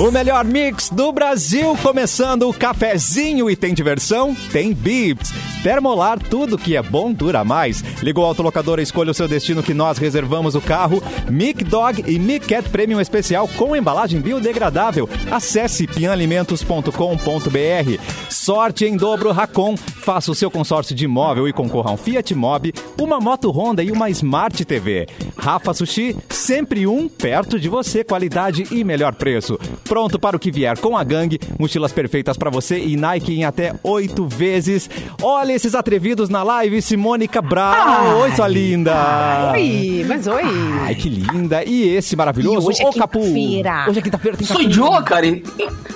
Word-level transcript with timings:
O 0.00 0.10
melhor 0.10 0.44
mix 0.46 0.88
do 0.88 1.12
Brasil, 1.12 1.76
começando 1.82 2.48
o 2.48 2.54
cafezinho 2.54 3.50
e 3.50 3.54
tem 3.54 3.74
diversão? 3.74 4.34
Tem 4.50 4.72
Bips. 4.72 5.30
Termolar, 5.62 6.18
tudo 6.18 6.56
que 6.56 6.74
é 6.74 6.82
bom 6.82 7.12
dura 7.12 7.44
mais. 7.44 7.84
Ligou 8.02 8.24
o 8.24 8.26
autolocador, 8.26 8.80
escolha 8.80 9.10
o 9.10 9.14
seu 9.14 9.28
destino 9.28 9.62
que 9.62 9.74
nós 9.74 9.98
reservamos 9.98 10.54
o 10.54 10.60
carro. 10.62 11.02
Mic 11.30 11.62
Dog 11.62 12.02
e 12.06 12.18
Mic 12.18 12.46
Cat 12.46 12.66
Premium 12.70 12.98
Especial 12.98 13.46
com 13.46 13.76
embalagem 13.76 14.22
biodegradável. 14.22 15.06
Acesse 15.30 15.86
pianalimentos.com.br. 15.86 18.02
Sorte 18.30 18.86
em 18.86 18.96
dobro 18.96 19.32
Racon. 19.32 19.76
Faça 19.76 20.32
o 20.32 20.34
seu 20.34 20.50
consórcio 20.50 20.94
de 20.94 21.04
imóvel 21.04 21.46
e 21.46 21.52
concorra 21.52 21.90
a 21.90 21.92
um 21.92 21.98
Fiat 21.98 22.34
Mobi, 22.34 22.72
uma 22.98 23.20
moto 23.20 23.50
Honda 23.50 23.82
e 23.82 23.92
uma 23.92 24.08
Smart 24.08 24.64
TV. 24.64 25.06
Rafa 25.36 25.74
Sushi, 25.74 26.16
sempre 26.30 26.86
um 26.86 27.06
perto 27.06 27.60
de 27.60 27.68
você, 27.68 28.02
qualidade 28.02 28.66
e 28.70 28.82
melhor 28.82 29.14
preço. 29.14 29.58
Pronto 29.90 30.20
para 30.20 30.36
o 30.36 30.38
que 30.38 30.52
vier 30.52 30.78
com 30.78 30.96
a 30.96 31.02
gangue, 31.02 31.40
mochilas 31.58 31.90
perfeitas 31.90 32.36
para 32.36 32.48
você 32.48 32.78
e 32.78 32.96
Nike 32.96 33.34
em 33.34 33.44
até 33.44 33.74
oito 33.82 34.24
vezes. 34.24 34.88
Olha 35.20 35.52
esses 35.52 35.74
atrevidos 35.74 36.28
na 36.28 36.44
live, 36.44 36.80
Simone 36.80 37.26
Cabral. 37.26 37.74
Ai, 37.76 38.14
oi, 38.14 38.30
sua 38.36 38.46
linda. 38.46 39.50
Oi, 39.52 40.04
mas 40.06 40.28
oi. 40.28 40.42
Ai, 40.82 40.94
que 40.94 41.08
linda. 41.08 41.64
E 41.64 41.88
esse 41.88 42.14
maravilhoso, 42.14 42.68
E 42.68 42.70
hoje 42.70 42.82
é 42.86 42.92
Capu. 43.00 43.18
Hoje 43.18 43.98
é 43.98 44.02
quinta-feira, 44.02 44.36
tem 44.36 44.46
Sou 44.46 44.62
idiota, 44.62 45.02
cara. 45.02 45.26
En- 45.26 45.42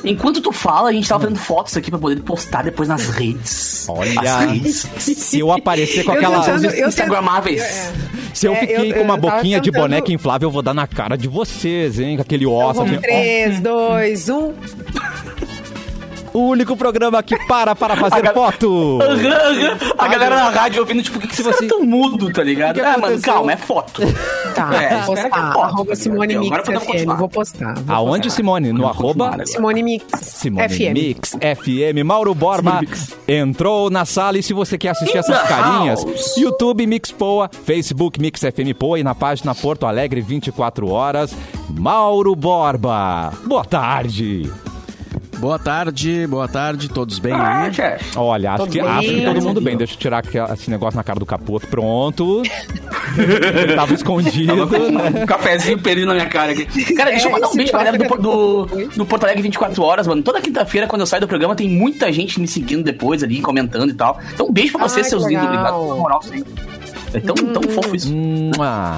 Enquanto 0.03 0.41
tu 0.41 0.51
fala, 0.51 0.89
a 0.89 0.93
gente 0.93 1.09
tava 1.09 1.23
fazendo 1.23 1.39
fotos 1.39 1.77
aqui 1.77 1.89
pra 1.89 1.99
poder 1.99 2.21
postar 2.23 2.63
depois 2.65 2.89
nas 2.89 3.09
redes. 3.11 3.87
Olha, 3.89 4.21
As 4.21 4.51
redes. 4.51 4.89
se 4.99 5.39
eu 5.39 5.53
aparecer 5.53 6.03
com 6.05 6.11
Eu 6.13 6.17
aquela... 6.17 6.41
tentando- 6.41 6.67
Os 6.67 6.75
eu 6.75 6.89
Instagramáveis. 6.89 7.63
Se 8.35 8.47
eu 8.47 8.53
É, 8.53 8.57
fiquei 8.61 8.91
eu- 8.93 8.97
com 8.97 9.03
uma 9.03 9.17
boquinha 9.17 9.61
de 9.61 9.71
tentando- 9.71 9.83
boneca 9.83 10.13
inflável, 10.13 10.49
eu 10.49 10.53
vou 10.53 10.61
dar 10.63 10.75
na 10.75 10.87
cara 10.87 11.17
de 11.17 11.29
vocês, 11.29 11.99
hein? 11.99 12.17
Com 12.17 12.23
aquele 12.23 12.45
osso. 12.45 12.75
Vamos, 12.75 12.91
assim, 12.91 12.99
ó. 12.99 13.01
3, 13.01 13.61
2, 13.61 14.29
1. 14.29 14.53
O 16.35 16.49
único 16.49 16.77
programa 16.77 17.23
que 17.23 17.39
para 17.47 17.77
para 17.77 17.95
fazer 17.97 18.17
A 18.17 18.21
ga- 18.21 18.35
foto. 18.35 18.99
Aham. 19.01 19.79
A 19.97 20.09
galera 20.09 20.35
na 20.35 20.51
rádio 20.51 20.81
ouvindo, 20.81 21.01
tipo, 21.03 21.19
por 21.21 21.23
que, 21.23 21.29
que 21.29 21.37
você 21.37 21.43
você- 21.45 21.67
tá 21.69 21.77
tão 21.77 21.85
mudo, 21.85 22.33
tá 22.33 22.43
ligado? 22.43 22.73
O 22.77 22.81
que 22.81 22.87
ah, 22.87 22.99
mano, 22.99 23.21
calma, 23.23 23.53
é 23.53 23.57
foto. 23.57 24.03
Tá, 24.55 24.75
É, 24.75 25.03
vou 25.03 25.17
é 25.17 25.23
postar. 25.23 25.53
foto, 25.53 25.65
Arroba 25.65 25.91
tá 25.91 25.97
Simone? 25.97 26.37
Mix 26.39 26.59
FM. 26.69 27.17
Vou 27.17 27.29
postar. 27.29 27.75
vou 27.75 27.95
Aonde, 27.97 28.23
postar. 28.25 28.37
Simone? 28.37 28.73
No 28.73 28.89
arroba? 28.89 29.37
Simone 29.47 29.83
Mix 29.85 30.05
Simone 30.21 30.69
FM. 30.69 30.93
Mix 30.93 31.37
FM. 31.41 32.03
Mauro 32.05 32.35
Borba 32.35 32.81
entrou 33.29 33.89
na 33.89 34.05
sala 34.05 34.37
e 34.37 34.43
se 34.43 34.53
você 34.53 34.77
quer 34.77 34.89
assistir 34.91 35.17
In 35.17 35.21
essas 35.21 35.41
carinhas, 35.43 36.03
house. 36.05 36.37
YouTube 36.37 36.85
Mix 36.87 37.13
Poa, 37.13 37.49
Facebook 37.65 38.21
Mix 38.21 38.41
FM 38.41 38.75
Poa 38.77 38.99
e 38.99 39.05
na 39.05 39.15
página 39.15 39.55
Porto 39.55 39.87
Alegre 39.87 40.21
24 40.21 40.89
horas. 40.91 41.33
Mauro 41.71 42.35
Borba. 42.35 43.33
Boa 43.47 43.65
tarde. 43.65 44.51
Boa 45.45 45.59
tarde, 45.59 46.27
boa 46.27 46.49
tarde, 46.49 46.89
todos 46.89 47.19
bem 47.19 47.35
Ah, 47.35 47.65
aí? 47.65 47.71
Olha, 48.17 48.53
acho 48.53 48.67
que, 48.67 48.81
acho 48.81 49.09
que 49.11 49.21
todo 49.27 49.43
mundo 49.43 49.61
bem. 49.61 49.77
Deixa 49.77 49.93
eu 49.93 49.99
tirar 49.99 50.19
aquela- 50.21 50.55
esse 50.55 50.71
negócio 50.71 50.97
na 50.97 51.05
cara 51.05 51.19
do 51.21 51.27
capoto. 51.27 51.67
Pronto. 51.67 52.41
Ele 53.19 53.75
tava 53.77 53.93
escondido, 53.93 54.67
Tava 54.67 54.67
com 54.67 54.91
né? 54.91 55.23
um 55.23 55.27
cafezinho 55.27 55.79
perdido 55.79 56.07
na 56.07 56.15
minha 56.15 56.31
cara 56.31 56.53
aqui. 56.53 56.95
Cara, 56.95 57.11
deixa 57.11 57.27
eu 57.27 57.29
É, 57.29 57.33
mandar 57.35 57.49
um 57.51 57.57
beijo 57.57 57.71
pra 57.73 57.81
galera 57.85 57.99
do, 57.99 58.03
negócio 58.05 58.23
do, 58.23 58.67
do 58.97 59.05
Porto 59.05 59.25
Alegre 59.25 59.43
24 59.43 59.83
horas, 59.83 60.07
mano. 60.07 60.23
Toda 60.23 60.41
quinta-feira, 60.41 60.87
quando 60.87 61.01
eu 61.03 61.07
saio 61.07 61.21
do 61.21 61.29
programa, 61.29 61.55
tem 61.55 61.69
muita 61.69 62.11
gente 62.11 62.41
me 62.41 62.49
seguindo 62.49 62.83
depois 62.83 63.23
ali, 63.23 63.43
comentando 63.43 63.91
e 63.91 63.95
tal. 63.95 64.19
Então, 64.33 64.47
um 64.47 64.51
beijo 64.51 64.73
pra 64.73 64.89
vocês, 64.89 65.05
Ai, 65.05 65.11
seus 65.11 65.25
que 65.25 65.29
lindos. 65.29 65.45
Obrigado 65.45 65.75
pela 65.75 65.97
moral. 65.97 66.21
É 67.13 67.21
tão, 67.21 67.35
tão 67.35 67.63
fofo 67.65 67.95
isso. 67.95 68.11
Mua. 68.11 68.97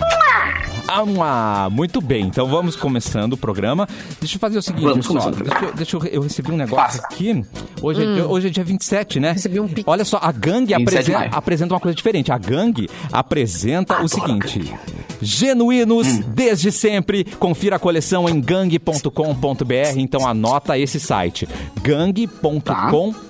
Ah. 0.89 1.69
Muito 1.71 2.01
bem, 2.01 2.25
então 2.27 2.47
vamos 2.47 2.77
começando 2.77 3.33
o 3.35 3.37
programa. 3.37 3.89
Deixa 4.21 4.37
eu 4.37 4.41
fazer 4.41 4.59
o 4.59 4.63
seguinte, 4.63 4.85
Vamos 4.85 5.07
o 5.09 5.13
Deixa, 5.31 5.65
eu, 5.65 5.75
deixa 5.75 5.97
eu, 5.97 6.05
eu 6.07 6.23
recebi 6.23 6.51
um 6.53 6.57
negócio 6.57 7.01
Faça. 7.01 7.07
aqui. 7.07 7.45
Hoje, 7.83 8.03
é, 8.03 8.15
dia- 8.15 8.27
hoje 8.27 8.47
é 8.47 8.51
dia 8.51 8.65
27, 8.65 9.21
né? 9.21 9.33
Recebi 9.33 9.61
um 9.61 9.69
pix. 9.69 9.83
Olha 9.87 10.05
só, 10.05 10.19
a 10.23 10.31
gangue 10.33 10.75
27 10.75 10.77
de 10.77 10.83
apresenta, 10.83 11.19
maio. 11.19 11.31
apresenta 11.35 11.75
uma 11.75 11.81
coisa 11.81 11.95
diferente. 11.95 12.33
A 12.33 12.39
gangue 12.39 12.89
apresenta 13.13 14.03
o 14.03 14.09
seguinte: 14.09 14.73
Genuínos 15.21 16.07
desde 16.29 16.71
sempre. 16.73 17.25
Confira 17.25 17.77
a 17.77 17.79
coleção 17.79 18.29
em 18.29 18.41
gangue.com.br. 18.41 19.99
Então 19.99 20.27
anota 20.27 20.79
esse 20.79 21.01
site: 21.01 21.49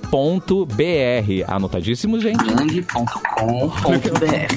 gangue.com.br. 0.06 1.44
Anotadíssimo, 1.46 2.20
gente. 2.20 2.44
Gang.com.br. 2.44 2.96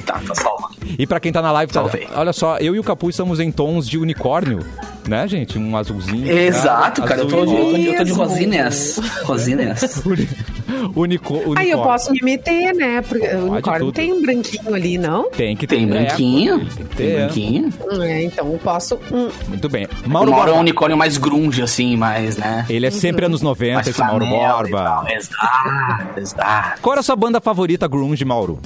Tá, 0.05 0.21
tá 0.25 0.35
salvo. 0.35 0.69
E 0.97 1.05
pra 1.05 1.19
quem 1.19 1.31
tá 1.31 1.41
na 1.41 1.51
live, 1.51 1.71
tá, 1.71 1.83
olha 2.15 2.33
só, 2.33 2.57
eu 2.57 2.75
e 2.75 2.79
o 2.79 2.83
Capu 2.83 3.09
estamos 3.09 3.39
em 3.39 3.51
tons 3.51 3.87
de 3.87 3.97
unicórnio, 3.97 4.59
né, 5.07 5.27
gente? 5.27 5.57
Um 5.57 5.75
azulzinho. 5.75 6.29
Exato, 6.29 7.03
cara. 7.03 7.21
Eu 7.21 7.27
tô 7.27 7.45
de, 7.45 7.85
eu 7.85 7.97
tô 7.97 8.03
de 8.03 8.11
rosinhas. 8.11 8.99
Rosinhas. 9.23 10.03
Unico, 10.96 11.34
unicórnio. 11.34 11.57
Aí 11.59 11.69
eu 11.69 11.81
posso 11.81 12.12
me 12.12 12.19
meter, 12.22 12.74
né? 12.74 13.02
Porque 13.02 13.28
o 13.28 13.52
unicórnio 13.52 13.85
tudo. 13.88 13.96
tem 13.96 14.13
um 14.13 14.22
branquinho 14.22 14.74
ali, 14.74 14.97
não? 14.97 15.30
Tem 15.31 15.56
que 15.56 15.66
ter. 15.68 15.75
Tem 15.78 15.88
branquinho. 15.88 16.59
tem 16.59 16.85
que 16.85 16.96
ter. 16.96 17.16
branquinho. 17.18 17.74
É, 18.02 18.24
então 18.24 18.52
eu 18.52 18.59
posso. 18.59 19.00
Hum, 19.12 19.29
Muito 19.47 19.69
bem. 19.69 19.88
Mauro 20.06 20.31
Mauro 20.31 20.31
é 20.31 20.31
um 20.31 20.35
Borba. 20.56 20.59
unicórnio 20.62 20.97
mais 20.97 21.18
grunge, 21.18 21.62
assim, 21.62 21.96
mais, 21.96 22.38
né? 22.38 22.66
Ele 22.69 22.85
é 22.85 22.91
sempre 22.91 23.25
anos 23.25 23.41
90, 23.41 23.75
Mais 23.75 23.88
esse 23.88 24.00
Mauro 24.00 24.25
Borba. 24.25 25.06
Exato, 25.09 26.19
exato. 26.19 26.81
Qual 26.81 26.94
era 26.94 27.00
a 27.02 27.03
sua 27.03 27.16
banda 27.16 27.40
favorita 27.41 27.88
grunge, 27.88 28.24
Mauro? 28.25 28.59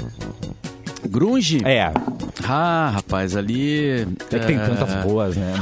Grunge? 1.14 1.62
É, 1.64 1.92
Ah, 2.48 2.92
rapaz, 2.96 3.36
ali. 3.36 4.02
é 4.32 4.40
que 4.40 4.46
tem 4.48 4.58
é, 4.58 4.66
tantas 4.66 4.94
boas, 5.06 5.38
né? 5.38 5.54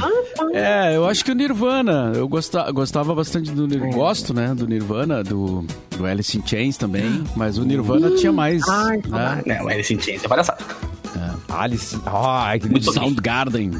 É, 0.54 0.96
eu 0.96 1.06
acho 1.06 1.22
que 1.24 1.30
o 1.30 1.34
Nirvana. 1.34 2.12
Eu 2.16 2.26
gosta, 2.26 2.70
gostava 2.72 3.14
bastante 3.14 3.50
do 3.50 3.64
É. 3.64 3.68
Nirvana. 3.68 3.92
Gosto, 3.92 4.32
né? 4.32 4.54
Do 4.54 4.66
Nirvana, 4.66 5.22
do, 5.22 5.62
do 5.96 6.06
Alice 6.06 6.36
in 6.38 6.42
Chains 6.46 6.78
também. 6.78 7.22
Mas 7.36 7.58
o 7.58 7.64
Nirvana 7.64 8.10
tinha 8.16 8.32
mais. 8.32 8.66
Ai, 8.66 9.02
né? 9.06 9.42
Não, 9.44 9.70
ele 9.70 9.84
sentia 9.84 10.14
isso 10.14 10.24
é 10.24 10.28
palhaçada. 10.28 10.64
Alice. 11.50 12.00
Ai, 12.06 12.58
que 12.58 12.68
Muito 12.70 12.84
Sound... 12.86 13.00
Soundgarden. 13.00 13.72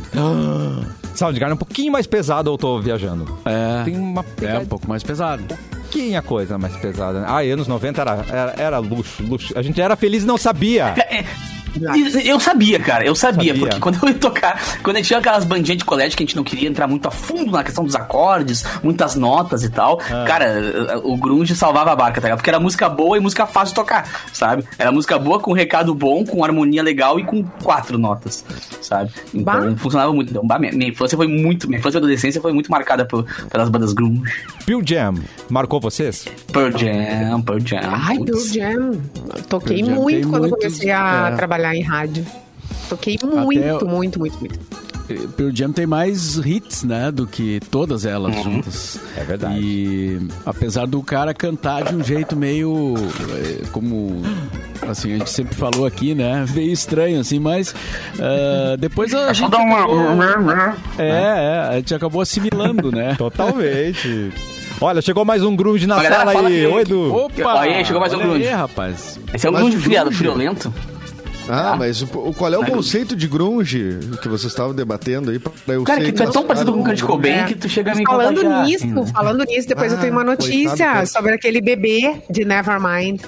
Soundgarden 1.14 1.52
é 1.52 1.54
um 1.54 1.56
pouquinho 1.56 1.90
mais 1.90 2.06
pesado 2.06 2.50
ou 2.50 2.54
eu 2.54 2.58
tô 2.58 2.80
viajando? 2.80 3.38
É, 3.46 3.82
Tem 3.84 3.96
uma 3.96 4.22
é 4.42 4.58
um 4.58 4.66
pouco 4.66 4.86
mais 4.86 5.02
pesado. 5.02 5.42
pouquinha 5.46 6.20
coisa 6.20 6.58
mais 6.58 6.76
pesada. 6.76 7.20
né? 7.20 7.26
Ah, 7.28 7.38
anos 7.40 7.66
90 7.66 8.00
era, 8.00 8.24
era, 8.28 8.54
era 8.58 8.78
luxo, 8.78 9.22
luxo. 9.22 9.52
A 9.56 9.62
gente 9.62 9.80
era 9.80 9.96
feliz 9.96 10.22
e 10.22 10.26
não 10.26 10.36
sabia. 10.36 10.94
É, 10.98 11.24
Eu 12.24 12.38
sabia, 12.40 12.78
cara, 12.78 13.04
eu 13.04 13.14
sabia, 13.14 13.52
Sabia. 13.54 13.66
porque 13.68 13.80
quando 13.80 13.98
eu 14.02 14.08
ia 14.10 14.14
tocar, 14.14 14.60
quando 14.82 14.96
a 14.96 14.98
gente 14.98 15.08
tinha 15.08 15.18
aquelas 15.18 15.44
bandinhas 15.44 15.78
de 15.78 15.84
colégio 15.84 16.16
que 16.16 16.22
a 16.22 16.26
gente 16.26 16.36
não 16.36 16.44
queria 16.44 16.68
entrar 16.68 16.86
muito 16.86 17.06
a 17.08 17.10
fundo 17.10 17.50
na 17.52 17.64
questão 17.64 17.84
dos 17.84 17.94
acordes, 17.94 18.64
muitas 18.82 19.14
notas 19.16 19.62
e 19.64 19.70
tal, 19.70 20.00
Ah. 20.10 20.24
cara, 20.26 21.00
o 21.02 21.16
grunge 21.16 21.54
salvava 21.56 21.92
a 21.92 21.96
barca, 21.96 22.20
tá 22.20 22.26
ligado? 22.26 22.38
Porque 22.38 22.50
era 22.50 22.60
música 22.60 22.88
boa 22.88 23.16
e 23.16 23.20
música 23.20 23.46
fácil 23.46 23.68
de 23.68 23.74
tocar, 23.76 24.06
sabe? 24.32 24.64
Era 24.78 24.92
música 24.92 25.18
boa 25.18 25.40
com 25.40 25.52
recado 25.52 25.94
bom, 25.94 26.24
com 26.24 26.44
harmonia 26.44 26.82
legal 26.82 27.18
e 27.18 27.24
com 27.24 27.42
quatro 27.62 27.96
notas, 27.98 28.44
sabe? 28.80 29.12
Então 29.34 29.44
Bah. 29.70 29.76
funcionava 29.76 30.12
muito. 30.12 30.30
Então, 30.30 30.46
bah, 30.46 30.58
minha, 30.58 30.72
minha 30.72 30.90
infância 30.90 31.16
foi 31.16 31.26
muito, 31.26 31.66
minha 31.68 31.78
infância 31.78 31.96
e 31.96 32.00
adolescência 32.00 32.40
foi 32.40 32.52
muito 32.52 32.70
marcada 32.70 33.04
por- 33.04 33.24
pelas 33.50 33.68
bandas 33.68 33.92
grunge. 33.92 34.32
Pearl 34.66 34.80
Jam 34.84 35.14
marcou 35.48 35.80
vocês? 35.80 36.26
Pearl 36.52 36.70
Jam, 36.76 37.40
Pearl 37.42 37.58
Jam. 37.64 37.80
Ai, 37.82 38.18
Pearl. 38.18 38.38
Jam. 38.40 39.00
Toquei 39.48 39.76
Pearl 39.82 39.94
Jam 39.94 40.02
muito 40.02 40.28
quando 40.28 40.42
muitos, 40.42 40.58
comecei 40.58 40.90
a 40.90 41.30
é. 41.32 41.36
trabalhar 41.36 41.61
em 41.76 41.82
rádio. 41.82 42.24
Toquei 42.88 43.18
muito, 43.22 43.60
eu- 43.62 43.86
muito, 43.86 44.18
muito, 44.18 44.38
muito. 44.40 44.82
Pearl 45.36 45.50
Jam 45.52 45.72
tem 45.72 45.84
mais 45.86 46.36
hits, 46.38 46.84
né, 46.84 47.10
do 47.10 47.26
que 47.26 47.60
todas 47.70 48.06
elas 48.06 48.34
juntas. 48.42 48.98
É 49.16 49.22
verdade. 49.24 49.58
E 49.60 50.20
apesar 50.46 50.86
do 50.86 51.02
cara 51.02 51.34
cantar 51.34 51.82
de 51.84 51.94
um 51.94 52.02
jeito 52.02 52.34
meio 52.34 52.94
eh, 53.30 53.62
como 53.72 54.22
assim 54.88 55.12
a 55.14 55.18
gente 55.18 55.28
sempre 55.30 55.54
falou 55.54 55.84
aqui, 55.84 56.14
né, 56.14 56.46
meio 56.54 56.72
estranho 56.72 57.20
assim, 57.20 57.38
mas 57.38 57.74
ah, 58.18 58.76
depois 58.78 59.12
a 59.12 59.26
Só 59.26 59.32
gente 59.34 59.50
dá 59.50 59.58
acabou, 59.58 59.96
uma. 60.12 60.76
é, 60.98 61.08
é, 61.08 61.68
a 61.68 61.76
gente 61.76 61.94
acabou 61.94 62.22
assimilando, 62.22 62.90
né? 62.90 63.14
Totalmente. 63.18 64.32
Olha, 64.80 65.02
chegou 65.02 65.24
mais 65.24 65.42
um 65.42 65.54
grunge 65.54 65.86
na 65.86 65.98
A 65.98 66.02
galera 66.02 66.32
sala 66.32 66.48
aí. 66.48 66.66
Oi, 66.66 66.82
Edu. 66.82 67.14
Opa! 67.14 67.60
Aí, 67.60 67.84
chegou 67.84 68.00
mais 68.00 68.12
um 68.14 68.16
olha 68.16 68.26
grunge. 68.26 68.48
aí, 68.48 68.54
rapaz. 68.54 69.20
Esse 69.34 69.46
é 69.46 69.50
um 69.50 69.54
grunge 69.54 69.76
o 69.76 69.80
friado, 69.80 70.06
grunge- 70.10 70.18
friolento. 70.24 70.72
Ah, 71.48 71.72
Ah. 71.72 71.76
mas 71.76 72.02
o, 72.02 72.06
qual 72.06 72.52
é 72.52 72.58
o 72.58 72.64
conceito 72.64 73.16
de 73.16 73.26
grunge 73.26 73.98
que 74.20 74.28
vocês 74.28 74.52
estavam 74.52 74.74
debatendo 74.74 75.30
aí? 75.30 75.38
Pra 75.38 75.52
eu 75.74 75.84
Cara, 75.84 76.00
ser 76.00 76.06
que 76.06 76.12
tu 76.12 76.22
é 76.22 76.26
tão 76.30 76.44
parecido 76.44 76.72
com 76.72 76.80
o 76.80 76.84
Kurt 76.84 77.02
Cobain 77.02 77.32
É. 77.32 77.44
que 77.44 77.54
tu 77.54 77.68
chega 77.68 77.92
a 77.92 77.94
me 77.94 78.04
Falando 78.04 78.36
contagiar. 78.42 78.64
nisso, 78.64 79.06
falando 79.12 79.44
nisso, 79.44 79.68
depois 79.68 79.92
eu 79.92 79.98
tenho 79.98 80.12
uma 80.12 80.22
Ah, 80.22 80.24
notícia 80.24 80.68
coitado, 80.86 81.06
sobre 81.08 81.32
aquele 81.34 81.60
bebê 81.60 82.22
de 82.30 82.44
Nevermind. 82.44 83.20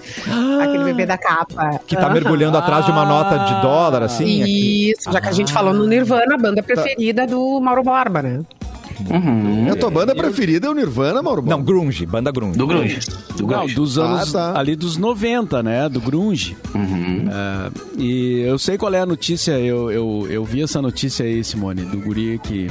aquele 0.63 0.85
bebê 0.85 1.07
da 1.07 1.19
capa. 1.19 1.81
Que 1.87 1.97
tá 1.97 2.05
Aham. 2.07 2.15
mergulhando 2.15 2.57
atrás 2.59 2.85
de 2.85 2.91
uma 2.91 3.05
nota 3.05 3.37
de 3.39 3.61
dólar, 3.63 4.03
assim. 4.03 4.43
aqui. 4.43 4.91
Isso, 4.93 5.11
já 5.13 5.21
que 5.21 5.29
a 5.29 5.33
gente 5.33 5.53
falou 5.53 5.73
no 5.75 5.87
Nirvana, 5.87 6.35
a 6.35 6.39
banda 6.39 6.63
preferida 6.63 7.27
do 7.27 7.61
Mauro 7.61 7.83
Borba, 7.83 8.23
né? 8.23 8.41
Uhum. 9.11 9.71
A 9.73 9.77
tua 9.77 9.91
banda 9.91 10.15
preferida 10.15 10.67
é 10.67 10.71
o 10.71 10.75
Nirvana, 10.75 11.23
Mauro? 11.23 11.43
Não, 11.47 11.63
grunge, 11.63 12.07
banda 12.07 12.31
grunge. 12.31 12.57
Do 12.59 12.67
grunge. 12.67 13.01
Do 13.37 13.43
Não, 13.47 13.59
grunge. 13.61 13.75
dos 13.75 13.99
anos 13.99 14.35
Ah, 14.35 14.53
tá. 14.53 14.59
ali 14.61 14.77
dos 14.77 14.97
90, 14.97 15.63
né? 15.63 15.89
Do 15.89 16.01
grunge. 16.01 16.57
Uhum. 16.75 17.29
É, 17.31 17.71
e 17.99 18.41
eu 18.43 18.59
sei 18.59 18.77
qual 18.79 18.93
é 18.95 19.01
a 19.01 19.07
notícia, 19.07 19.53
eu, 19.59 19.91
eu, 19.91 20.27
eu 20.31 20.45
vi 20.45 20.63
essa 20.63 20.81
notícia 20.83 21.25
aí, 21.25 21.43
Simone, 21.45 21.83
do 21.83 21.99
guri 21.99 22.39
que 22.43 22.69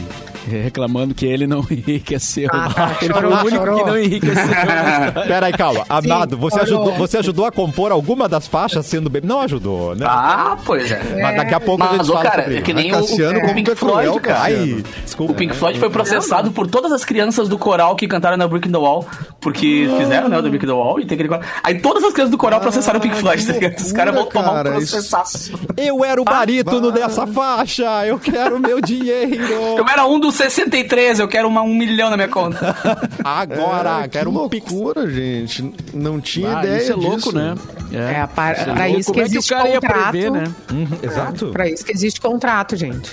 reclamando 0.48 1.14
que 1.14 1.26
ele 1.26 1.48
não 1.48 1.60
enriqueceu. 1.72 2.50
Ah, 2.52 2.70
tá. 2.74 2.98
Ele 3.02 3.14
Chorou, 3.14 3.32
foi 3.32 3.40
o 3.40 3.46
único 3.48 3.66
chorou. 3.66 3.80
que 3.80 3.90
não 3.90 4.00
enriqueceu. 4.00 4.44
Pera 5.28 5.46
aí, 5.48 5.54
calma. 5.54 5.86
Amado, 5.90 6.38
você 6.38 6.60
olhou. 6.62 6.82
ajudou, 6.84 6.94
você 6.98 7.18
ajudou 7.18 7.46
a 7.46 7.52
compor 7.52 7.92
alguma 7.92 8.28
das 8.28 8.48
faixas 8.48 8.86
sendo 8.86 9.10
bebê? 9.10 9.28
Não 9.28 9.42
ajudou, 9.42 9.96
né? 9.96 10.06
Ah, 10.08 10.58
pois 10.66 10.92
é. 10.92 11.02
Mas 11.22 11.36
daqui 11.38 11.54
a 11.54 11.60
pouco 11.60 11.84
a 11.84 11.88
gente 11.88 11.98
Mas, 12.00 12.10
ô, 12.10 12.14
fala 12.14 12.24
cara, 12.26 12.44
sobre 12.44 12.58
é 12.58 12.62
que 12.62 12.74
nem 12.74 12.92
Mas 12.92 13.06
o, 13.06 13.08
Cassiano, 13.10 13.38
o, 13.38 13.42
como 13.42 13.54
Pink 13.56 13.76
cruel, 13.76 13.94
Floyd, 14.04 14.20
cara. 14.22 14.40
Ai, 14.42 14.84
desculpa. 15.04 15.32
O 15.32 15.36
Pink 15.36 15.56
Floyd 15.56 15.80
foi 15.80 15.90
processado 15.90 16.13
por 16.54 16.68
todas 16.68 16.92
as 16.92 17.04
crianças 17.06 17.48
do 17.50 17.58
coral 17.58 17.96
que 17.96 18.08
cantaram 18.08 18.38
na 18.38 18.48
Brick 18.48 18.68
in 18.68 18.72
the 18.72 18.78
Wall, 18.78 19.06
porque 19.42 19.88
fizeram, 19.98 20.28
né, 20.30 20.38
o 20.38 20.44
The 20.44 20.50
Brick 20.50 20.66
in 20.66 20.68
the 20.68 20.74
Wall, 20.74 21.00
e 21.00 21.06
tem 21.06 21.18
aquele. 21.20 21.30
Aí 21.64 21.80
todas 21.80 22.04
as 22.04 22.14
crianças 22.14 22.32
do 22.32 22.38
coral 22.38 22.60
processaram 22.62 23.00
o 23.00 23.02
Pink 23.02 23.16
Floyd, 23.16 23.46
tá 23.46 23.54
ligado? 23.54 23.80
Os 23.80 23.92
caras 23.92 24.14
vão 24.14 24.26
tomar 24.26 24.60
um 24.62 24.64
processaço. 24.64 25.54
Eu 25.78 26.04
era 26.06 26.22
o 26.22 26.26
barítono 26.26 26.92
vai. 26.92 27.02
dessa 27.02 27.26
faixa, 27.28 28.06
eu 28.06 28.20
quero 28.20 28.60
meu 28.60 28.80
dinheiro. 28.82 29.34
Eu 29.78 29.88
era 29.88 30.06
um 30.06 30.20
dos 30.20 30.36
63, 30.36 31.20
eu 31.20 31.28
quero 31.28 31.48
uma, 31.48 31.62
um 31.62 31.74
milhão 31.74 32.10
na 32.10 32.16
minha 32.18 32.28
conta. 32.28 32.76
Agora, 33.24 34.04
É, 34.04 34.08
quero 34.08 34.32
que 34.32 34.38
um 34.38 34.50
pix. 34.50 34.72
gente. 35.10 35.74
Não 35.94 36.20
tinha 36.20 36.58
Ah, 36.58 36.64
ideia 36.64 36.78
isso 36.82 36.92
é 36.92 36.96
louco, 36.96 37.16
disso. 37.18 37.32
né? 37.36 37.56
É, 37.92 38.28
para, 38.28 38.54
Isso 38.54 38.70
é 38.70 38.74
pra 38.74 38.90
isso 38.90 39.12
que 39.12 39.20
Como 39.20 39.20
é 39.20 39.30
que 39.30 39.36
o 39.36 39.38
existe 39.40 39.54
cara 39.54 39.70
ia 39.70 39.82
contrato. 39.82 40.10
prever, 40.12 40.32
né? 40.32 40.44
Uhum, 40.72 40.88
exato. 41.04 41.48
Pra 41.48 41.68
isso 41.70 41.86
que 41.86 41.92
existe 41.92 42.20
contrato, 42.22 42.76
gente. 42.76 43.12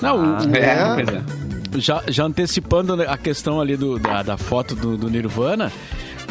Não, 0.00 0.36
o- 0.38 0.56
É, 0.56 0.60
É. 0.60 1.45
é. 1.74 1.80
já, 1.80 2.02
já 2.08 2.24
antecipando 2.24 2.94
a 3.02 3.16
questão 3.16 3.60
ali 3.60 3.76
do, 3.76 3.98
da, 3.98 4.22
da 4.22 4.36
foto 4.36 4.74
do, 4.74 4.96
do 4.96 5.08
Nirvana, 5.10 5.72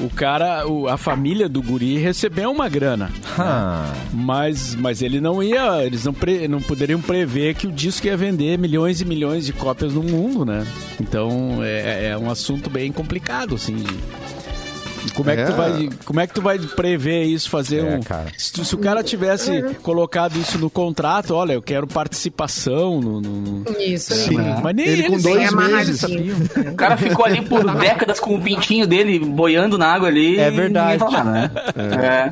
o 0.01 0.09
cara, 0.09 0.67
o- 0.67 0.87
a 0.89 0.97
família 0.97 1.47
do 1.47 1.61
guri 1.61 1.97
recebeu 1.97 2.51
uma 2.51 2.67
grana. 2.67 3.09
Ah, 3.39 3.93
Mas, 4.13 4.75
mas 4.75 5.01
ele 5.01 5.21
não 5.21 5.41
ia, 5.41 5.83
eles 5.85 6.03
não, 6.05 6.13
pre- 6.13 6.47
não 6.47 6.61
poderiam 6.61 7.01
prever 7.01 7.55
que 7.55 7.65
o 7.67 7.71
disco 7.71 8.07
ia 8.07 8.17
vender 8.17 8.57
milhões 8.57 8.99
e 9.01 9.05
milhões 9.05 9.45
de 9.45 9.53
cópias 9.53 9.93
no 9.93 10.03
mundo, 10.03 10.45
né? 10.45 10.65
Então 10.99 11.59
é, 11.63 12.09
é 12.09 12.17
um 12.17 12.29
assunto 12.29 12.69
bem 12.69 12.91
complicado, 12.91 13.55
assim. 13.55 13.75
de- 13.77 14.24
Como 15.13 15.29
é, 15.29 15.35
que 15.35 15.43
tu 15.45 15.51
É. 15.51 15.55
vai, 15.55 15.89
como 16.05 16.19
é 16.19 16.27
que 16.27 16.33
tu 16.33 16.41
vai 16.41 16.59
prever 16.59 17.23
isso, 17.23 17.49
fazer 17.49 17.79
É, 17.85 17.95
um... 17.97 18.01
cara. 18.01 18.27
Se, 18.37 18.63
se 18.65 18.75
o 18.75 18.77
cara 18.77 19.03
tivesse 19.03 19.61
colocado 19.81 20.37
isso 20.39 20.57
no 20.57 20.69
contrato, 20.69 21.33
olha, 21.33 21.53
eu 21.53 21.61
quero 21.61 21.87
participação 21.87 22.99
no... 23.01 23.21
no- 23.21 23.41
no- 23.41 23.65
Isso. 23.79 24.13
Sim. 24.13 24.37
Mas 24.63 24.75
nem 24.75 24.85
Ele 24.87 25.03
com 25.03 25.13
eles 25.13 25.23
dois 25.23 25.35
meses. 25.53 26.03
amarradinho. 26.03 26.35
O 26.71 26.75
cara 26.75 26.97
ficou 26.97 27.25
ali 27.25 27.41
por 27.41 27.63
décadas 27.77 28.19
com 28.19 28.35
o 28.35 28.41
pintinho 28.41 28.85
dele 28.87 29.19
boiando 29.19 29.77
na 29.77 29.87
água 29.87 30.07
ali. 30.07 30.37
É 30.39 30.49
verdade. 30.51 31.03
né? 31.23 31.51
É. 31.75 32.31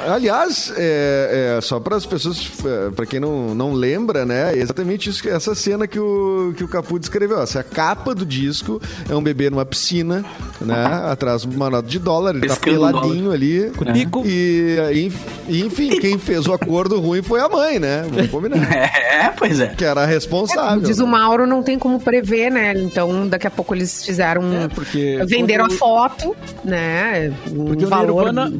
Aliás, 0.00 0.72
é, 0.76 1.56
é, 1.56 1.60
só 1.60 1.80
para 1.80 1.96
as 1.96 2.04
pessoas, 2.06 2.50
para 2.94 3.06
quem 3.06 3.20
não, 3.20 3.54
não 3.54 3.72
lembra, 3.72 4.24
né? 4.24 4.52
É 4.54 4.58
exatamente 4.58 5.10
isso, 5.10 5.28
essa 5.28 5.54
cena 5.54 5.86
que 5.86 5.98
o, 5.98 6.52
que 6.56 6.64
o 6.64 6.68
Capu 6.68 6.98
descreveu. 6.98 7.40
Essa 7.40 7.62
capa 7.62 8.14
do 8.14 8.24
disco 8.26 8.80
é 9.08 9.14
um 9.14 9.22
bebê 9.22 9.50
numa 9.50 9.64
piscina, 9.64 10.24
né? 10.60 10.84
Atrás 11.10 11.42
de 11.42 11.56
uma 11.56 11.70
nota 11.70 11.88
de 11.88 11.98
dólar, 11.98 12.34
ele 12.34 12.46
tá 12.46 12.54
Pescando 12.54 12.84
um 12.84 12.92
peladinho 12.92 13.32
ali. 13.32 13.70
Tico. 13.94 14.22
E, 14.26 15.10
e, 15.48 15.60
enfim, 15.62 15.98
quem 16.00 16.18
fez 16.18 16.46
o 16.46 16.52
acordo 16.52 17.00
ruim 17.00 17.22
foi 17.22 17.40
a 17.40 17.48
mãe, 17.48 17.78
né? 17.78 18.06
Vamos 18.10 18.30
combinar. 18.30 18.56
É, 19.16 19.30
pois 19.30 19.58
é. 19.60 19.68
Que 19.68 19.84
era 19.84 20.02
a 20.02 20.06
responsável. 20.06 20.74
Como 20.74 20.82
diz 20.82 20.98
o 20.98 21.04
né? 21.06 21.10
Mauro, 21.12 21.46
não 21.46 21.62
tem 21.62 21.78
como 21.78 21.98
prever, 21.98 22.50
né? 22.50 22.74
Então, 22.76 23.26
daqui 23.26 23.46
a 23.46 23.50
pouco 23.50 23.74
eles 23.74 24.04
fizeram. 24.04 24.42
É, 24.52 24.68
porque 24.68 25.18
venderam 25.26 25.64
quando- 25.64 25.72
a 25.74 25.78
foto, 25.78 26.36
né? 26.62 27.32
Um 27.50 27.64
Porque 27.64 27.86
o 27.86 27.88
valor 27.88 28.24
Nirvana, 28.26 28.52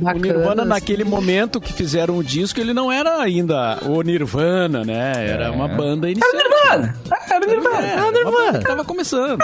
bacana, 0.00 0.14
o 0.14 0.20
Nirvana 0.20 0.62
assim. 0.62 0.68
Naquele 0.84 1.02
momento 1.04 1.62
que 1.62 1.72
fizeram 1.72 2.18
o 2.18 2.22
disco, 2.22 2.60
ele 2.60 2.74
não 2.74 2.92
era 2.92 3.18
ainda 3.18 3.78
o 3.86 4.02
Nirvana, 4.02 4.84
né? 4.84 5.12
Era 5.16 5.50
uma 5.50 5.66
banda 5.66 6.10
iniciante. 6.10 6.36
Nirvana. 6.36 6.94
Era 7.30 7.46
Nirvana. 7.46 7.86
É, 7.86 8.02
uma 8.02 8.30
banda 8.30 8.58
que 8.58 8.64
tava 8.66 8.84
começando. 8.84 9.38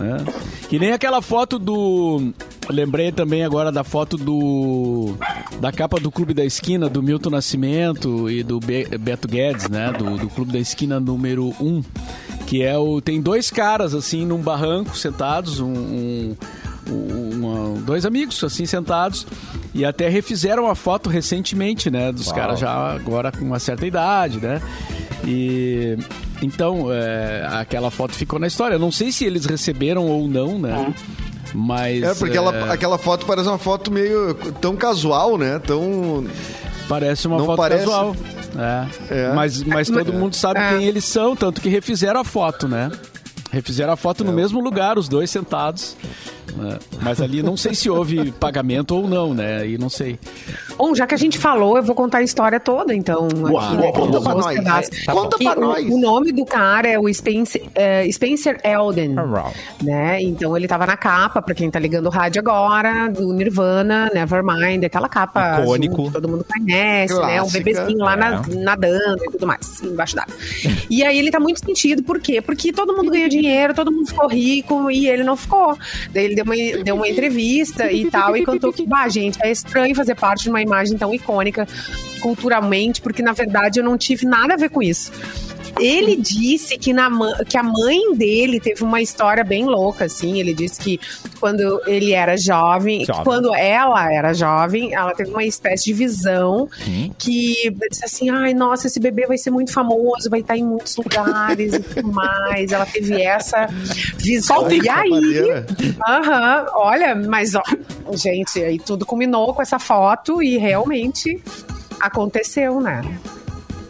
né? 0.00 0.16
Que 0.70 0.78
nem 0.78 0.92
aquela 0.92 1.20
foto 1.20 1.58
do... 1.58 2.32
Lembrei 2.70 3.12
também 3.12 3.44
agora 3.44 3.70
da 3.70 3.84
foto 3.84 4.16
do... 4.16 5.14
Da 5.60 5.70
capa 5.70 6.00
do 6.00 6.10
Clube 6.10 6.32
da 6.32 6.46
Esquina, 6.46 6.88
do 6.88 7.02
Milton 7.02 7.28
Nascimento 7.28 8.30
e 8.30 8.42
do 8.42 8.58
Be- 8.58 8.88
Beto 8.98 9.28
Guedes, 9.28 9.68
né? 9.68 9.92
Do, 9.92 10.16
do 10.16 10.28
Clube 10.30 10.50
da 10.50 10.58
Esquina 10.58 10.98
número 10.98 11.54
1. 11.60 11.82
Que 12.46 12.62
é 12.62 12.78
o... 12.78 13.02
Tem 13.02 13.20
dois 13.20 13.50
caras, 13.50 13.94
assim, 13.94 14.24
num 14.24 14.38
barranco, 14.38 14.96
sentados, 14.96 15.60
um... 15.60 15.66
um 15.74 16.36
uma- 16.88 17.80
dois 17.80 18.04
amigos 18.06 18.42
assim 18.44 18.66
sentados 18.66 19.26
e 19.74 19.84
até 19.84 20.08
refizeram 20.08 20.68
a 20.68 20.74
foto 20.74 21.08
recentemente, 21.10 21.90
né, 21.90 22.10
dos 22.12 22.30
caras 22.32 22.58
já 22.60 22.70
agora 22.94 23.30
com 23.32 23.44
uma 23.44 23.58
certa 23.58 23.86
idade, 23.86 24.38
né? 24.40 24.60
E 25.26 25.96
então 26.42 26.86
é, 26.92 27.46
aquela 27.52 27.90
foto 27.90 28.12
ficou 28.12 28.38
na 28.38 28.46
história. 28.46 28.74
Eu 28.74 28.78
não 28.78 28.92
sei 28.92 29.10
se 29.12 29.24
eles 29.24 29.46
receberam 29.46 30.06
ou 30.06 30.28
não, 30.28 30.58
né? 30.58 30.94
Mas 31.54 32.02
É, 32.02 32.14
porque 32.14 32.34
é, 32.34 32.38
ela- 32.38 32.72
aquela 32.72 32.98
foto 32.98 33.24
parece 33.26 33.48
uma 33.48 33.58
foto 33.58 33.90
meio 33.90 34.34
tão 34.60 34.74
casual, 34.76 35.38
né? 35.38 35.58
Tão. 35.60 36.26
parece 36.88 37.26
uma 37.26 37.38
não 37.38 37.46
foto 37.46 37.56
parece. 37.56 37.84
casual. 37.84 38.14
É. 38.56 38.86
É. 39.28 39.32
Mas, 39.32 39.62
mas 39.62 39.88
todo 39.88 40.12
mundo 40.12 40.34
sabe 40.36 40.60
É. 40.60 40.68
quem 40.76 40.84
eles 40.86 41.04
são, 41.04 41.34
tanto 41.34 41.60
que 41.60 41.68
refizeram 41.68 42.20
a 42.20 42.24
foto, 42.24 42.68
né? 42.68 42.90
Refizeram 43.54 43.92
a 43.92 43.96
foto 43.96 44.24
no 44.24 44.32
É. 44.32 44.34
mesmo 44.34 44.60
lugar, 44.60 44.98
os 44.98 45.08
dois 45.08 45.30
sentados. 45.30 45.96
né? 46.56 46.78
Mas 47.02 47.20
ali 47.20 47.42
não 47.42 47.56
sei 47.56 47.74
se 47.74 47.88
houve 47.90 48.30
pagamento 48.38 48.94
ou 48.94 49.08
não, 49.08 49.32
né? 49.34 49.58
Aí 49.62 49.78
não 49.78 49.88
sei. 49.88 50.18
Bom, 50.76 50.94
já 50.94 51.06
que 51.06 51.14
a 51.14 51.16
gente 51.16 51.38
falou, 51.38 51.76
eu 51.78 51.82
vou 51.82 51.94
contar 51.96 52.18
a 52.18 52.22
história 52.22 52.60
toda, 52.60 52.94
então. 52.94 53.26
aqui, 53.28 53.76
né, 53.76 53.92
conta 53.92 54.18
os 54.18 54.24
pra 54.24 54.34
nós. 54.34 54.56
pedaços. 54.56 55.04
Tá 55.04 55.12
Conta 55.12 55.38
pra 55.38 55.56
o- 55.56 55.60
nós. 55.60 55.84
O 55.88 55.98
nome 55.98 56.32
do 56.32 56.44
cara 56.44 56.88
é 56.88 56.98
o 56.98 57.12
Spencer, 57.12 57.62
é, 57.74 58.08
Spencer 58.12 58.60
Elden. 58.62 59.14
Né? 59.82 60.20
Então 60.22 60.56
ele 60.56 60.68
tava 60.68 60.86
na 60.86 60.96
capa, 60.96 61.40
pra 61.42 61.54
quem 61.54 61.70
tá 61.70 61.78
ligando 61.78 62.06
o 62.06 62.10
rádio 62.10 62.40
agora, 62.40 63.08
do 63.08 63.32
Nirvana, 63.32 64.10
Nevermind, 64.14 64.84
aquela 64.84 65.08
capa 65.08 65.60
Icônico. 65.62 65.94
azul 65.94 66.06
que 66.06 66.12
todo 66.12 66.28
mundo 66.28 66.44
conhece, 66.44 67.14
né? 67.14 67.40
Um 67.42 67.48
Clássica. 67.48 67.64
bebezinho 67.64 67.98
lá 67.98 68.16
na- 68.16 68.42
É. 68.48 68.54
nadando 68.56 69.24
e 69.24 69.30
tudo 69.30 69.46
mais, 69.46 69.82
embaixo 69.82 70.14
d'água. 70.16 70.34
E 70.90 71.02
aí 71.02 71.18
ele 71.18 71.30
tá 71.30 71.40
muito 71.40 71.64
sentido, 71.64 72.02
por 72.02 72.20
quê? 72.20 72.40
Porque 72.40 72.72
todo 72.72 72.94
mundo 72.96 73.10
ganhou 73.10 73.28
dinheiro, 73.28 73.43
todo 73.74 73.92
mundo 73.92 74.08
ficou 74.08 74.28
rico 74.28 74.90
e 74.90 75.08
ele 75.08 75.24
não 75.24 75.36
ficou. 75.36 75.76
Daí 76.12 76.24
ele 76.24 76.34
deu 76.34 76.44
uma, 76.44 76.84
deu 76.84 76.94
uma 76.94 77.08
entrevista 77.08 77.90
e 77.90 78.10
tal, 78.10 78.36
e 78.36 78.44
contou 78.44 78.72
que, 78.72 78.86
bah, 78.86 79.08
gente, 79.08 79.38
é 79.42 79.50
estranho 79.50 79.94
fazer 79.94 80.14
parte 80.14 80.44
de 80.44 80.50
uma 80.50 80.62
imagem 80.62 80.96
tão 80.96 81.12
icônica 81.14 81.66
culturalmente, 82.20 83.00
porque 83.00 83.22
na 83.22 83.32
verdade 83.32 83.80
eu 83.80 83.84
não 83.84 83.98
tive 83.98 84.26
nada 84.26 84.54
a 84.54 84.56
ver 84.56 84.70
com 84.70 84.82
isso. 84.82 85.12
Ele 85.78 86.16
disse 86.16 86.78
que, 86.78 86.92
na, 86.92 87.10
que 87.44 87.56
a 87.58 87.62
mãe 87.62 88.14
dele 88.14 88.60
teve 88.60 88.82
uma 88.82 89.00
história 89.00 89.42
bem 89.42 89.64
louca, 89.64 90.04
assim. 90.04 90.38
Ele 90.38 90.54
disse 90.54 90.80
que 90.80 91.00
quando 91.40 91.80
ele 91.86 92.12
era 92.12 92.36
jovem, 92.36 93.04
Jovem. 93.04 93.24
quando 93.24 93.54
ela 93.54 94.12
era 94.12 94.32
jovem, 94.32 94.94
ela 94.94 95.14
teve 95.14 95.30
uma 95.30 95.44
espécie 95.44 95.84
de 95.84 95.92
visão 95.92 96.68
que 97.18 97.74
disse 97.90 98.04
assim: 98.04 98.30
ai, 98.30 98.54
nossa, 98.54 98.86
esse 98.86 99.00
bebê 99.00 99.26
vai 99.26 99.38
ser 99.38 99.50
muito 99.50 99.72
famoso, 99.72 100.30
vai 100.30 100.40
estar 100.40 100.56
em 100.56 100.64
muitos 100.64 100.96
lugares 100.96 101.74
e 101.74 101.80
tudo 101.80 102.12
mais. 102.12 102.72
Ela 102.72 102.86
teve 102.86 103.20
essa 103.20 103.66
visão. 104.18 104.70
E 104.70 104.88
aí. 104.88 105.10
Aham, 106.06 106.66
olha, 106.74 107.14
mas 107.14 107.54
ó, 107.54 107.62
gente, 108.12 108.62
aí 108.62 108.78
tudo 108.78 109.04
culminou 109.06 109.54
com 109.54 109.62
essa 109.62 109.78
foto 109.78 110.42
e 110.42 110.56
realmente 110.56 111.40
aconteceu, 112.00 112.80
né? 112.80 113.02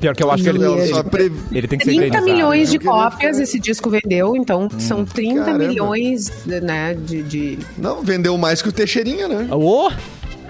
Pior 0.05 0.15
que 0.15 0.23
eu 0.23 0.31
acho 0.31 0.43
que 0.43 0.49
ele, 0.51 0.59
ele, 0.63 1.33
ele 1.51 1.67
tem 1.67 1.79
que 1.79 1.85
ser 1.87 1.91
30 1.93 2.07
indenizado, 2.09 2.25
milhões 2.27 2.71
de 2.71 2.79
cópias 2.79 3.39
esse 3.39 3.59
disco 3.59 3.89
vendeu, 3.89 4.37
então 4.37 4.69
são 4.79 5.03
30 5.03 5.45
caramba. 5.47 5.67
milhões, 5.67 6.31
né, 6.45 6.93
de... 6.95 7.23
de- 7.23 7.59
Não, 7.79 8.03
vendeu 8.03 8.37
mais 8.37 8.61
que 8.61 8.69
o 8.69 8.73
Teixeirinha, 8.73 9.27
né? 9.27 9.49
Ô, 9.51 9.91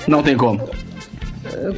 Não 0.08 0.24
tem 0.24 0.36
como. 0.36 0.68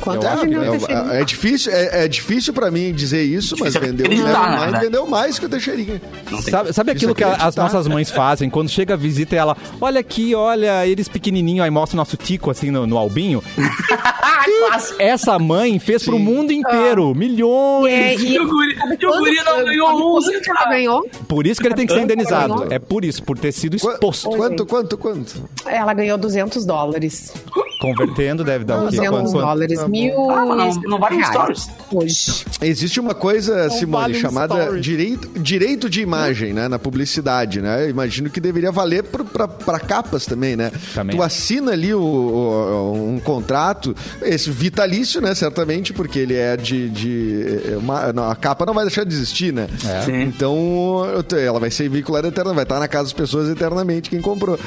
Quanto 0.01 0.27
é, 0.27 0.29
acho 0.31 0.45
É, 0.91 1.21
é 1.21 1.25
difícil, 1.25 1.73
é, 1.73 2.05
é 2.05 2.09
difícil 2.09 2.53
pra 2.53 2.71
mim 2.71 2.93
dizer 2.93 3.23
isso, 3.23 3.57
mas 3.59 3.73
Difícil 3.75 3.81
vendeu, 3.93 4.07
acreditar, 4.07 4.71
né, 4.73 4.81
vendeu 4.81 5.07
mais 5.07 5.39
que 5.39 5.47
o 5.47 5.49
Teixeirinha. 5.49 6.01
Sabe, 6.49 6.73
sabe 6.73 6.91
aquilo 6.93 7.15
que 7.15 7.23
a- 7.25 7.29
as 7.29 7.35
acreditar. 7.39 7.63
nossas 7.63 7.87
mães 7.89 8.11
fazem? 8.11 8.49
Quando 8.51 8.69
chega 8.69 8.95
a 8.95 8.97
visita 8.97 9.35
e 9.35 9.39
ela, 9.39 9.57
olha 9.81 10.01
aqui, 10.01 10.35
olha, 10.35 10.87
eles 10.87 11.09
pequenininho, 11.09 11.63
aí 11.63 11.71
mostra 11.71 11.97
o 11.97 11.99
nosso 11.99 12.17
tico 12.17 12.51
assim 12.51 12.71
no, 12.71 12.87
no 12.87 12.97
albinho. 12.99 13.43
Essa 14.99 15.39
mãe 15.39 15.79
fez 15.79 16.05
pro 16.05 16.19
mundo 16.19 16.53
inteiro, 16.53 17.15
milhões. 17.15 17.93
É, 17.93 18.15
E 18.15 18.35
e 18.35 18.41
o 18.41 18.49
guri, 18.49 18.77
e 19.01 19.07
o 19.07 19.19
guri 19.19 19.37
não 19.45 19.65
ganhou 19.65 20.17
um 20.17 20.19
ela 20.47 20.69
ganhou? 20.69 21.09
Por 21.29 21.47
isso 21.47 21.61
que 21.61 21.67
ele 21.67 21.75
tem 21.75 21.87
que 21.87 21.93
ser 21.93 22.01
indenizado. 22.03 22.67
É 22.73 22.79
por 22.79 23.05
isso, 23.05 23.23
por 23.23 23.39
ter 23.39 23.53
sido 23.53 23.79
Qu- 23.79 23.91
exposto. 23.91 24.29
Quanto, 24.31 24.67
quanto, 24.67 24.99
quanto? 24.99 25.43
Ela 25.67 25.93
ganhou 25.95 26.17
200 26.19 26.65
dólares. 26.65 27.33
Convertendo 27.81 28.43
deve 28.45 28.65
dar 28.65 28.79
o 28.85 28.89
quê? 28.89 28.97
200 28.97 29.33
Quanto- 29.33 29.33
dólares, 29.75 29.91
mil 29.91 30.31
Ah, 30.31 30.45
mas 30.47 30.77
não- 30.77 30.83
não 30.83 30.99
vale 30.99 31.17
reais 31.17 31.31
stories. 31.33 31.71
Hoje. 31.93 32.45
Existe 32.63 32.99
uma 33.01 33.15
coisa, 33.15 33.69
Simone, 33.71 34.03
vale 34.13 34.15
chamada 34.15 34.81
direito, 34.81 35.29
direito 35.39 35.89
de 35.91 36.01
imagem, 36.01 36.53
né? 36.53 36.69
Na 36.69 36.79
publicidade, 36.79 37.61
né? 37.61 37.85
Eu 37.85 37.91
imagino 37.91 38.29
que 38.31 38.41
deveria 38.41 38.71
valer 38.73 39.03
para 39.05 39.79
capas 39.81 40.27
também, 40.27 40.57
né? 40.57 40.71
Também. 40.95 41.17
Tu 41.17 41.23
assina 41.23 41.73
ali 41.73 41.95
o, 41.95 42.01
o- 42.01 43.11
um 43.15 43.21
contrato, 43.21 43.95
esse 44.23 44.51
vitalício, 44.51 45.21
né? 45.21 45.35
Certamente, 45.35 45.93
porque 45.93 46.19
ele 46.19 46.35
é 46.35 46.57
de. 46.57 46.89
de 46.91 47.61
é 47.73 47.77
uma- 47.77 48.13
não, 48.13 48.31
a 48.31 48.37
capa 48.37 48.65
não 48.67 48.75
vai 48.75 48.85
deixar 48.85 49.05
de 49.05 49.15
existir, 49.15 49.53
né? 49.53 49.69
É. 50.09 50.23
Então, 50.23 51.03
ela 51.39 51.59
vai 51.61 51.71
ser 51.71 51.89
veiculada 51.89 52.29
eternamente, 52.29 52.57
vai 52.57 52.65
estar 52.65 52.79
na 52.81 52.89
casa 52.89 53.05
das 53.05 53.13
pessoas 53.13 53.49
eternamente 53.49 54.11
quem 54.11 54.21
comprou. 54.21 54.59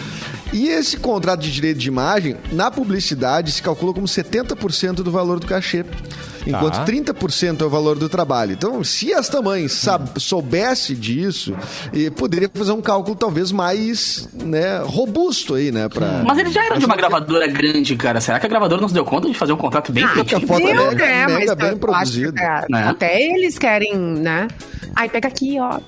E 0.52 0.68
esse 0.70 0.98
contrato 0.98 1.42
de 1.42 1.52
direito 1.52 1.78
de 1.78 1.88
imagem, 1.88 2.36
na 2.52 2.72
publicidade, 2.72 3.52
se 3.52 3.62
calcula 3.62 3.94
como 3.94 4.08
70% 4.08 4.96
do 5.04 5.12
valor 5.12 5.40
do 5.40 5.46
cachê. 5.48 5.86
Enquanto 6.48 6.76
Tá. 6.76 6.86
30% 6.86 7.62
é 7.62 7.66
o 7.66 7.70
valor 7.70 8.00
do 8.00 8.08
trabalho. 8.10 8.54
Então, 8.54 8.84
se 8.84 9.12
esta 9.14 9.42
mãe 9.42 9.68
sab- 9.68 10.18
soubesse 10.18 10.96
disso, 10.96 11.54
poderia 12.16 12.50
fazer 12.52 12.72
um 12.72 12.82
cálculo 12.82 13.16
talvez 13.16 13.52
mais 13.52 14.28
né, 14.34 14.80
robusto 14.84 15.54
aí, 15.54 15.72
né? 15.72 15.88
Pra... 15.90 16.24
Mas 16.26 16.38
eles 16.40 16.54
já 16.54 16.66
eram 16.66 16.78
de 16.80 16.86
uma 16.86 16.96
gravadora 16.96 17.46
grande, 17.46 17.96
cara. 17.96 18.20
Será 18.22 18.40
que 18.40 18.46
a 18.46 18.50
gravadora 18.50 18.82
não 18.82 18.88
se 18.88 18.94
deu 18.94 19.06
conta 19.06 19.28
de 19.30 19.38
fazer 19.38 19.52
um 19.54 19.58
contrato 19.58 19.92
bem 19.92 20.04
Ah, 20.06 20.14
feito? 20.14 20.36
a 20.38 20.40
foto 20.40 20.68
é 20.68 20.74
Deu, 20.74 20.88
mega- 20.88 21.06
né? 21.06 21.28
mega 21.28 21.56
Mas 21.56 21.70
bem 21.70 21.78
produzida. 21.78 22.32
que, 22.32 22.40
é, 22.42 22.66
Né? 22.70 22.84
Até 22.88 23.22
eles 23.22 23.60
querem, 23.60 23.96
né? 23.96 24.48
Aí 24.96 25.10
pega 25.10 25.28
aqui, 25.28 25.58
ó. 25.60 25.80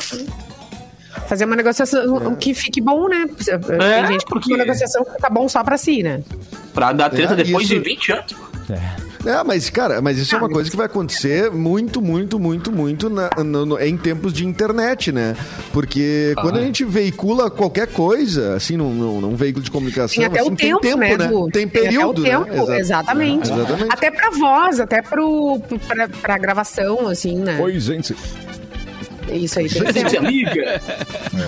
Fazer 1.32 1.46
uma 1.46 1.56
negociação 1.56 2.36
que 2.36 2.54
fique 2.54 2.82
bom, 2.82 3.08
né? 3.08 3.26
Tem 3.26 4.08
gente 4.08 4.26
que 4.26 4.30
porque- 4.34 4.52
uma 4.52 4.58
negociação 4.58 5.06
que 5.06 5.12
fica 5.14 5.30
bom 5.30 5.48
só 5.48 5.64
pra 5.64 5.78
si, 5.78 6.04
né? 6.04 6.22
Pra 6.74 6.92
dar 6.92 7.10
treta 7.10 7.32
É, 7.32 7.36
depois 7.38 7.64
isso- 7.64 7.76
de 7.76 7.80
20 7.80 8.12
anos. 8.12 8.36
É, 9.26 9.42
mas, 9.46 9.70
cara, 9.70 10.02
mas 10.02 10.18
isso 10.18 10.36
é 10.36 10.38
Ah, 10.38 10.42
uma 10.42 10.48
mas- 10.50 10.56
coisa 10.56 10.70
que 10.72 10.76
vai 10.76 10.88
acontecer 10.88 11.50
muito, 11.50 12.02
muito, 12.02 12.38
muito, 12.38 12.70
muito 12.70 13.10
na- 13.10 13.30
no- 13.46 13.66
no- 13.66 13.80
em 13.80 13.96
tempos 13.96 14.34
de 14.34 14.46
internet, 14.46 15.10
né? 15.14 15.34
Porque 15.72 16.34
quando 16.42 16.58
a 16.60 16.62
gente 16.64 16.84
veicula 16.84 17.50
qualquer 17.50 17.88
coisa, 17.88 18.54
assim, 18.56 18.76
num, 18.76 18.94
num- 18.94 19.22
num 19.22 19.36
veículo 19.38 19.64
de 19.64 19.72
comunicação, 19.72 20.18
Tem 20.18 20.26
até 20.26 20.40
assim, 20.42 20.52
o 20.74 20.80
tempo, 20.82 20.98
né? 20.98 21.16
Du? 21.16 21.48
Tem 21.50 21.66
período, 21.66 22.24
até 22.26 22.38
o 22.38 22.42
né? 22.42 22.50
tempo, 22.52 22.64
Exa- 22.64 22.78
exatamente. 22.80 23.50
Exatamente. 23.50 23.94
Até 23.94 24.12
pra 24.12 24.32
voz, 24.32 24.82
até 24.82 25.02
pro, 25.02 25.62
pra, 25.88 26.10
pra 26.10 26.38
gravação, 26.38 27.08
assim, 27.08 27.38
né? 27.38 27.58
Oi, 27.62 27.80
gente. 27.80 28.14
Isso 29.32 29.60
aí 29.60 29.68
Gente, 29.68 30.18
amiga. 30.18 30.82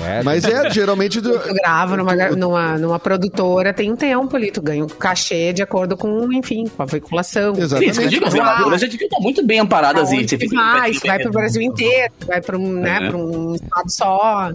É, 0.06 0.24
Mas 0.24 0.44
é, 0.46 0.70
geralmente... 0.70 1.20
Do, 1.22 1.38
Tu 1.40 1.54
grava 1.54 1.98
numa, 1.98 2.16
numa, 2.32 2.78
numa 2.78 3.00
produtora, 3.00 3.74
tem 3.74 3.92
um 3.92 3.96
tempo 3.96 4.36
ali, 4.36 4.52
tu 4.52 4.62
ganha 4.62 4.84
um 4.84 4.88
cachê 4.88 5.54
de 5.54 5.62
acordo 5.62 5.98
com, 5.98 6.32
enfim, 6.32 6.66
com 6.68 6.84
a 6.84 6.86
veiculação. 6.86 7.54
Exatamente. 7.58 8.02
Eu 8.02 8.10
digo, 8.10 8.26
as 8.26 8.34
gravadoras 8.34 8.82
já 8.82 8.88
deviam 8.88 9.08
estar 9.08 9.20
muito 9.20 9.46
bem 9.46 9.60
amparadas 9.60 10.10
onde 10.10 10.30
você 10.30 10.38
fica 10.38 10.56
vai, 10.56 10.94
vai 10.94 11.20
pro 11.20 11.32
Brasil 11.32 11.62
inteiro, 11.62 12.14
vai 12.26 12.42
pra 12.42 12.58
um, 12.58 12.74
né, 12.74 13.00
É. 13.02 13.10
pra 13.10 13.18
um 13.18 13.56
estado 13.56 13.90
só. 13.92 14.52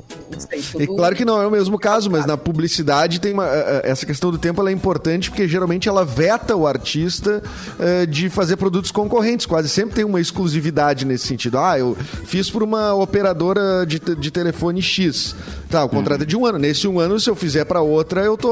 Tudo. 0.73 0.83
E 0.83 0.87
claro 0.87 1.15
que 1.15 1.25
não 1.25 1.41
é 1.41 1.47
o 1.47 1.51
mesmo 1.51 1.79
caso, 1.79 2.11
mas 2.11 2.25
na 2.27 2.37
publicidade 2.37 3.21
tem 3.21 3.33
uma, 3.33 3.47
eh, 3.47 3.83
eh, 3.85 3.91
essa 3.91 4.07
questão 4.07 4.31
do 4.31 4.39
tempo 4.39 4.61
ela 4.61 4.71
é 4.71 4.73
importante 4.73 5.31
porque 5.31 5.47
geralmente 5.49 5.89
ela 5.89 6.05
veta 6.05 6.57
o 6.57 6.67
artista 6.67 7.43
eh, 7.79 8.07
de 8.07 8.29
fazer 8.29 8.57
produtos 8.57 8.91
concorrentes. 8.91 9.47
Quase 9.47 9.69
sempre 9.69 9.95
tem 9.97 10.05
uma 10.05 10.21
exclusividade 10.21 11.05
nesse 11.05 11.27
sentido. 11.27 11.59
Ah, 11.59 11.79
eu 11.79 11.97
fiz 12.25 12.51
por 12.51 12.63
uma 12.63 12.95
operadora 13.19 13.85
de, 13.87 13.99
de 13.99 14.31
telefone 14.31 14.81
X. 14.81 15.35
Tá, 15.69 15.85
o 15.85 15.89
contrato 15.89 16.23
é 16.23 16.25
de 16.25 16.37
um 16.37 16.47
ano. 16.47 16.59
Nesse 16.59 16.87
um 16.89 16.99
ano, 16.99 17.19
se 17.21 17.29
eu 17.29 17.35
fizer 17.35 17.65
para 17.65 17.81
outra, 17.83 18.23
eu 18.23 18.37
tô 18.37 18.51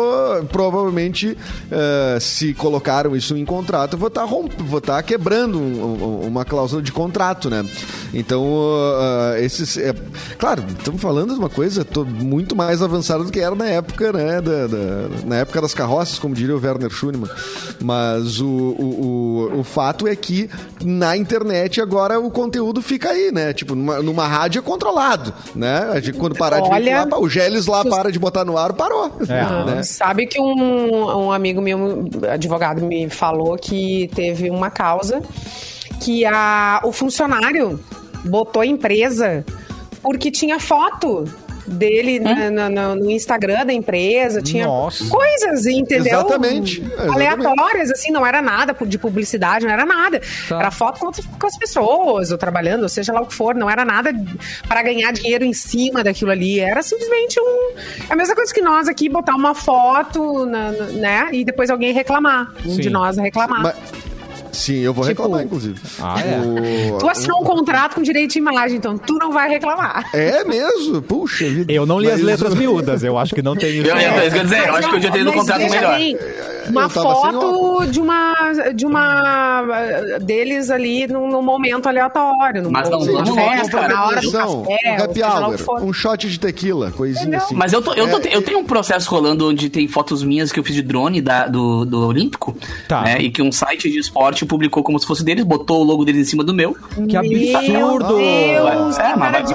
provavelmente, 0.51 1.37
eh, 1.71 2.19
se 2.21 2.53
colocaram 2.53 3.17
isso 3.17 3.37
em 3.37 3.45
contrato, 3.45 3.95
eu 3.95 3.99
vou 3.99 4.09
estar 4.09 4.27
vou 4.27 4.81
tá 4.81 5.03
quebrando 5.03 5.59
um- 5.59 6.21
um- 6.23 6.27
uma 6.27 6.45
cláusula 6.45 6.83
de 6.83 6.93
contrato, 6.93 7.49
né? 7.49 7.65
Então, 8.13 8.45
ah, 8.99 9.36
esses. 9.41 9.77
é- 9.77 9.95
claro, 10.39 10.65
estamos 10.79 11.01
falando 11.01 11.33
de 11.33 11.39
uma 11.39 11.49
coisa 11.49 11.85
tô 11.85 12.05
muito 12.05 12.55
mais 12.57 12.83
avançada 12.83 13.25
do 13.25 13.31
que 13.33 13.41
era 13.41 13.55
na 13.55 13.67
época, 13.67 14.13
né? 14.13 14.41
da- 14.41 14.67
da- 14.67 15.09
na 15.25 15.37
época 15.37 15.61
das 15.61 15.75
carroças, 15.75 16.19
como 16.19 16.35
diria 16.35 16.57
o 16.57 16.61
Werner 16.63 16.91
Schunemann. 16.91 17.31
Mas 17.83 18.41
o, 18.41 18.47
o, 18.47 19.51
o, 19.55 19.61
o 19.61 19.65
fato 19.65 20.07
é 20.07 20.15
que 20.17 20.49
na 20.85 21.17
internet 21.17 21.81
agora 21.81 22.19
o 22.19 22.31
conteúdo 22.31 22.81
fica 22.83 23.11
aí, 23.11 23.31
né? 23.33 23.53
Tipo, 23.53 23.75
numa, 23.75 24.03
numa 24.03 24.27
rádio 24.27 24.59
é 24.59 24.63
controlado, 24.63 25.33
né? 25.55 25.91
A 25.93 26.01
gente, 26.01 26.19
quando 26.19 26.35
parar 26.37 26.61
de 26.61 26.69
Olha, 26.69 27.07
pá, 27.07 27.17
o 27.19 27.29
Geles 27.29 27.67
lá 27.67 27.85
para 27.85 28.11
de 28.11 28.19
botar 28.19 28.45
no 28.45 28.57
ar, 28.57 28.73
parou. 28.73 29.11
É. 29.29 29.65
né? 29.75 29.83
Sabe 29.83 30.27
que 30.27 30.41
um, 30.41 31.27
um 31.27 31.33
amigo 31.33 31.61
meu, 31.61 32.09
advogado, 32.31 32.83
me 32.85 33.09
falou 33.09 33.57
que 33.57 34.11
teve 34.15 34.51
uma 34.51 34.71
causa 34.71 35.23
que 36.01 36.25
a, 36.25 36.81
o 36.85 36.93
funcionário 36.93 37.81
botou 38.27 38.63
a 38.63 38.67
empresa 38.67 39.45
porque 40.03 40.31
tinha 40.31 40.59
foto 40.61 41.25
dele 41.69 42.21
na- 42.21 42.49
na- 42.49 42.69
na- 42.69 42.95
no 42.95 43.11
Instagram 43.11 43.67
da 43.67 43.73
empresa, 43.73 44.41
tinha 44.41 44.67
Nossa. 44.67 45.05
coisas, 45.09 45.67
entendeu? 45.67 46.21
Exatamente, 46.21 46.81
exatamente. 46.81 47.11
Aleatórias, 47.13 47.91
assim, 47.91 48.13
não 48.13 48.25
era 48.25 48.41
nada 48.41 48.73
de 48.87 48.97
publicidade, 48.97 49.67
não 49.67 49.73
era 49.73 49.85
nada. 49.85 50.21
Tá. 50.49 50.61
Era 50.61 50.71
foto 50.71 51.01
com, 51.01 51.11
com 51.11 51.47
as 51.49 51.59
pessoas, 51.59 52.31
ou 52.31 52.39
trabalhando, 52.39 52.85
ou 52.85 52.89
seja 52.89 53.13
lá 53.13 53.21
o 53.21 53.27
que 53.27 53.35
for, 53.35 53.53
não 53.57 53.69
era 53.69 53.85
nada 53.85 54.15
para 54.69 54.81
ganhar 54.85 55.11
dinheiro 55.13 55.45
em 55.45 55.53
cima 55.53 56.05
daquilo 56.05 56.31
ali. 56.31 56.61
Era 56.61 56.85
simplesmente 56.85 57.41
um. 57.41 57.73
É 58.09 58.13
a 58.13 58.17
mesma 58.17 58.37
coisa 58.37 58.55
que 58.55 58.61
nós 58.63 58.87
aqui 58.87 59.09
botar 59.09 59.35
uma 59.35 59.53
foto, 59.53 60.47
na- 60.47 60.71
na- 60.71 60.85
né? 60.87 61.29
E 61.33 61.45
depois 61.45 61.69
alguém 61.69 61.93
reclamar. 61.93 62.53
Um 62.65 62.77
Sim. 62.77 62.81
de 62.83 62.91
nós 62.91 63.17
reclamar. 63.17 63.63
Mas- 63.63 63.77
sim, 64.57 64.77
eu 64.79 64.93
vou 64.93 65.05
Tipo- 65.07 65.23
reclamar, 65.23 65.45
inclusive. 65.45 65.81
Ah, 66.01 66.17
é? 66.21 66.93
O- 66.95 66.99
Tu 66.99 67.09
assinou 67.09 67.41
um 67.41 67.45
contrato 67.45 67.95
com 67.95 68.03
direito 68.03 68.33
de 68.33 68.39
imagem, 68.39 68.77
então 68.79 68.97
tu 68.99 69.15
não 69.15 69.31
vai 69.33 69.49
reclamar. 69.49 70.09
É 70.15 70.45
mesmo? 70.45 71.01
Puxa 71.03 71.45
vida. 71.49 71.73
Eu 71.73 71.87
não 71.87 71.99
li 72.01 72.11
as 72.11 72.21
letras 72.21 72.55
miúdas, 72.55 73.03
eu 73.05 73.17
acho 73.19 73.35
que 73.35 73.43
não 73.43 73.55
tem 73.57 73.79
isso. 73.81 73.89
Eu, 73.89 73.97
eu, 73.97 74.13
eu, 74.23 74.43
dizer, 74.45 74.69
eu 74.69 74.77
acho 74.77 74.91
que 74.91 74.97
eu 75.07 75.11
ter 75.13 75.21
ido 75.21 75.31
um 75.31 75.35
contrato 75.35 75.61
melhor. 75.71 75.97
bem, 75.97 76.19
uma 76.69 76.89
foto 76.89 77.87
de 77.87 78.01
uma, 78.01 78.35
de 78.75 78.85
uma 78.87 79.63
deles 80.21 80.71
ali 80.71 81.07
num, 81.07 81.29
num 81.29 81.43
momento 81.43 81.89
aleatório. 81.89 82.63
Num 82.63 82.71
Mas 82.71 82.89
não 82.91 83.01
numa 83.01 83.23
vamos 83.25 83.35
festa, 83.35 83.71
cara. 83.79 83.95
na 83.95 84.07
hora 84.07 84.21
do 84.21 84.33
café, 84.33 84.47
um 84.47 85.05
happy 85.05 85.23
hour, 85.23 85.85
um 85.85 85.93
shot 85.93 86.29
de 86.29 86.39
tequila, 86.41 86.91
coisinha 86.91 87.23
Entendeu? 87.23 87.41
assim. 87.41 87.55
Mas 87.55 87.73
eu, 87.73 87.83
tô, 87.83 87.93
eu, 87.95 88.09
tô, 88.11 88.29
É, 88.29 88.35
eu 88.37 88.43
tenho 88.43 88.59
um 88.59 88.65
processo 88.65 89.11
rolando 89.11 89.49
onde 89.49 89.69
tem 89.71 89.87
fotos 89.89 90.23
minhas 90.23 90.51
que 90.51 90.59
eu 90.59 90.65
fiz 90.65 90.75
de 90.75 90.83
drone 90.83 91.21
da, 91.21 91.47
do, 91.47 91.85
do 91.85 92.07
Olímpico. 92.07 92.57
Tá. 92.89 93.03
né, 93.03 93.19
e 93.21 93.31
que 93.31 93.43
um 93.43 93.51
site 93.53 93.91
de 93.91 93.99
esporte 93.99 94.45
publicou 94.47 94.83
como 94.83 94.99
se 94.99 95.07
fosse 95.07 95.25
deles, 95.25 95.45
botou 95.45 95.81
o 95.81 95.85
logo 95.85 96.05
deles 96.05 96.23
em 96.23 96.31
cima 96.31 96.45
do 96.45 96.55
meu. 96.55 96.77
Que 97.09 97.17
absurdo! 97.17 98.17
Meu 98.17 98.19
Deus, 98.19 98.99
é, 98.99 99.13
que 99.13 99.19
mas 99.19 99.51
e 99.51 99.55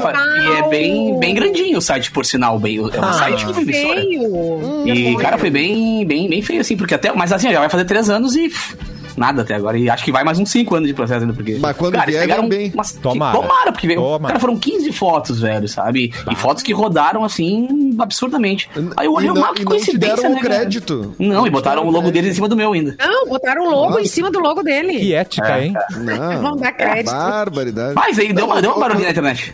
é 0.58 0.70
bem, 0.70 1.20
bem 1.20 1.34
grandinho 1.34 1.78
o 1.78 1.82
site, 1.82 2.12
por 2.12 2.26
sinal. 2.26 2.60
Bem, 2.60 2.78
é 2.78 2.82
um 2.82 3.04
Ah. 3.04 3.14
site 3.14 3.46
que 3.46 3.54
vive 3.54 3.72
história. 3.72 4.02
Feio. 4.04 4.88
E, 4.88 5.16
cara, 5.18 5.38
foi 5.38 5.50
bem, 5.50 6.06
bem, 6.06 6.30
bem 6.30 6.42
feio, 6.42 6.62
assim, 6.62 6.76
porque 6.76 6.94
até. 6.96 7.12
Mas 7.14 7.32
assim, 7.32 7.52
já 7.52 7.60
vai 7.60 7.70
fazer 7.70 7.86
três 7.86 8.10
anos 8.10 8.36
e. 8.36 8.52
Nada 9.18 9.42
até 9.42 9.56
agora. 9.56 9.78
E 9.78 9.90
acho 9.90 10.04
que 10.04 10.12
vai 10.12 10.24
mais 10.24 10.40
uns 10.40 10.50
cinco 10.50 10.76
anos 10.76 10.88
de 10.88 10.94
processo 10.94 11.22
ainda, 11.22 11.34
porque. 11.34 11.58
Mas 11.60 11.76
quando 11.78 11.94
cara, 11.96 12.06
vier, 12.10 12.22
pegaram 12.22 12.48
bem. 12.48 12.72
umas- 12.74 12.94
Tomara. 12.94 13.38
Tomara, 13.38 13.72
porque 13.72 13.88
veio. 13.88 14.00
Tomara. 14.02 14.28
Cara, 14.34 14.40
foram 14.40 14.58
15 14.58 14.92
fotos, 14.92 15.40
velho, 15.40 15.68
sabe? 15.68 16.14
E 16.30 16.36
fotos 16.36 16.64
que 16.64 16.74
rodaram, 16.74 17.24
assim, 17.24 17.96
absurdamente. 18.00 18.70
Aí 18.98 19.06
eu 19.06 19.14
olhei 19.14 19.28
e 19.30 19.32
o 19.32 19.34
não, 19.36 19.42
mapa, 19.42 19.54
que 19.56 19.62
e 19.62 19.66
não 19.66 19.72
coincidência, 19.72 20.16
deram 20.16 20.30
né, 20.32 20.40
o 20.40 20.42
cara? 20.42 20.56
crédito. 20.56 21.16
Não, 21.20 21.42
e 21.46 21.50
te 21.50 21.52
botaram 21.54 21.82
o 21.82 21.86
logo 21.86 21.98
crédito. 22.00 22.14
deles 22.14 22.32
em 22.32 22.36
cima 22.36 22.48
do 22.48 22.56
meu 22.56 22.74
ainda. 22.74 22.96
Não, 23.00 23.28
botaram 23.28 23.66
um 23.66 23.70
logo 23.70 24.00
em 24.00 24.06
cima 24.06 24.30
do 24.32 24.40
logo 24.40 24.62
dele. 24.64 25.00
Que 25.00 25.14
ética, 25.14 25.62
hein? 25.62 25.74
Não, 25.98 26.42
Vão 26.42 26.58
dar 26.58 26.72
crédito. 26.72 27.12
barbaridade. 27.12 27.94
Mas 27.96 28.18
aí 28.20 28.32
deu 28.34 28.46
uma, 28.46 28.62
deu 28.62 28.72
uma 28.72 28.80
barulhinha 28.80 29.06
na 29.08 29.12
internet. 29.12 29.54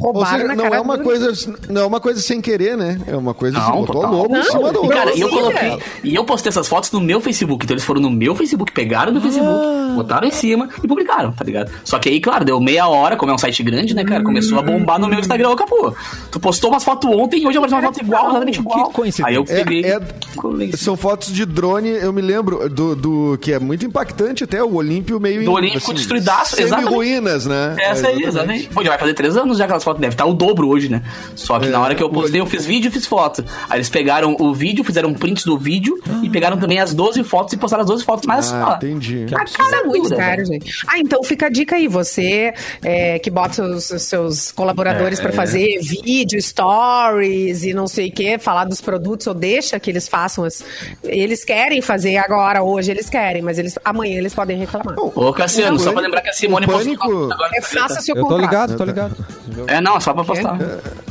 Ou 0.00 0.12
Roubaram 0.12 0.36
seja, 0.38 0.48
na 0.48 0.54
não 0.54 0.64
cara 0.64 0.76
é 0.76 0.80
uma 0.80 0.98
coisa, 0.98 1.32
não 1.68 1.80
é 1.82 1.86
uma 1.86 2.00
coisa 2.00 2.20
sem 2.20 2.40
querer, 2.40 2.76
né? 2.76 3.00
É 3.06 3.16
uma 3.16 3.34
coisa 3.34 3.58
assim, 3.58 3.70
Não, 3.70 3.80
botou 3.80 4.02
total. 4.02 4.26
em 4.26 4.28
Não, 4.32 4.42
cima 4.44 4.72
do 4.72 4.84
E, 4.84 4.88
cara, 4.88 5.10
eu 5.18 5.28
coloquei. 5.28 5.78
E 6.04 6.14
eu 6.14 6.24
postei 6.24 6.50
essas 6.50 6.68
fotos 6.68 6.90
no 6.92 7.00
meu 7.00 7.20
Facebook. 7.20 7.64
Então 7.64 7.74
eles 7.74 7.84
foram 7.84 8.00
no 8.00 8.10
meu 8.10 8.34
Facebook, 8.34 8.72
pegaram 8.72 9.12
no 9.12 9.20
Facebook, 9.20 9.94
botaram 9.94 10.26
em 10.28 10.30
cima 10.30 10.68
e 10.82 10.86
publicaram, 10.88 11.32
tá 11.32 11.44
ligado? 11.44 11.70
Só 11.84 11.98
que 11.98 12.08
aí, 12.08 12.20
claro, 12.20 12.44
deu 12.44 12.60
meia 12.60 12.86
hora, 12.88 13.16
como 13.16 13.30
é 13.32 13.34
um 13.34 13.38
site 13.38 13.62
grande, 13.62 13.94
né, 13.94 14.04
cara? 14.04 14.22
Começou 14.22 14.58
a 14.58 14.62
bombar 14.62 14.98
no 14.98 15.08
meu 15.08 15.18
Instagram, 15.18 15.50
ô 15.50 15.56
Capu. 15.56 15.94
Tu 16.30 16.38
postou 16.40 16.70
umas 16.70 16.84
fotos 16.84 17.10
ontem 17.10 17.40
e 17.42 17.46
hoje 17.46 17.56
apareceu 17.58 17.78
uma 17.78 17.86
foto 17.92 18.00
igual, 18.04 18.28
exatamente 18.30 18.58
igual. 18.60 18.88
Que 18.88 18.92
coincidência. 18.94 19.26
Aí 19.26 19.34
eu 19.34 19.44
É, 19.48 19.64
peguei. 19.64 19.84
é- 19.84 20.00
isso. 20.68 20.84
São 20.84 20.96
fotos 20.96 21.32
de 21.32 21.44
drone, 21.44 21.88
eu 21.90 22.12
me 22.12 22.20
lembro 22.22 22.68
do, 22.68 22.94
do- 22.94 23.38
que 23.40 23.52
é 23.52 23.58
muito 23.58 23.84
impactante 23.86 24.44
até 24.44 24.62
o 24.62 24.74
Olímpio 24.74 25.18
meio 25.20 25.44
Do 25.44 25.52
Olímpico 25.52 25.92
destruidaço, 25.94 26.56
semi 26.56 26.66
exatamente. 26.68 26.92
ruínas, 26.94 27.46
né? 27.46 27.76
Essa 27.78 28.08
aí, 28.08 28.22
exatamente. 28.22 28.68
Pô, 28.68 28.82
já 28.82 28.90
vai 28.90 28.98
fazer 28.98 29.14
três 29.14 29.36
anos 29.36 29.58
já 29.58 29.64
que 29.66 29.72
elas 29.72 29.84
fotos. 29.86 30.00
Deve 30.00 30.14
estar 30.14 30.26
o 30.26 30.34
dobro 30.34 30.68
hoje, 30.68 30.88
né? 30.88 31.02
Só 31.34 31.58
que 31.58 31.66
É, 31.66 31.70
na 31.70 31.80
hora 31.80 31.94
que 31.94 32.02
eu 32.02 32.10
postei, 32.10 32.40
eu 32.40 32.46
fiz 32.46 32.66
vídeo 32.66 32.88
e 32.88 32.90
fiz 32.90 33.06
foto. 33.06 33.44
Aí 33.70 33.78
eles 33.78 33.88
pegaram 33.88 34.36
o 34.38 34.52
vídeo, 34.54 34.84
fizeram 34.84 35.14
prints 35.14 35.44
do 35.44 35.56
vídeo 35.56 35.98
e 36.22 36.28
pegaram 36.28 36.56
também 36.58 36.78
as 36.80 36.92
12 36.92 37.22
fotos 37.24 37.52
e 37.54 37.56
postaram 37.56 37.82
as 37.82 37.88
12 37.88 38.04
fotos 38.04 38.26
mais 38.26 38.52
Ah, 38.52 38.70
ó, 38.72 38.76
entendi. 38.76 39.26
A 39.32 39.44
cara 39.44 39.82
é 39.82 39.82
muito 39.84 40.08
sério, 40.08 40.44
gente. 40.46 40.84
Ah, 40.86 40.98
então 40.98 41.22
fica 41.22 41.46
a 41.46 41.48
dica 41.48 41.76
aí. 41.76 41.86
Você 41.88 42.52
é, 42.82 43.18
que 43.18 43.30
bota 43.30 43.54
seus, 43.54 44.02
seus 44.02 44.52
colaboradores 44.52 45.20
pra 45.20 45.32
fazer 45.32 45.78
vídeo, 45.80 46.40
stories 46.42 47.64
e 47.64 47.72
não 47.72 47.86
sei 47.86 48.08
o 48.08 48.12
que, 48.12 48.38
falar 48.38 48.64
dos 48.64 48.80
produtos, 48.80 49.26
ou 49.26 49.34
deixa 49.34 49.78
que 49.78 49.90
eles 49.90 50.08
façam 50.08 50.44
as. 50.44 50.64
Eles 51.04 51.44
querem 51.44 51.80
fazer 51.80 52.16
agora, 52.16 52.62
hoje, 52.62 52.90
eles 52.90 53.08
querem, 53.08 53.42
mas 53.42 53.58
eles 53.58 53.78
amanhã 53.84 54.18
eles 54.18 54.34
podem 54.34 54.58
reclamar. 54.58 54.94
Ô, 54.98 55.32
Cassiano, 55.32 55.78
só 55.78 55.92
pra 55.92 56.00
lembrar 56.02 56.20
que 56.22 56.28
a 56.30 56.32
Simone 56.32 56.66
o 56.66 56.68
postou 56.68 57.32
agora. 57.32 57.50
É, 57.54 57.60
faça 57.62 58.00
seu 58.00 58.16
Eu 58.16 58.22
tô 58.22 58.28
contrato. 58.28 58.50
ligado, 58.50 58.76
tô 58.76 58.84
ligado. 58.84 59.16
É, 59.66 59.75
não, 59.80 60.00
só 60.00 60.12
pra 60.14 60.24
postar. 60.24 60.58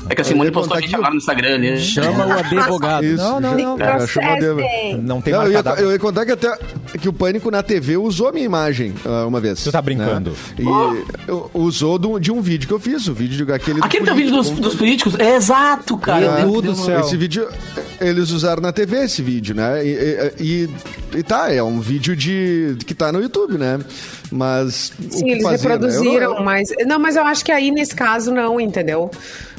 É 0.09 0.13
que 0.13 0.21
a 0.21 0.23
Simone 0.23 0.51
postou 0.51 0.77
a 0.77 0.81
gente 0.81 0.93
agora 0.93 1.09
no 1.11 1.17
Instagram 1.17 1.55
ali. 1.55 1.79
Chama 1.79 2.25
o 2.27 2.31
advogado. 2.33 3.03
Isso. 3.05 3.17
Não, 3.23 3.39
não, 3.39 3.55
não. 3.55 3.79
É, 3.79 4.05
chama 4.07 4.35
de- 4.35 4.97
Não 5.01 5.19
tem 5.21 5.33
Não, 5.33 5.43
eu, 5.43 5.51
ia, 5.51 5.63
eu 5.79 5.91
ia 5.91 5.99
contar 5.99 6.25
que 6.25 6.31
até 6.31 6.55
que 6.99 7.09
o 7.09 7.13
Pânico 7.13 7.49
na 7.49 7.63
TV 7.63 7.97
usou 7.97 8.27
a 8.27 8.31
minha 8.31 8.45
imagem 8.45 8.93
ah, 9.05 9.25
uma 9.25 9.39
vez. 9.41 9.63
Tu 9.63 9.71
tá 9.71 9.81
brincando? 9.81 10.29
né? 10.29 10.35
E 10.59 11.27
eu- 11.27 11.49
usou 11.53 11.97
do- 11.97 12.19
de 12.19 12.31
um 12.31 12.39
vídeo 12.41 12.67
que 12.67 12.73
eu 12.73 12.79
fiz, 12.79 13.07
o 13.07 13.13
vídeo 13.13 13.45
daquele. 13.47 13.79
do 13.79 13.85
Aquele 13.85 14.05
teu 14.05 14.15
vídeo 14.15 14.31
dos, 14.35 14.49
dos 14.51 14.75
políticos? 14.75 15.15
É 15.19 15.35
exato, 15.35 15.97
cara. 15.97 16.39
Meu 16.41 16.55
Eu- 16.55 16.61
Deus 16.61 16.77
do 16.77 16.85
céu. 16.85 16.99
Esse 16.99 17.17
vídeo, 17.17 17.47
eles 17.99 18.29
usaram 18.29 18.61
na 18.61 18.71
TV 18.71 18.97
esse 19.05 19.21
vídeo, 19.23 19.55
né? 19.55 19.83
E, 19.85 19.89
e- 19.89 20.33
e- 20.39 20.69
e 21.17 21.23
tá, 21.23 21.51
é 21.51 21.63
um 21.63 21.79
vídeo 21.79 22.15
de 22.15 22.77
que 22.85 22.93
tá 22.93 23.11
no 23.11 23.19
YouTube, 23.21 23.57
né? 23.57 23.79
Mas. 24.31 24.91
o 24.99 25.11
Sim, 25.17 25.23
que 25.25 25.31
eles 25.31 25.43
fazer, 25.43 25.67
né? 25.69 25.75
Eu 25.75 25.79
reproduziram, 25.79 26.33
não- 26.35 26.43
mas. 26.43 26.69
Não, 26.85 26.99
mas 26.99 27.15
eu 27.15 27.23
acho 27.23 27.45
que 27.45 27.51
aí 27.51 27.71
nesse 27.71 27.95
caso 27.95 28.33
não, 28.33 28.54
entendeu? 28.59 29.09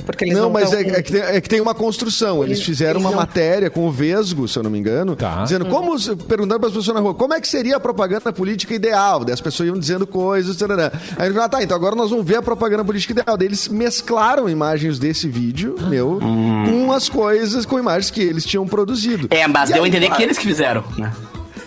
Porque 0.05 0.25
eles 0.25 0.35
não, 0.37 0.45
Não, 0.45 0.51
mas 0.51 0.71
tão- 0.71 0.79
é, 0.79 0.83
é 0.83 1.03
que 1.03 1.13
tem, 1.13 1.21
é 1.21 1.41
que 1.41 1.49
tem 1.49 1.61
uma 1.61 1.75
construção. 1.75 2.43
Eles 2.43 2.59
Eles- 2.59 2.67
fizeram 2.67 2.93
eles 3.01 3.03
uma 3.05 3.11
não- 3.11 3.17
matéria 3.19 3.69
com 3.71 3.87
o 3.87 3.91
Vesgo, 3.91 4.47
se 4.47 4.59
eu 4.59 4.63
não 4.63 4.71
me 4.71 4.79
engano, 4.79 5.17
Tá. 5.17 5.43
dizendo 5.43 5.67
como, 5.67 5.97
perguntando 6.25 6.61
para 6.61 6.69
as 6.69 6.75
pessoas 6.75 6.95
na 6.95 7.01
rua, 7.01 7.15
como 7.15 7.35
é 7.35 7.41
que 7.41 7.49
seria 7.49 7.77
a 7.77 7.81
propaganda 7.81 8.33
política 8.33 8.75
ideal? 8.75 9.25
Daí 9.25 9.33
as 9.35 9.41
pessoas 9.41 9.69
iam 9.69 9.79
dizendo 9.79 10.07
coisas, 10.07 10.57
tarará. 10.57 10.93
aí 11.17 11.27
eles 11.27 11.35
falaram, 11.35 11.43
ah, 11.45 11.49
tá, 11.49 11.63
então 11.63 11.77
agora 11.77 11.95
nós 11.97 12.11
vamos 12.11 12.25
ver 12.25 12.37
a 12.37 12.43
propaganda 12.43 12.85
política 12.85 13.13
ideal. 13.13 13.37
Daí 13.37 13.49
eles 13.49 13.69
mesclaram 13.69 14.49
imagens 14.49 14.99
desse 14.99 15.29
vídeo, 15.29 15.75
meu, 15.89 16.19
com 16.21 16.93
as 16.93 17.09
coisas, 17.09 17.65
com 17.67 17.79
imagens 17.79 18.11
que 18.11 18.21
eles 18.21 18.45
tinham 18.45 18.67
produzido. 18.67 19.27
É, 19.31 19.47
mas 19.47 19.71
E 19.71 19.73
deu 19.75 19.83
a 19.83 19.85
aí, 19.87 19.91
entender 19.91 20.07
claro, 20.07 20.19
que 20.21 20.27
eles 20.27 20.39
que 20.39 20.47
fizeram, 20.47 20.85
né? 20.97 21.13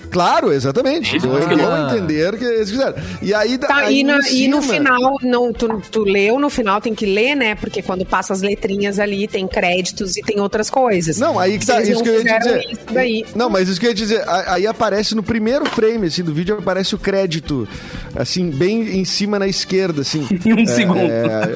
Claro, 0.09 0.51
exatamente. 0.51 1.17
Isso, 1.17 1.27
Deu 1.27 1.87
entender 1.87 2.37
que 2.37 2.43
eles 2.45 2.69
fizeram. 2.71 2.95
E 3.21 3.33
aí, 3.33 3.57
Tá, 3.57 3.75
aí 3.77 3.99
e, 3.99 4.03
na- 4.03 4.19
em 4.29 4.43
e 4.43 4.47
no 4.47 4.61
cima- 4.61 4.73
final, 4.73 5.15
não, 5.21 5.51
tu, 5.53 5.81
tu 5.91 6.03
leu, 6.03 6.39
no 6.39 6.49
final 6.49 6.79
tem 6.81 6.93
que 6.95 7.05
ler, 7.05 7.35
né? 7.35 7.55
Porque 7.55 7.81
quando 7.81 8.05
passa 8.05 8.33
as 8.33 8.41
letrinhas 8.41 8.99
ali, 8.99 9.27
tem 9.27 9.47
créditos 9.47 10.17
e 10.17 10.21
tem 10.21 10.39
outras 10.39 10.69
coisas. 10.69 11.17
Não, 11.17 11.37
aí 11.39 11.57
que 11.59 11.65
tá, 11.65 11.75
Eles 11.77 11.89
isso 11.89 11.97
não 11.97 12.03
que 12.03 12.09
eu 12.09 12.23
ia 12.23 12.39
dizer. 12.39 12.59
isso 12.71 12.81
daí. 12.91 13.25
Não, 13.35 13.49
mas 13.49 13.69
isso 13.69 13.79
que 13.79 13.85
eu 13.85 13.89
ia 13.91 13.95
dizer, 13.95 14.23
aí 14.47 14.65
aparece 14.65 15.13
no 15.15 15.21
primeiro 15.23 15.65
frame, 15.65 16.07
assim, 16.07 16.23
do 16.23 16.33
vídeo, 16.33 16.57
aparece 16.57 16.95
o 16.95 16.97
crédito, 16.97 17.67
assim, 18.15 18.49
bem 18.49 18.97
em 18.99 19.05
cima 19.05 19.37
na 19.39 19.47
esquerda, 19.47 20.01
assim. 20.01 20.27
Em 20.45 20.53
um 20.53 20.59
É, 20.59 20.65
segundo. 20.65 20.99
É, 20.99 21.55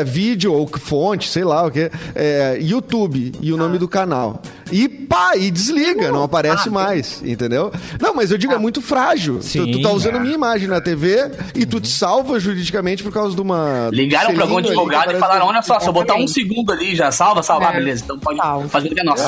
é, 0.00 0.04
vídeo 0.04 0.52
ou 0.52 0.66
fonte, 0.78 1.28
sei 1.28 1.44
lá 1.44 1.66
o 1.66 1.70
que, 1.70 1.90
é, 2.14 2.58
YouTube 2.60 3.32
e 3.40 3.52
o 3.52 3.56
nome 3.56 3.78
do 3.78 3.88
canal. 3.88 4.40
E 4.70 4.88
pá, 4.88 5.36
e 5.36 5.50
desliga, 5.50 6.10
não 6.10 6.22
aparece 6.22 6.68
mais, 6.70 7.22
entendeu? 7.24 7.72
Não, 8.00 8.14
mas 8.14 8.30
eu 8.30 8.38
digo, 8.38 8.52
é 8.52 8.58
muito 8.58 8.80
frágil. 8.82 9.36
Tu, 9.38 9.42
Sim, 9.44 9.72
tu 9.72 9.82
tá 9.82 9.90
usando 9.90 10.14
é. 10.14 10.18
a 10.18 10.20
minha 10.20 10.34
imagem 10.34 10.68
na 10.68 10.80
TV 10.80 11.30
e 11.54 11.64
tu 11.66 11.80
te 11.80 11.88
salva 11.88 12.38
juridicamente 12.38 13.02
por 13.02 13.12
causa 13.12 13.34
de 13.34 13.40
uma... 13.40 13.88
Ligaram 13.92 14.34
pra 14.34 14.44
algum 14.44 14.58
advogado 14.58 15.12
e 15.12 15.18
falaram: 15.18 15.46
olha 15.46 15.62
só, 15.62 15.78
se 15.80 15.88
eu 15.88 15.92
botar 15.92 16.14
um 16.16 16.26
segundo 16.28 16.72
ali, 16.72 16.94
já 16.94 17.10
salva, 17.10 17.42
salva. 17.42 17.68
Ah, 17.68 17.72
É. 17.72 17.76
beleza, 17.78 18.04
então 18.04 18.18
pode 18.18 18.38
fazer 18.68 18.88
o 18.88 18.94
que 18.94 19.00
é 19.00 19.04
nosso. 19.04 19.24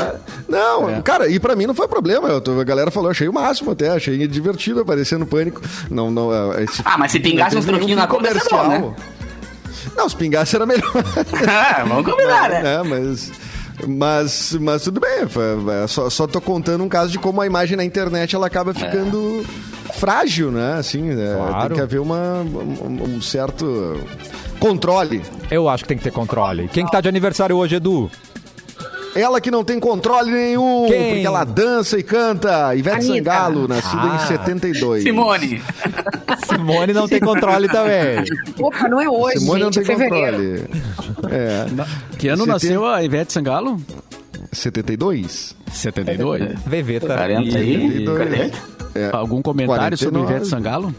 Não, 0.49 1.01
cara, 1.03 1.29
e 1.29 1.39
pra 1.41 1.55
mim 1.57 1.67
não 1.67 1.75
foi 1.75 1.89
problema. 1.89 2.29
Eu 2.29 2.41
tô- 2.41 2.61
a 2.61 2.65
galera 2.65 2.91
falou, 2.91 3.11
achei 3.11 3.29
o 3.29 3.33
máximo 3.33 3.71
até, 3.71 3.91
achei 3.91 4.27
divertido 4.29 4.81
aparecer 4.81 5.19
no 5.19 5.27
pânico. 5.27 5.61
Não, 5.91 6.11
não, 6.11 6.33
é, 6.55 6.65
esse- 6.65 6.83
Ah, 6.85 6.97
mas 6.99 7.13
se 7.13 7.21
pingasse 7.21 7.57
uns 7.57 7.65
troquinhos 7.65 7.97
na 7.97 8.07
bom, 8.07 8.17
comercial. 8.17 8.95
Não, 9.97 10.09
se 10.09 10.17
pingasse 10.17 10.55
era 10.57 10.67
melhor. 10.67 10.91
Ah, 11.49 11.85
Vamos 11.89 12.05
combinar, 12.05 12.49
né? 12.51 12.75
É, 12.77 12.83
mas. 12.83 13.31
Mas, 13.87 14.53
mas 14.61 14.83
tudo 14.83 15.01
bem, 15.01 15.11
é, 15.83 15.87
só, 15.87 16.09
só 16.11 16.27
tô 16.27 16.41
contando 16.41 16.85
um 16.85 16.89
caso 16.89 17.11
de 17.13 17.19
como 17.19 17.41
a 17.41 17.47
imagem 17.47 17.77
na 17.77 17.85
internet 17.85 18.35
ela 18.35 18.47
acaba 18.47 18.75
ficando 18.75 19.45
frágil, 19.95 20.51
né? 20.51 20.75
Assim, 20.79 21.11
é, 21.11 21.35
Claro. 21.35 21.69
tem 21.69 21.77
que 21.77 21.83
haver 21.83 22.01
uma, 22.01 22.41
um, 22.43 23.17
um 23.17 23.23
certo 23.23 24.01
controle. 24.59 25.23
Eu 25.51 25.69
acho 25.69 25.85
que 25.85 25.89
tem 25.89 25.99
que 25.99 26.05
ter 26.05 26.13
controle. 26.13 26.69
Quem 26.69 26.85
que 26.85 26.93
tá 26.93 27.01
de 27.01 27.09
aniversário 27.09 27.57
hoje, 27.57 27.77
Edu? 27.77 28.11
Ela 29.15 29.41
que 29.41 29.51
não 29.51 29.65
tem 29.65 29.81
controle 29.81 30.31
nenhum, 30.31 30.87
Quem? 30.89 31.11
porque 31.15 31.27
ela 31.27 31.45
dança 31.45 31.99
e 31.99 32.03
canta. 32.03 32.75
Ivete 32.77 32.97
Anitta. 33.11 33.15
Sangalo, 33.31 33.67
nascida 33.69 34.03
Ah. 34.03 34.17
em 34.23 34.27
72. 34.29 35.03
Simone. 35.03 35.63
Simone 36.49 36.93
não 36.93 37.09
tem 37.09 37.19
controle 37.21 37.69
também. 37.69 38.25
Opa, 38.61 38.89
não 38.89 39.01
é 39.01 39.09
hoje, 39.09 39.41
Simone 39.41 39.61
não 39.65 39.73
gente, 39.73 39.85
tem 39.87 39.97
é 39.97 39.99
controle. 39.99 40.65
É. 41.31 41.67
Que 42.19 42.29
ano 42.29 42.45
Você 42.45 42.51
nasceu 42.51 42.81
tem- 42.83 42.91
a 42.95 43.03
Ivete 43.03 43.33
Sangalo? 43.33 43.81
72? 44.53 45.57
72. 45.73 46.43
Veveta. 46.67 47.07
40 47.15 47.59
aí. 47.59 47.81
72. 47.81 48.17
40. 48.19 48.59
É. 48.95 49.11
Algum 49.13 49.41
comentário 49.43 49.97
sobre 49.97 50.19
49. 50.19 50.33
Ivete 50.35 50.49
Sangalo? 50.49 50.95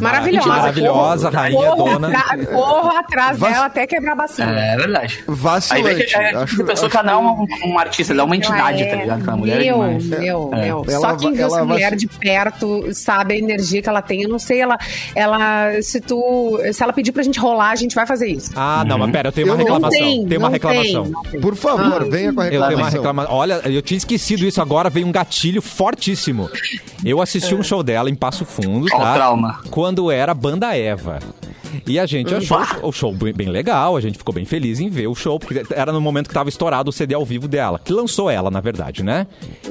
Maravilhosa. 0.00 0.48
Maravilhosa, 0.48 1.30
Corro- 1.30 1.42
rainha 1.42 1.70
corro 1.70 1.90
dona. 1.90 2.18
atra- 2.18 2.46
Corro 2.46 2.88
atrás 2.96 3.38
Vas- 3.38 3.52
dela 3.52 3.66
até 3.66 3.86
quebrar 3.86 4.12
a 4.12 4.16
bacia. 4.16 4.44
É 4.44 4.76
verdade. 4.76 5.18
Aí 5.18 5.24
vê 5.26 5.32
Vacilante. 5.34 6.04
que 6.06 6.16
é, 6.16 6.34
acho, 6.36 6.62
a 6.62 6.64
pessoa 6.64 6.72
acho- 6.86 6.90
que 6.90 6.96
ela 6.96 7.12
é 7.12 7.16
um, 7.16 7.46
um 7.66 7.78
artista, 7.78 8.12
ela 8.12 8.22
é 8.22 8.24
uma 8.24 8.36
entidade, 8.36 8.82
Ela 8.82 8.90
tá 8.90 8.96
é- 8.96 9.00
ligado? 9.00 9.20
Aquela 9.20 9.36
mulher 9.36 9.60
é 9.60 9.64
meu, 9.64 9.74
demais. 9.74 10.04
meu, 10.06 10.50
É. 10.52 10.60
meu. 10.66 10.84
Ela 10.88 11.00
Só 11.00 11.16
quem 11.16 11.32
viu 11.32 11.46
essa 11.46 11.64
mulher 11.64 11.96
de 11.96 12.06
perto 12.06 12.88
sabe 12.94 13.34
a 13.34 13.38
energia 13.38 13.82
que 13.82 13.88
ela 13.88 14.02
tem. 14.02 14.22
Eu 14.22 14.28
não 14.28 14.38
sei, 14.38 14.60
ela, 14.60 14.78
ela 15.14 15.80
se 15.82 16.00
tu, 16.00 16.58
se 16.72 16.82
ela 16.82 16.92
pedir 16.92 17.12
pra 17.12 17.22
gente 17.22 17.38
rolar, 17.38 17.70
a 17.70 17.76
gente 17.76 17.94
vai 17.94 18.06
fazer 18.06 18.28
isso. 18.28 18.50
Ah, 18.56 18.84
não, 18.86 18.98
mas 18.98 19.10
pera, 19.10 19.28
eu 19.28 19.32
tenho 19.32 19.46
uma 19.48 19.54
Eu 19.54 19.58
não 19.58 19.64
reclamação. 19.64 19.98
tem, 20.00 20.26
Tem 20.26 20.38
uma 20.38 20.48
reclamação. 20.48 21.04
Tem, 21.04 21.30
tem. 21.32 21.40
Por 21.40 21.54
favor, 21.56 22.08
venha 22.10 22.32
com 22.32 22.40
a 22.40 22.44
Eu 22.46 22.50
tenho 22.50 22.60
uma 22.62 22.68
reclamação. 22.68 23.00
reclamação. 23.00 23.34
Olha, 23.34 23.60
eu 23.64 23.82
tinha 23.82 23.98
esquecido 23.98 24.44
isso 24.44 24.60
agora, 24.60 24.88
veio 24.90 25.06
um 25.06 25.12
gatilho 25.12 25.60
fortíssimo. 25.62 26.48
Eu 27.04 27.20
assisti 27.20 27.54
um 27.54 27.62
show 27.62 27.82
dela 27.82 28.08
em 28.08 28.14
Passo 28.14 28.44
Fundo, 28.44 28.86
Ó 28.92 28.98
tá? 28.98 29.14
trauma. 29.14 29.60
Quando 29.70 29.83
era 30.10 30.34
Banda 30.34 30.76
Eva. 30.76 31.18
E 31.86 31.98
a 31.98 32.06
gente 32.06 32.32
achou 32.34 32.58
o 32.82 32.92
show 32.92 33.12
bem 33.12 33.48
legal, 33.48 33.96
a 33.96 34.00
gente 34.00 34.16
ficou 34.16 34.32
bem 34.32 34.44
feliz 34.44 34.78
em 34.78 34.88
ver 34.88 35.08
o 35.08 35.14
show, 35.14 35.38
porque 35.38 35.62
era 35.74 35.92
no 35.92 36.00
momento 36.00 36.28
que 36.28 36.34
tava 36.34 36.48
estourado 36.48 36.90
o 36.90 36.92
CD 36.92 37.14
ao 37.14 37.24
vivo 37.24 37.48
dela, 37.48 37.78
que 37.78 37.92
lançou 37.92 38.30
ela, 38.30 38.50
na 38.50 38.60
verdade, 38.60 39.02
né? 39.02 39.26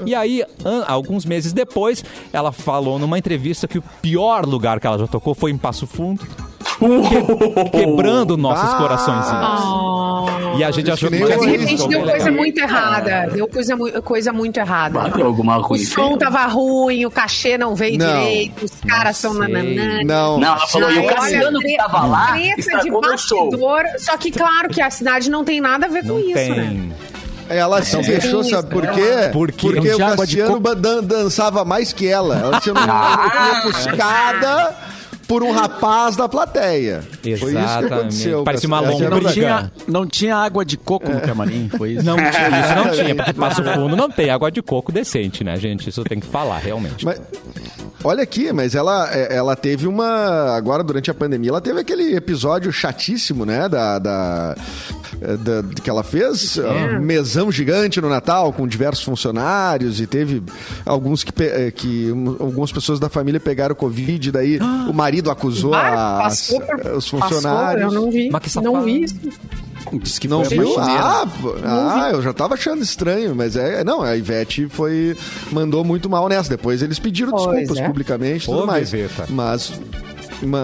E 0.06 0.14
aí, 0.14 0.44
alguns 0.86 1.26
meses 1.26 1.54
depois, 1.54 2.04
ela 2.32 2.52
falou 2.52 3.00
numa 3.00 3.18
entrevista 3.18 3.68
que 3.68 3.78
o 3.78 3.84
pior 4.02 4.46
lugar 4.46 4.80
que 4.80 4.88
ela 4.88 4.98
já 4.98 5.08
tocou 5.08 5.34
foi 5.34 5.52
em 5.52 5.58
Passo 5.58 5.88
Fundo, 5.88 6.28
que- 6.80 7.70
quebrando 7.80 8.38
nossos 8.38 8.74
Ah. 8.74 8.78
coraçõezinhos. 8.78 9.84
E 10.60 10.64
a 10.64 10.70
gente 10.72 10.92
achou 10.92 11.10
que 11.10 11.18
De 11.18 11.24
repente 11.26 11.78
show 11.78 11.88
deu 11.88 12.02
coisa 12.04 12.32
muito 12.32 12.60
errada. 12.60 13.30
Deu 13.34 13.48
coisa, 13.48 13.76
coisa 14.04 14.34
muito 14.34 14.58
errada. 14.60 15.00
Bateu 15.00 15.26
alguma 15.26 15.58
O 15.58 15.62
ruim. 15.62 15.80
som 15.84 16.06
feio. 16.08 16.18
tava 16.18 16.46
ruim, 16.46 17.06
o 17.06 17.12
cachê 17.12 17.58
não 17.58 17.74
veio 17.76 17.98
Não. 17.98 18.06
direito, 18.06 18.66
os 18.66 18.72
caras 18.88 19.18
são 19.18 19.34
nananã. 19.34 20.04
Não, 20.06 20.40
Não, 20.40 20.48
ela 20.56 20.68
falou, 20.68 20.92
e 20.92 21.00
o 21.00 21.08
Cassiano 21.08 21.60
que 21.60 21.76
tava 21.78 22.06
lá 22.06 22.34
treta 22.34 22.80
de 22.80 22.92
bastidor. 22.92 23.84
Só 23.98 24.16
que, 24.18 24.30
claro, 24.32 24.70
que 24.70 24.82
a 24.82 24.90
cidade 24.92 25.30
não 25.30 25.44
tem 25.44 25.60
nada 25.60 25.88
a 25.88 25.90
ver 25.90 26.04
Não 26.04 26.16
com 26.16 26.22
isso, 26.22 26.34
tem. 26.34 26.50
né? 26.52 26.96
ela 27.50 27.84
se 27.84 28.02
fechou, 28.04 28.44
sabe 28.44 28.70
por 28.70 28.84
quê? 28.88 29.02
Quê? 29.02 29.30
Porque 29.32 29.72
Não 29.72 29.82
o 30.14 30.18
Cassiano 30.18 30.60
dan- 30.76 31.04
dançava 31.04 31.66
mais 31.66 31.92
que 31.94 32.08
ela. 32.08 32.36
Ela 32.38 32.60
tinha 32.60 32.74
uma 32.74 32.86
Ah. 32.88 33.64
ofuscada 33.68 34.76
por 35.34 35.42
um 35.42 35.52
rapaz 35.52 36.16
da 36.16 36.30
plateia. 36.30 37.02
Exatamente. 37.26 38.30
Parecia 38.46 38.68
uma 38.68 38.84
Cassiano. 38.84 38.86
Essa 38.86 39.06
a 39.08 39.10
lombriga. 39.10 39.10
Não 39.10 39.32
tinha, 39.32 39.72
não 39.88 40.08
tinha 40.08 40.36
água 40.38 40.64
de 40.64 40.78
coco 40.78 41.10
no 41.12 41.20
camarim, 41.22 41.70
foi 41.76 41.94
isso? 41.94 42.06
Não 42.06 42.18
tinha, 42.18 42.30
isso 42.30 42.76
não 42.76 42.92
tinha, 42.94 43.16
porque 43.16 43.34
Passo 43.34 43.64
Fundo 43.64 43.96
não 43.96 44.12
tem 44.12 44.30
água 44.30 44.52
de 44.52 44.62
coco 44.62 44.92
decente, 44.92 45.44
né, 45.44 45.58
gente? 45.58 45.90
Isso 45.90 46.04
tem 46.04 46.20
que 46.20 46.28
falar, 46.28 46.60
realmente. 46.60 47.04
Mas, 47.04 47.20
olha 48.04 48.24
aqui, 48.24 48.52
mas 48.52 48.76
ela, 48.76 49.10
é, 49.14 49.36
ela 49.36 49.56
teve 49.56 49.88
uma. 49.88 50.56
Agora, 50.56 50.84
durante 50.84 51.10
a 51.10 51.14
pandemia, 51.14 51.50
ela 51.52 51.62
teve 51.62 51.80
aquele 51.80 52.16
episódio 52.16 52.72
chatíssimo, 52.72 53.46
né? 53.46 53.68
Da. 53.70 54.00
da, 54.00 54.56
da- 55.40 55.64
que 55.82 55.90
ela 55.90 56.04
fez 56.04 56.58
um 56.58 57.00
mesão 57.00 57.50
gigante 57.52 58.02
no 58.02 58.10
Natal 58.10 58.52
com 58.52 58.68
diversos 58.68 59.04
funcionários 59.04 60.02
e 60.02 60.08
teve 60.08 60.44
alguns 60.86 61.24
que, 61.24 61.32
que 61.72 62.12
um, 62.12 62.30
algumas 62.40 62.72
pessoas 62.74 63.00
da 63.00 63.08
família 63.10 63.40
pegaram 63.40 63.74
Covid 63.76 64.32
daí 64.32 64.60
o 64.90 64.92
marido 64.94 65.32
acusou 65.32 65.74
Ah, 65.74 66.26
as- 66.26 66.50
passou 66.52 66.62
por- 66.62 66.76
os 66.76 67.10
passou, 67.10 67.20
funcionários 67.22 67.94
eu 67.94 68.02
não 68.02 68.12
vi. 68.12 68.30
Mas 68.30 68.42
que 68.54 68.60
não 68.62 68.84
vi 68.84 69.04
isso. 69.04 69.16
Disse 69.94 70.20
que 70.20 70.28
não 70.28 70.44
viu? 70.44 70.80
Ah, 70.80 71.26
ah, 71.64 72.10
eu 72.12 72.22
já 72.22 72.34
tava 72.34 72.54
achando 72.56 72.82
estranho, 72.82 73.36
mas 73.36 73.56
é. 73.56 73.84
Não, 73.84 74.02
a 74.02 74.16
Ivete 74.16 74.68
foi. 74.70 75.16
mandou 75.52 75.84
muito 75.84 76.10
mal 76.10 76.28
nessa. 76.28 76.50
Depois 76.50 76.82
eles 76.82 77.00
pediram 77.00 77.32
Pois 77.32 77.44
desculpas 77.46 77.78
é. 77.78 77.88
publicamente 77.88 78.46
e 78.46 78.48
tudo 78.48 78.64
Ô, 78.64 78.66
mais. 78.68 78.92
Veveta. 78.92 79.26
Mas. 79.30 79.74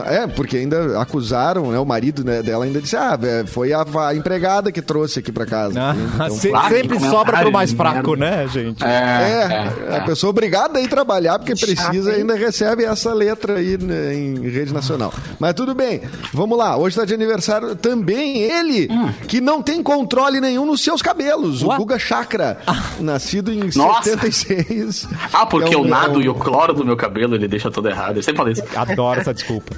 É, 0.05 0.27
porque 0.27 0.57
ainda 0.57 0.99
acusaram, 1.01 1.71
né? 1.71 1.79
O 1.79 1.85
marido 1.85 2.23
né, 2.23 2.41
dela 2.41 2.65
ainda 2.65 2.81
disse: 2.81 2.95
ah, 2.95 3.17
é, 3.21 3.45
foi 3.45 3.73
a, 3.73 3.85
a 4.07 4.15
empregada 4.15 4.71
que 4.71 4.81
trouxe 4.81 5.19
aqui 5.19 5.31
pra 5.31 5.45
casa. 5.45 5.79
Ah, 5.81 5.95
Então, 6.15 6.29
se- 6.37 6.49
claro, 6.49 6.75
sempre 6.75 6.99
sobra 6.99 7.37
pro 7.39 7.51
mais 7.51 7.71
fraco, 7.71 8.15
né, 8.15 8.47
gente? 8.47 8.83
É, 8.83 9.95
a 9.97 10.01
pessoa 10.01 10.29
obrigada 10.29 10.79
a 10.79 10.81
ir 10.81 10.87
trabalhar 10.87 11.39
porque 11.39 11.55
Chato, 11.55 11.67
precisa 11.69 12.11
ainda 12.11 12.35
recebe 12.35 12.83
essa 12.83 13.13
letra 13.13 13.55
aí 13.57 13.77
né, 13.77 14.13
em 14.15 14.49
rede 14.49 14.73
nacional. 14.73 15.13
Mas 15.39 15.53
tudo 15.53 15.73
bem, 15.73 16.01
vamos 16.33 16.57
lá. 16.57 16.75
Hoje 16.77 16.89
está 16.95 17.05
de 17.05 17.13
aniversário 17.13 17.75
também 17.75 18.37
ele, 18.39 18.89
que 19.27 19.39
não 19.41 19.61
tem 19.61 19.81
controle 19.81 20.39
nenhum 20.41 20.65
nos 20.65 20.81
seus 20.83 21.01
cabelos, 21.01 21.63
Ué? 21.63 21.75
o 21.75 21.77
Guga 21.77 21.97
Chakra, 21.99 22.57
nascido 22.99 23.51
em 23.51 23.69
Nossa. 23.75 24.03
76. 24.11 25.07
Ah, 25.33 25.45
porque 25.45 25.73
É 25.73 25.77
um- 25.77 25.81
o 25.81 25.87
nado 25.87 26.15
é 26.15 26.17
um- 26.17 26.21
e 26.21 26.29
o 26.29 26.33
cloro 26.35 26.73
do 26.73 26.85
meu 26.85 26.95
cabelo, 26.97 27.35
ele 27.35 27.47
deixa 27.47 27.69
tudo 27.71 27.89
errado. 27.89 28.17
Eu 28.17 28.23
sempre 28.23 28.37
falei 28.37 28.53
isso. 28.53 28.63
Adoro 28.75 29.19
essa 29.21 29.33
desculpa. 29.33 29.68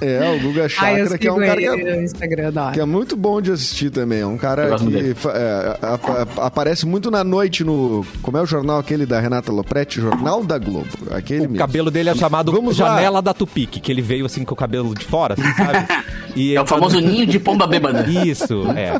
É, 0.00 0.36
o 0.36 0.40
Guga 0.40 0.62
Ai, 0.64 0.68
Chakra, 0.68 1.18
que 1.18 1.26
é 1.26 1.32
um 1.32 1.38
cara 1.40 1.56
que 1.56 1.66
é, 1.66 2.72
que 2.74 2.80
é 2.80 2.84
muito 2.84 3.16
bom 3.16 3.40
de 3.40 3.50
assistir 3.52 3.90
também. 3.90 4.20
É 4.20 4.26
um 4.26 4.36
cara 4.36 4.76
que 4.78 4.96
é, 5.28 5.78
a- 5.80 5.94
a- 6.42 6.46
aparece 6.46 6.84
muito 6.86 7.10
na 7.10 7.24
noite 7.24 7.64
no. 7.64 8.04
Como 8.22 8.36
é 8.36 8.42
o 8.42 8.46
jornal 8.46 8.78
aquele 8.78 9.06
da 9.06 9.18
Renata 9.18 9.50
Lopretti? 9.50 10.00
Jornal 10.00 10.44
da 10.44 10.58
Globo. 10.58 10.88
Aquele 11.10 11.40
O 11.40 11.42
mesmo. 11.50 11.56
cabelo 11.58 11.90
dele 11.90 12.10
é 12.10 12.14
chamado 12.14 12.52
Vamos 12.52 12.78
lá. 12.78 12.88
Janela 12.96 13.22
da 13.22 13.32
Tupique, 13.32 13.80
que 13.80 13.90
ele 13.90 14.02
veio 14.02 14.26
assim 14.26 14.44
com 14.44 14.52
o 14.52 14.56
cabelo 14.56 14.94
de 14.94 15.04
fora, 15.04 15.34
assim, 15.34 15.54
sabe? 15.54 15.88
E 16.36 16.54
É 16.54 16.60
o 16.60 16.66
famoso 16.66 17.00
ninho 17.00 17.26
de 17.26 17.40
pomba 17.40 17.66
bêbada. 17.66 18.06
Isso, 18.08 18.62
é. 18.76 18.92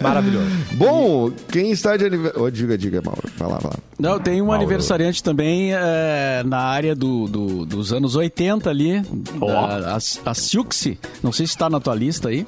Maravilhoso. 0.00 0.46
Bom, 0.72 1.30
quem 1.50 1.72
está 1.72 1.96
de 1.96 2.04
aniversário. 2.04 2.44
Oh, 2.44 2.50
diga, 2.50 2.78
diga, 2.78 3.02
Mauro. 3.04 3.22
Vai 3.36 3.48
lá, 3.48 3.58
vai 3.58 3.72
lá. 3.72 3.78
Não, 3.98 4.18
tem 4.20 4.40
um 4.40 4.46
Mauro. 4.46 4.60
aniversariante 4.62 5.22
também 5.22 5.72
é, 5.74 6.42
na 6.44 6.58
área 6.58 6.94
do, 6.94 7.26
do- 7.26 7.66
dos 7.66 7.92
anos 7.92 8.14
80 8.14 8.19
ali. 8.68 9.02
Ó. 9.40 9.46
da- 9.46 9.94
a, 9.94 9.96
a 10.30 10.34
Silksy. 10.34 10.98
Não 11.22 11.32
sei 11.32 11.46
se 11.46 11.52
está 11.54 11.70
na 11.70 11.80
tua 11.80 11.94
lista 11.94 12.28
aí. 12.28 12.46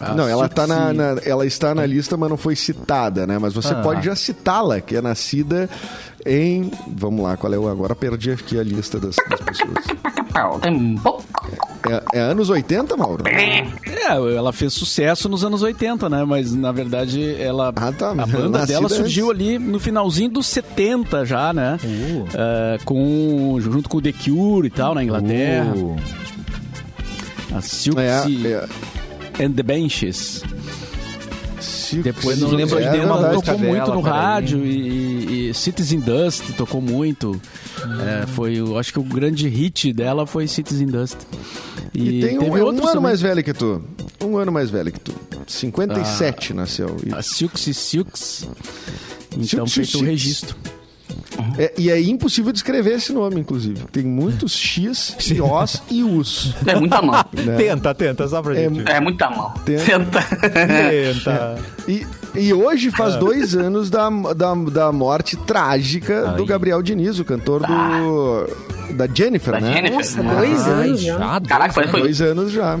A 0.00 0.14
não, 0.14 0.28
ela, 0.28 0.48
tá 0.48 0.66
na, 0.66 0.92
na- 0.92 1.16
ela 1.24 1.44
está 1.44 1.74
na 1.74 1.84
lista, 1.84 2.16
mas 2.16 2.30
não 2.30 2.36
foi 2.36 2.54
citada, 2.54 3.26
né? 3.26 3.38
Mas 3.38 3.52
você 3.54 3.72
Ah. 3.74 3.80
pode 3.82 4.06
já 4.06 4.14
citá-la, 4.14 4.80
que 4.80 4.94
é 4.96 5.02
nascida 5.02 5.68
em. 6.24 6.70
Vamos 6.96 7.22
lá, 7.24 7.36
qual 7.36 7.52
é 7.52 7.58
o. 7.58 7.68
Agora 7.68 7.94
perdi 7.96 8.30
aqui 8.30 8.58
a 8.58 8.62
lista 8.62 8.98
das, 9.00 9.16
das 9.28 9.40
pessoas. 9.40 9.84
Tem 10.62 10.96
pouco. 10.98 11.67
É, 12.12 12.18
é 12.18 12.20
anos 12.20 12.50
80, 12.50 12.96
Mauro? 12.96 13.24
É, 13.28 13.66
ela 14.36 14.52
fez 14.52 14.72
sucesso 14.72 15.28
nos 15.28 15.44
anos 15.44 15.62
80, 15.62 16.08
né? 16.08 16.24
Mas 16.24 16.54
na 16.54 16.72
verdade 16.72 17.34
ela 17.40 17.72
Ah, 17.76 17.92
tá. 17.92 18.10
a 18.12 18.26
banda 18.26 18.66
dela 18.66 18.88
surgiu 18.88 19.30
antes. 19.30 19.40
ali 19.46 19.58
no 19.58 19.78
finalzinho 19.78 20.30
dos 20.30 20.46
70 20.46 21.24
já, 21.24 21.52
né? 21.52 21.78
Uh. 21.84 22.26
É, 22.34 22.78
com 22.84 23.56
junto 23.60 23.88
com 23.88 23.98
o 23.98 24.02
The 24.02 24.12
Cure 24.12 24.66
e 24.66 24.70
tal 24.70 24.94
na 24.94 25.04
Inglaterra. 25.04 25.72
Uh. 25.76 25.96
A 27.54 27.60
Silksy 27.60 28.46
É, 28.46 28.66
é. 29.40 29.44
and 29.44 29.52
the 29.52 29.62
Benches. 29.62 30.42
Silk- 31.60 32.02
Depois 32.02 32.38
não 32.38 32.50
lembro 32.50 32.76
anos 32.76 32.86
é 32.86 32.90
80 32.90 33.06
verdade. 33.14 33.34
música 33.34 33.52
tocou 33.52 33.58
muito 33.68 33.82
dela, 33.84 33.94
no 33.94 34.00
rádio 34.02 34.64
e, 34.66 35.48
e- 35.50 35.54
Citizen 35.54 36.00
Dust 36.00 36.52
tocou 36.56 36.80
muito. 36.82 37.40
É, 38.22 38.26
foi, 38.26 38.56
eu 38.58 38.78
acho 38.78 38.92
que 38.92 38.98
o 38.98 39.02
grande 39.02 39.48
hit 39.48 39.92
dela 39.94 40.26
foi 40.26 40.46
Citizen 40.46 40.86
Dust. 40.88 41.16
E, 41.94 42.20
tem 42.20 42.38
um, 42.38 42.56
é 42.56 42.62
um 42.62 42.68
ano 42.68 42.80
também. 42.82 43.02
mais 43.02 43.20
velho 43.20 43.42
que 43.42 43.52
tu. 43.52 43.82
Um 44.22 44.36
ano 44.36 44.52
mais 44.52 44.70
velho 44.70 44.92
que 44.92 45.00
tu. 45.00 45.14
57 45.46 46.52
nasceu. 46.54 46.96
E, 47.06 47.12
A 47.14 47.22
Silksy 47.22 47.72
Silks. 47.74 48.46
Então 49.32 49.66
Silksy 49.66 49.74
feito 49.74 49.88
o 49.88 49.90
Silks. 49.98 50.08
registro. 50.08 50.56
É, 51.58 51.72
e 51.78 51.90
é 51.90 52.00
impossível 52.00 52.52
descrever 52.52 52.94
esse 52.94 53.12
nome, 53.12 53.40
inclusive. 53.40 53.80
Tem 53.92 54.02
muitos 54.04 54.52
X, 54.52 55.16
e 55.30 55.40
Os 55.40 55.82
e 55.90 56.02
Us. 56.02 56.54
É 56.66 56.74
muita 56.74 57.00
mão. 57.02 57.22
Tenta, 57.56 57.94
tenta, 57.94 58.26
só 58.28 58.40
pra 58.42 58.56
É, 58.58 58.68
gente. 58.68 58.88
É 58.90 59.00
muita 59.00 59.28
mão. 59.30 59.50
Tem- 59.64 59.78
Tenta. 59.78 60.20
Tenta. 60.22 61.58
E, 61.86 62.06
e 62.34 62.52
hoje 62.52 62.90
faz 62.90 63.14
Ah. 63.14 63.18
dois 63.18 63.54
anos 63.54 63.90
da, 63.90 64.08
da, 64.34 64.54
da 64.54 64.92
morte 64.92 65.36
trágica 65.36 66.28
do. 66.36 66.44
Gabriel 66.46 66.82
Diniz, 66.82 67.18
o 67.18 67.24
cantor 67.24 67.66
do. 67.66 68.46
Da 68.94 69.06
Jennifer, 69.12 69.52
Da 69.52 69.60
né? 69.60 69.72
Jennifer. 69.74 69.96
Nossa, 69.98 70.22
dois 70.22 70.66
Ai, 70.66 70.72
anos 70.86 71.00
já. 71.02 71.40
Caraca, 71.46 71.72
foi. 71.74 72.00
Dois 72.00 72.20
anos 72.22 72.50
já. 72.52 72.78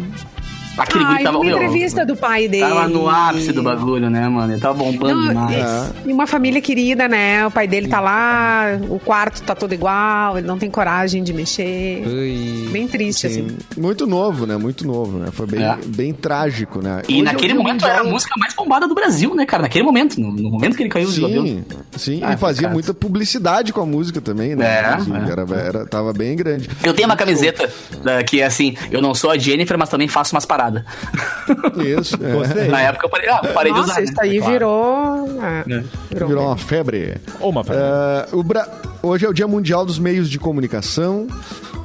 Aquele 0.78 1.04
Ah, 1.04 1.08
tava, 1.08 1.18
vi 1.18 1.28
uma 1.28 1.44
meu, 1.44 1.56
entrevista 1.56 2.06
do 2.06 2.16
pai 2.16 2.46
dele. 2.48 2.62
tava 2.62 2.88
no 2.88 3.08
ápice 3.08 3.52
do 3.52 3.62
bagulho, 3.62 4.08
né, 4.08 4.28
mano? 4.28 4.52
Ele 4.52 4.60
tava 4.60 4.74
bombando 4.74 5.14
Não, 5.16 5.28
demais. 5.28 5.92
e, 6.06 6.12
uma 6.12 6.26
família 6.26 6.60
querida, 6.60 7.08
né? 7.08 7.46
O 7.46 7.50
pai 7.50 7.66
dele 7.66 7.88
tá 7.88 8.00
lá, 8.00 8.78
o 8.88 8.98
quarto 8.98 9.42
tá 9.42 9.54
todo 9.54 9.72
igual, 9.72 10.38
ele 10.38 10.46
não 10.46 10.58
tem 10.58 10.70
coragem 10.70 11.22
de 11.22 11.32
mexer. 11.32 12.04
Ui. 12.06 12.68
Bem 12.70 12.86
triste, 12.86 13.26
assim. 13.26 13.48
Muito 13.76 14.06
novo, 14.06 14.46
né? 14.46 14.56
Muito 14.56 14.86
novo, 14.86 15.18
né? 15.18 15.28
Foi 15.32 15.46
bem, 15.46 15.62
É. 15.62 15.76
bem 15.86 16.12
trágico, 16.12 16.80
né? 16.82 17.02
E 17.08 17.14
Hoje 17.14 17.22
naquele 17.22 17.52
é 17.52 17.56
o 17.56 17.58
momento 17.58 17.84
era 17.84 18.00
a 18.00 18.04
música 18.04 18.34
mais 18.38 18.54
bombada 18.54 18.86
do 18.86 18.94
Brasil, 18.94 19.34
né, 19.34 19.44
cara? 19.44 19.62
Naquele 19.64 19.84
momento, 19.84 20.20
no, 20.20 20.30
no 20.32 20.50
momento 20.50 20.76
que 20.76 20.82
ele 20.82 20.90
caiu 20.90 21.10
de 21.10 21.20
cabelo. 21.20 21.46
Sim, 21.46 21.64
sim. 21.96 22.20
Ah, 22.22 22.34
e 22.34 22.36
fazia 22.36 22.62
cara. 22.62 22.74
muita 22.74 22.94
publicidade 22.94 23.72
com 23.72 23.80
a 23.80 23.86
música 23.86 24.20
também, 24.20 24.54
né? 24.54 24.66
É, 24.66 24.90
Inclusive, 24.92 25.16
é. 25.18 25.32
Era, 25.32 25.46
era, 25.60 25.86
tava 25.86 26.12
bem 26.12 26.36
grande. 26.36 26.68
Eu 26.84 26.94
tenho 26.94 27.08
uma 27.08 27.16
camiseta 27.16 27.68
da- 28.02 28.22
que 28.22 28.40
é 28.40 28.46
assim, 28.46 28.76
eu 28.90 29.00
não 29.02 29.14
sou 29.14 29.30
a 29.30 29.38
Jennifer, 29.38 29.76
mas 29.78 29.88
também 29.88 30.06
faço 30.08 30.34
umas 30.34 30.44
paradas. 30.46 30.67
Isso. 31.98 32.16
é. 32.22 32.32
Gostei. 32.32 32.68
Na 32.68 32.80
época 32.80 33.06
eu 33.06 33.10
parei, 33.10 33.28
ah, 33.28 33.40
parei 33.54 33.72
de 33.72 33.78
Nossa, 33.78 33.92
usar. 33.92 34.02
isso 34.02 34.12
né? 34.14 34.18
aí 34.22 34.38
Claro. 34.38 34.52
virou. 34.52 35.42
é, 35.42 35.64
virou. 36.10 36.28
Virou 36.28 36.46
uma 36.46 36.56
febre. 36.56 37.16
Ô, 37.40 37.48
uma 37.50 37.64
febre. 37.64 37.82
O 38.32 38.42
Bra- 38.42 38.68
Hoje 39.02 39.24
é 39.24 39.28
o 39.28 39.32
Dia 39.32 39.46
Mundial 39.46 39.86
dos 39.86 39.98
Meios 39.98 40.28
de 40.28 40.38
Comunicação. 40.40 41.28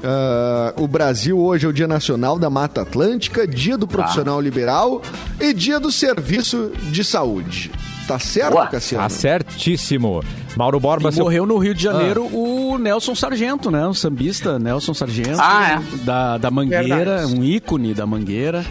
É, 0.04 0.74
o 0.82 0.88
Brasil 0.88 1.40
hoje 1.40 1.66
é 1.66 1.70
o 1.70 1.74
Dia 1.74 1.88
Nacional 1.88 2.38
da 2.40 2.50
Mata 2.50 2.82
Atlântica, 2.82 3.48
Dia 3.48 3.78
do 3.78 3.88
Profissional 3.88 4.42
Liberal 4.42 5.02
e 5.40 5.54
Dia 5.54 5.80
do 5.80 5.92
Serviço 5.92 6.72
de 6.92 7.04
Saúde. 7.04 7.72
Tá 8.08 8.20
certo, 8.20 8.54
Boa. 8.54 8.68
Cassiano? 8.68 9.04
Tá 9.04 9.10
certíssimo. 9.10 10.22
Mauro 10.56 10.80
Borba, 10.80 11.10
E 11.10 11.14
seu... 11.14 11.24
morreu 11.24 11.46
no 11.46 11.58
Rio 11.58 11.74
de 11.74 11.84
Janeiro 11.84 12.26
o 12.26 12.78
Nelson 12.78 13.16
Sargento, 13.16 13.72
né? 13.72 13.86
O 13.88 13.94
sambista 13.94 14.60
Nelson 14.60 14.94
Sargento. 14.94 15.40
Ah, 15.40 15.82
Da, 16.04 16.38
da 16.38 16.52
Mangueira, 16.52 16.88
Verdade. 17.18 17.36
um 17.36 17.44
ícone 17.44 17.94
da 17.94 18.06
Mangueira. 18.06 18.66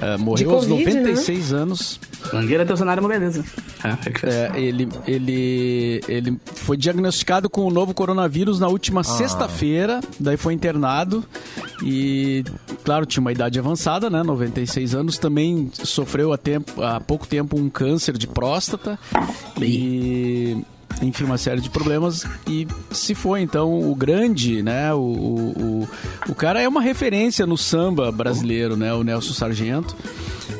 É, 0.00 0.16
morreu 0.18 0.48
De 0.48 0.54
aos 0.54 0.66
Covid, 0.66 0.94
96 0.94 1.52
anos. 1.54 1.98
Mangueira 2.30 2.66
teu 2.66 2.76
cenário 2.76 3.00
é 3.00 3.02
uma 3.02 3.08
beleza. 3.08 3.42
É, 3.82 3.88
é 4.08 4.12
que 4.12 4.20
fez. 4.20 4.34
É, 4.34 4.52
ele, 4.60 4.88
ele, 5.06 6.00
ele 6.06 6.38
foi 6.44 6.76
diagnosticado 6.76 7.48
com 7.48 7.62
o 7.66 7.70
novo 7.70 7.94
coronavírus 7.94 8.60
na 8.60 8.68
última 8.68 9.02
sexta-feira, 9.02 10.00
daí 10.20 10.36
foi 10.36 10.52
internado 10.52 11.24
e, 11.82 12.44
claro, 12.84 13.06
tinha 13.06 13.22
uma 13.22 13.32
idade 13.32 13.58
avançada, 13.58 14.10
né? 14.10 14.22
96 14.22 14.94
anos. 14.94 15.16
Também 15.16 15.70
sofreu 15.72 16.30
há, 16.30 16.36
tempo, 16.36 16.82
há 16.82 17.00
pouco 17.00 17.26
tempo 17.26 17.58
um 17.58 17.70
câncer 17.70 18.18
de 18.18 18.26
próstata 18.26 18.98
e, 19.62 20.58
enfim, 21.02 21.24
uma 21.24 21.38
série 21.38 21.60
de 21.60 21.70
problemas. 21.70 22.24
E 22.48 22.66
se 22.90 23.14
foi, 23.14 23.42
então, 23.42 23.90
o 23.90 23.94
grande, 23.94 24.62
né? 24.62 24.92
O, 24.94 24.98
o, 24.98 25.88
o, 26.28 26.34
cara 26.34 26.60
é 26.60 26.68
uma 26.68 26.80
referência 26.80 27.46
no 27.46 27.56
samba 27.56 28.10
brasileiro, 28.10 28.76
né? 28.76 28.92
O 28.94 29.04
Nelson 29.04 29.34
Sargento. 29.34 29.96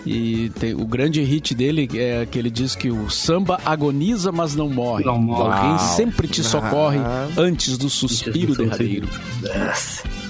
E 0.04 0.50
tem- 0.58 0.74
o 0.74 0.84
grande 0.86 1.22
hit 1.22 1.54
dele 1.54 1.88
é 1.94 2.26
que 2.30 2.38
ele 2.38 2.50
diz 2.50 2.74
que 2.74 2.90
o 2.90 3.08
samba 3.10 3.58
agoniza, 3.64 4.30
mas 4.32 4.54
não 4.54 4.68
morre. 4.68 5.04
Não 5.04 5.18
morre. 5.18 5.42
Alguém 5.56 5.70
Uau. 5.70 5.78
sempre 5.78 6.28
te 6.28 6.42
socorre 6.42 6.98
Ah. 6.98 7.28
antes 7.36 7.76
do 7.78 7.88
suspiro 7.90 8.54
derradeiro. 8.54 9.08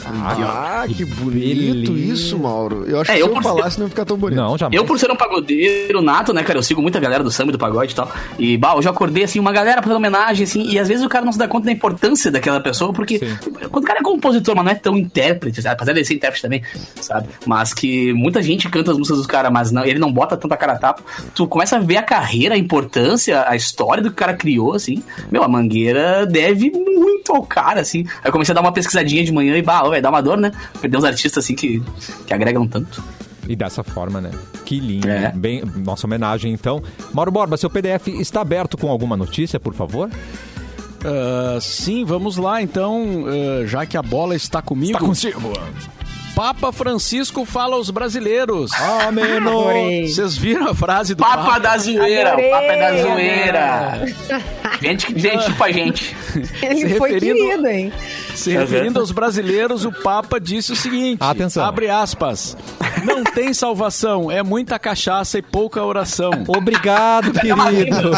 Ah, 0.09 0.85
que 0.87 1.05
bonito 1.05 1.93
beleza. 1.93 2.13
isso, 2.13 2.39
Mauro. 2.39 2.85
Eu 2.87 3.01
acho 3.01 3.11
É, 3.11 3.17
que 3.17 3.23
eu 3.23 3.29
se 3.29 3.35
eu 3.37 3.43
falasse 3.43 3.79
não 3.79 3.87
ia 3.87 3.91
ficar 3.91 4.05
tão 4.05 4.17
bonito. 4.17 4.37
Não, 4.39 4.57
jamais. 4.57 4.77
Eu, 4.81 4.85
por 4.87 4.99
ser 4.99 5.11
um 5.11 5.17
pagodeiro 5.17 6.01
nato, 6.01 6.33
né, 6.33 6.45
cara, 6.45 6.59
eu 6.59 6.63
sigo 6.63 6.81
muita 6.81 7.01
galera 7.01 7.25
do 7.25 7.31
samba 7.31 7.51
e 7.51 7.53
do 7.53 7.59
pagode 7.59 7.93
e 7.93 7.97
tal. 7.97 8.11
E, 8.39 8.57
bah, 8.57 8.75
eu 8.77 8.83
já 8.83 8.91
acordei, 8.91 9.25
assim, 9.25 9.41
uma 9.41 9.51
galera 9.53 9.83
fazendo 9.83 9.97
homenagem, 9.97 10.45
assim, 10.45 10.63
e 10.71 10.79
às 10.79 10.87
vezes 10.89 11.05
o 11.05 11.09
cara 11.09 11.25
não 11.25 11.33
se 11.33 11.39
dá 11.39 11.49
conta 11.49 11.67
da 11.67 11.73
importância 11.73 12.31
daquela 12.31 12.61
pessoa, 12.61 12.93
porque 12.93 13.19
quando 13.71 13.85
o 13.85 13.87
cara 13.87 13.99
é 13.99 14.03
compositor, 14.03 14.55
mas 14.55 14.65
não 14.65 14.73
é 14.73 14.75
tão 14.77 14.97
intérprete, 14.97 15.61
sabe? 15.61 15.75
apesar 15.75 15.93
de 15.93 15.99
ele 15.99 16.07
ser 16.07 16.15
intérprete 16.15 16.43
também, 16.43 16.63
sabe? 17.01 17.29
Mas 17.45 17.75
que 17.75 18.13
muita 18.13 18.41
gente 18.43 18.69
canta 18.69 18.93
as 18.93 18.99
músicas 18.99 19.19
dos 19.19 19.27
caras, 19.27 19.46
mas 19.51 19.71
não, 19.71 19.85
ele 19.85 19.99
não 19.99 20.13
bota 20.13 20.37
tanta 20.37 20.57
cara 20.57 20.75
a 20.75 20.79
tapa. 20.79 21.03
Tu 21.35 21.47
começa 21.47 21.77
a 21.77 21.81
ver 21.81 21.97
a 21.97 22.03
carreira, 22.03 22.55
a 22.55 22.59
importância, 22.59 23.49
a 23.49 23.57
história 23.57 24.03
do 24.03 24.11
que 24.11 24.15
o 24.15 24.17
cara 24.17 24.35
criou, 24.35 24.75
assim. 24.75 25.03
Meu, 25.31 25.43
a 25.43 25.49
Mangueira 25.49 26.27
deve 26.27 26.71
muito 26.71 27.33
ao 27.33 27.43
cara, 27.43 27.81
assim. 27.81 28.07
Aí 28.23 28.29
eu 28.29 28.33
comecei 28.33 28.53
a 28.53 28.55
dar 28.55 28.61
uma 28.61 28.73
pesquisadinha 28.73 29.25
de 29.25 29.33
manhã 29.33 29.57
e, 29.57 29.63
bah, 29.63 29.83
vai 29.83 30.01
dar 30.01 30.11
uma 30.11 30.21
dor, 30.21 30.37
né? 30.37 30.53
Perder 30.81 30.99
uns 30.99 31.05
artistas, 31.05 31.45
assim, 31.45 31.55
que, 31.55 31.83
que 32.27 32.35
agregam 32.35 32.67
tanto. 32.67 33.03
E 33.49 33.55
dessa 33.55 33.85
forma, 33.85 34.21
né? 34.21 34.31
Que 34.65 34.81
lindo. 34.81 35.09
É. 35.09 35.31
Bem, 35.33 35.63
nossa 35.77 36.07
homenagem, 36.07 36.53
então. 36.53 36.83
Mauro 37.13 37.31
Borba, 37.31 37.57
seu 37.57 37.71
PDF 37.71 38.09
está 38.09 38.41
aberto 38.41 38.77
com 38.77 38.91
alguma 38.91 39.17
notícia, 39.17 39.61
por 39.61 39.73
favor? 39.73 40.11
Ah, 41.05 41.59
sim, 41.61 42.05
vamos 42.05 42.37
lá 42.37 42.61
então, 42.61 43.25
ah, 43.27 43.67
já 43.67 43.87
que 43.87 43.97
a 43.97 44.03
bola 44.03 44.35
está 44.35 44.61
comigo. 44.61 44.99
consigo. 44.99 45.41
Papa 46.37 46.71
Francisco 46.71 47.47
fala 47.47 47.77
aos 47.77 47.89
brasileiros. 47.89 48.71
Ameno. 49.09 49.61
Adorei. 49.61 50.07
Vocês 50.07 50.37
viram 50.37 50.69
a 50.69 50.75
frase 50.75 51.15
do 51.15 51.23
Papa 51.23 51.45
Papa? 51.45 51.59
da 51.61 51.79
zoeira, 51.79 52.29
o 52.29 52.33
Adorei, 52.35 52.51
Papa 52.51 52.65
é 52.65 52.93
da 52.93 53.03
zoeira. 53.03 54.47
Gente, 54.83 55.19
gente 55.19 55.47
tipo 55.47 55.65
a 55.65 55.73
gente. 55.73 56.15
Ele 56.63 56.81
Se 56.89 56.99
foi 56.99 57.13
referindo- 57.15 57.39
querido, 57.49 57.67
hein? 57.67 57.91
Se 58.35 58.51
referindo 58.51 59.01
aos 59.01 59.11
brasileiros, 59.11 59.87
o 59.87 59.93
Papa 60.03 60.39
disse 60.39 60.73
o 60.73 60.77
seguinte: 60.77 61.17
Atenção. 61.23 61.65
abre 61.65 61.89
aspas. 61.89 62.55
Não 63.03 63.25
tem 63.25 63.55
salvação, 63.55 64.31
é 64.31 64.43
muita 64.43 64.79
cachaça 64.79 65.39
e 65.39 65.43
pouca 65.43 65.83
oração. 65.83 66.31
Obrigado, 66.47 67.33
querido. 67.41 68.11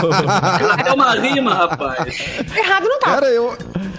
É 0.85 0.93
uma 0.93 1.13
rima, 1.15 1.55
rapaz. 1.55 2.19
Errado 2.57 2.89
não 2.89 2.99
tá. 2.99 3.07
Cara, 3.15 3.27
eu, 3.29 3.57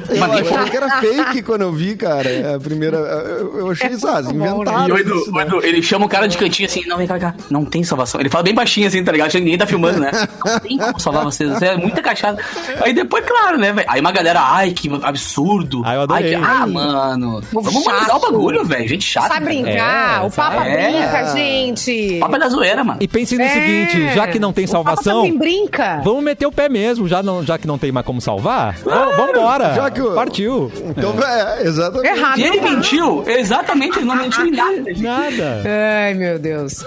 eu 0.10 0.24
achei 0.26 0.70
que 0.70 0.76
era 0.78 1.00
fake 1.00 1.42
quando 1.44 1.62
eu 1.62 1.72
vi, 1.72 1.96
cara. 1.96 2.28
É 2.30 2.56
A 2.56 2.60
primeira. 2.60 2.98
Eu, 2.98 3.58
eu 3.60 3.72
achei 3.72 3.92
isso, 3.92 4.06
bom, 4.22 4.32
inventaram. 4.32 4.88
E 4.88 4.92
o 4.92 4.98
Edu, 4.98 5.16
isso, 5.18 5.32
o 5.32 5.36
né? 5.36 5.44
Edu, 5.44 5.60
ele 5.66 5.82
chama 5.82 6.06
o 6.06 6.10
cara 6.10 6.28
de 6.28 6.38
cantinho 6.38 6.68
assim, 6.68 6.84
não, 6.88 6.98
vem 6.98 7.08
cá, 7.08 7.20
cá, 7.20 7.34
não 7.50 7.66
tem 7.66 7.84
salvação. 7.84 8.20
Ele 8.20 8.30
fala 8.30 8.44
bem 8.44 8.54
baixinho 8.54 8.88
assim, 8.88 9.04
tá 9.04 9.12
ligado? 9.12 9.34
Ninguém 9.36 9.58
tá 9.58 9.66
filmando, 9.66 10.00
né? 10.00 10.12
Não 10.46 10.60
tem 10.60 10.78
como 10.78 11.00
salvar 11.00 11.24
vocês, 11.24 11.50
você 11.52 11.66
é 11.68 11.78
muita 11.78 12.02
cachaça. 12.02 12.38
Aí 12.82 12.94
depois, 12.94 13.24
claro, 13.26 13.58
né, 13.58 13.72
velho? 13.72 13.88
Aí 13.90 14.00
uma 14.02 14.12
galera, 14.12 14.42
ai, 14.42 14.72
que 14.72 14.90
absurdo. 15.04 15.82
Ah, 15.86 15.96
eu 15.96 16.02
adorei. 16.02 16.36
Ai, 16.36 16.42
que- 16.42 16.46
ah, 16.50 16.68
mano. 16.68 17.42
Vamos 17.52 17.76
humanizar 17.76 18.16
o 18.18 18.20
bagulho, 18.20 18.66
velho. 18.66 18.88
Gente 18.88 19.06
chata. 19.06 19.30
Sabe 19.36 19.46
brincar? 19.46 20.24
É, 20.24 20.26
o 20.26 20.32
Papa 20.32 20.58
sabe? 20.58 20.70
brinca, 20.72 21.18
É. 21.20 21.36
gente. 21.36 22.18
Papo 22.20 22.36
é 22.36 22.40
da 22.40 22.50
zoeira, 22.50 22.84
mano. 22.84 23.00
E 23.02 23.08
pense 23.08 23.36
no 23.38 23.44
É. 23.44 23.50
seguinte, 23.50 24.14
já 24.16 24.28
que 24.28 24.40
não 24.40 24.52
tem 24.54 24.66
O 24.66 24.68
Papa 24.70 24.84
salvação, 24.96 25.38
brinca. 25.38 26.02
vamos 26.04 26.24
meter 26.24 26.46
o 26.46 26.52
pé 26.52 26.68
mesmo, 26.70 27.08
já, 27.08 27.22
não, 27.24 27.44
já 27.46 27.58
que 27.58 27.68
não 27.68 27.78
tem 27.78 27.92
mais 27.92 28.06
como 28.06 28.20
salvar. 28.22 28.76
Vamos 28.84 29.16
vambora. 29.16 29.74
Já 29.76 29.92
que 29.92 30.02
o- 30.02 30.14
Partiu. 30.16 30.72
Então, 30.98 31.14
é, 31.24 31.64
exatamente. 31.64 32.08
Errado 32.18 32.40
E 32.40 32.44
ele 32.44 32.60
tá. 32.60 32.70
mentiu, 32.70 33.24
exatamente, 33.28 33.99
ele 34.00 34.08
não 34.08 34.16
mentiu 34.16 34.46
em 34.46 34.52
nada. 34.52 34.84
gente. 34.84 35.02
Nada. 35.02 35.64
Ai, 36.06 36.14
meu 36.14 36.40
Deus. 36.40 36.84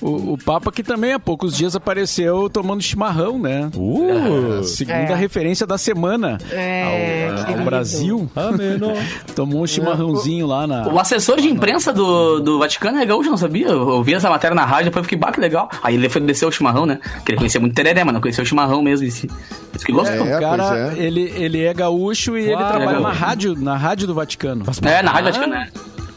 O, 0.00 0.34
o 0.34 0.38
Papa 0.38 0.70
que 0.70 0.84
também 0.84 1.12
há 1.12 1.18
poucos 1.18 1.56
dias 1.56 1.74
apareceu 1.74 2.48
tomando 2.48 2.80
chimarrão, 2.80 3.36
né? 3.36 3.68
Uh. 3.74 4.60
A 4.60 4.62
segunda 4.62 5.12
É. 5.12 5.14
referência 5.16 5.66
da 5.66 5.76
semana 5.76 6.38
É, 6.52 7.28
ao, 7.48 7.58
ao. 7.58 7.64
Brasil. 7.64 8.30
Tomou 9.34 9.62
um 9.62 9.66
chimarrãozinho 9.66 10.46
lá 10.46 10.68
na. 10.68 10.86
O 10.86 11.00
assessor 11.00 11.40
de 11.40 11.48
imprensa 11.48 11.92
do, 11.92 12.38
do 12.38 12.60
Vaticano 12.60 12.98
é 13.00 13.04
gaúcho, 13.06 13.28
não 13.28 13.36
sabia? 13.36 13.66
Eu 13.66 13.88
ouvi 13.88 14.14
essa 14.14 14.30
matéria 14.30 14.54
na 14.54 14.64
rádio, 14.64 14.86
depois 14.86 15.04
fiquei, 15.04 15.18
bah, 15.18 15.32
que 15.32 15.40
legal. 15.40 15.68
Aí 15.82 15.96
ele 15.96 16.08
foi 16.08 16.20
descer 16.20 16.46
o 16.46 16.52
chimarrão, 16.52 16.86
né? 16.86 17.00
Que 17.24 17.32
ele 17.32 17.38
conhecia 17.38 17.60
muito 17.60 17.74
tereré, 17.74 18.04
mas 18.04 18.14
não 18.14 18.20
conhecia 18.20 18.44
o 18.44 18.46
chimarrão 18.46 18.80
mesmo 18.80 19.04
em 19.04 19.10
si. 19.10 19.28
Isso 19.74 19.84
que 19.84 19.90
gostou. 19.90 20.26
É, 20.28 20.36
O 20.36 20.40
cara, 20.40 20.92
é. 20.96 21.02
ele, 21.02 21.32
ele 21.36 21.64
é 21.64 21.74
gaúcho 21.74 22.38
e 22.38 22.42
ele 22.44 22.52
Uau. 22.54 22.68
trabalha 22.68 22.86
Legal. 22.98 23.02
na 23.02 23.12
rádio, 23.12 23.56
na 23.58 23.76
rádio 23.76 24.06
do 24.06 24.14
Vaticano. 24.14 24.64
É, 24.82 25.02
na 25.02 25.10
rádio 25.10 25.24
Vaticano, 25.32 25.52
né? 25.54 25.68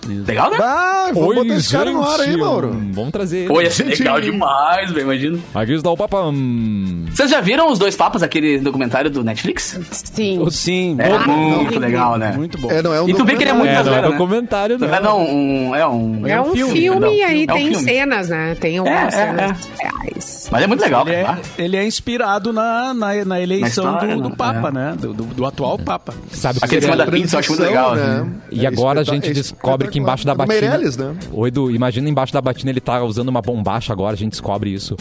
Legal, 0.07 0.49
né? 0.51 0.57
Ah, 0.61 1.11
vamos 1.13 1.35
botar 1.35 1.53
esse 1.55 1.71
cara 1.71 1.91
no 1.91 2.03
ar 2.03 2.19
aí. 2.19 2.35
Mauro. 2.35 2.69
Vamos 2.91 3.11
trazer 3.11 3.39
ele. 3.39 3.47
Pô, 3.47 3.61
ia 3.61 3.69
ser 3.69 3.83
legal 3.83 4.19
demais, 4.19 4.89
velho, 4.91 5.03
imagina. 5.03 5.39
Aqui 5.53 5.73
está 5.73 5.89
o 5.91 5.97
Papa. 5.97 6.21
Hum. 6.29 7.05
Vocês 7.13 7.29
já 7.29 7.39
viram 7.39 7.71
os 7.71 7.77
dois 7.77 7.95
papas, 7.95 8.23
aquele 8.23 8.57
documentário 8.59 9.09
do 9.11 9.23
Netflix? 9.23 9.79
Sim. 9.91 10.43
Sim, 10.49 10.95
É 10.99 11.09
muito, 11.19 11.29
muito 11.61 11.79
legal, 11.79 12.17
né? 12.17 12.33
muito 12.35 12.57
bom. 12.57 12.71
É, 12.71 12.81
não, 12.81 12.93
é 12.93 13.01
um 13.01 13.09
E 13.09 13.13
tu 13.13 13.23
vê 13.23 13.35
que 13.35 13.43
ele 13.43 13.51
é 13.51 13.53
muito 13.53 13.69
É, 13.69 13.83
não 13.83 13.93
é 13.95 14.01
né? 14.01 14.07
documentário, 14.09 14.77
Na 14.79 14.99
não. 14.99 15.19
não, 15.19 15.27
um, 15.29 15.75
é 15.75 15.87
um... 15.87 16.27
É 16.27 16.41
um 16.41 16.51
filme, 16.51 16.73
filme, 16.73 17.17
e 17.17 17.23
aí 17.23 17.45
É 17.47 17.53
um 17.53 17.55
tem 17.55 17.67
filme. 17.69 17.83
cenas, 17.83 18.29
né? 18.29 18.55
Tem 18.59 18.77
algumas 18.79 19.13
É, 19.13 19.21
é, 19.21 19.27
cenas 19.27 19.69
reais. 19.79 20.49
Mas 20.51 20.63
é 20.63 20.67
muito 20.67 20.81
legal, 20.81 21.07
Ele 21.07 21.15
é, 21.15 21.23
cara. 21.23 21.39
ele 21.57 21.77
é 21.77 21.85
inspirado 21.85 22.51
na, 22.51 22.93
na, 22.93 23.25
na 23.25 23.39
eleição 23.39 23.85
Na 23.85 23.91
história, 23.93 24.15
do, 24.15 24.21
do 24.23 24.29
né? 24.29 24.35
Papa, 24.35 24.67
É. 24.67 24.71
né? 24.71 24.95
Do, 24.99 25.13
do, 25.13 25.23
do 25.25 25.45
atual 25.45 25.77
Papa. 25.77 26.13
Sabe 26.31 26.59
Aquele 26.61 26.81
cima 26.81 26.95
da 26.97 27.05
pizza 27.05 27.35
eu 27.35 27.39
acho 27.39 27.49
muito 27.51 27.63
legal. 27.63 27.93
Assim. 27.93 28.03
né? 28.03 28.27
E 28.51 28.65
agora 28.67 29.01
a 29.01 29.03
gente 29.03 29.31
descobre 29.31 29.87
que 29.89 29.99
embaixo 30.01 30.25
da 30.25 30.35
batina. 30.35 30.59
Meirelles, 30.61 30.97
né? 30.97 31.15
Ô, 31.31 31.47
Edu, 31.47 31.71
imagina 31.71 32.09
embaixo 32.09 32.33
da 32.33 32.41
batina 32.41 32.71
ele 32.71 32.81
tá 32.81 33.01
usando 33.03 33.29
uma 33.29 33.41
bombacha 33.41 33.93
agora, 33.93 34.13
a 34.13 34.17
gente 34.17 34.31
descobre 34.31 34.73
isso. 34.73 34.95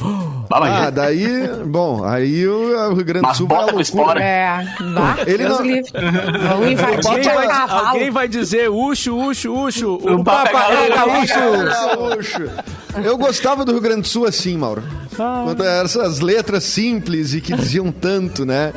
Ah, 0.50 0.90
daí, 0.90 1.26
bom, 1.66 2.04
aí 2.04 2.46
o, 2.46 2.90
o 2.90 2.94
Rio 2.94 3.04
Grande 3.04 3.26
do 3.28 3.34
Sul 3.36 3.46
vai 3.46 3.58
bota 3.58 3.72
com 3.72 3.78
loucura. 3.78 3.82
espora. 3.82 4.22
É, 4.22 4.64
vá, 4.94 5.16
Ele 5.26 5.44
não-. 5.48 5.58
Vão 5.58 6.68
invadir 6.70 7.06
Alguém 7.10 7.28
a 7.30 7.34
vai, 7.34 7.46
cavalo. 7.48 7.86
alguém 7.88 8.10
vai 8.10 8.28
dizer 8.28 8.68
uxo, 8.70 9.14
uxo, 9.16 9.52
uxo. 9.52 9.88
O, 10.02 10.14
O 10.20 10.24
Papa 10.24 10.50
é 10.72 10.88
gaúcho. 10.90 12.42
Eu 13.04 13.16
gostava 13.16 13.64
do 13.64 13.72
Rio 13.72 13.80
Grande 13.80 14.02
do 14.02 14.08
Sul 14.08 14.26
assim, 14.26 14.56
Mauro. 14.56 14.82
Quando 15.16 15.62
eram 15.62 15.84
essas 15.84 16.20
letras 16.20 16.64
simples 16.64 17.34
e 17.34 17.40
que 17.40 17.52
diziam 17.54 17.92
tanto, 17.92 18.44
né? 18.46 18.72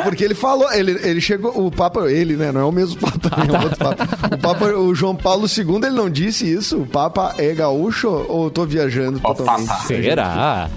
O- 0.00 0.02
Porque 0.04 0.24
ele 0.24 0.34
falou, 0.34 0.72
ele, 0.72 0.92
ele 1.02 1.20
chegou, 1.20 1.52
o 1.66 1.70
Papa, 1.70 2.10
ele, 2.10 2.36
né? 2.36 2.50
Não 2.50 2.60
é 2.62 2.64
o 2.64 2.72
mesmo 2.72 2.98
Papa, 2.98 3.30
é 3.46 3.52
um 3.52 3.62
outro 3.62 3.76
Papa. 3.78 4.08
O 4.34 4.38
Papa, 4.38 4.64
o 4.66 4.94
João 4.94 5.14
Paulo 5.14 5.27
II, 5.36 5.76
ele 5.76 5.90
não 5.90 6.08
disse 6.10 6.50
isso? 6.50 6.78
O 6.78 6.86
Papa 6.86 7.34
é 7.38 7.52
gaúcho 7.54 8.08
ou 8.08 8.44
eu 8.44 8.50
tô 8.50 8.64
viajando 8.64 9.20
Ó, 9.22 9.34
totalmente? 9.34 9.68
Papa. 9.68 9.82
Será? 9.86 10.70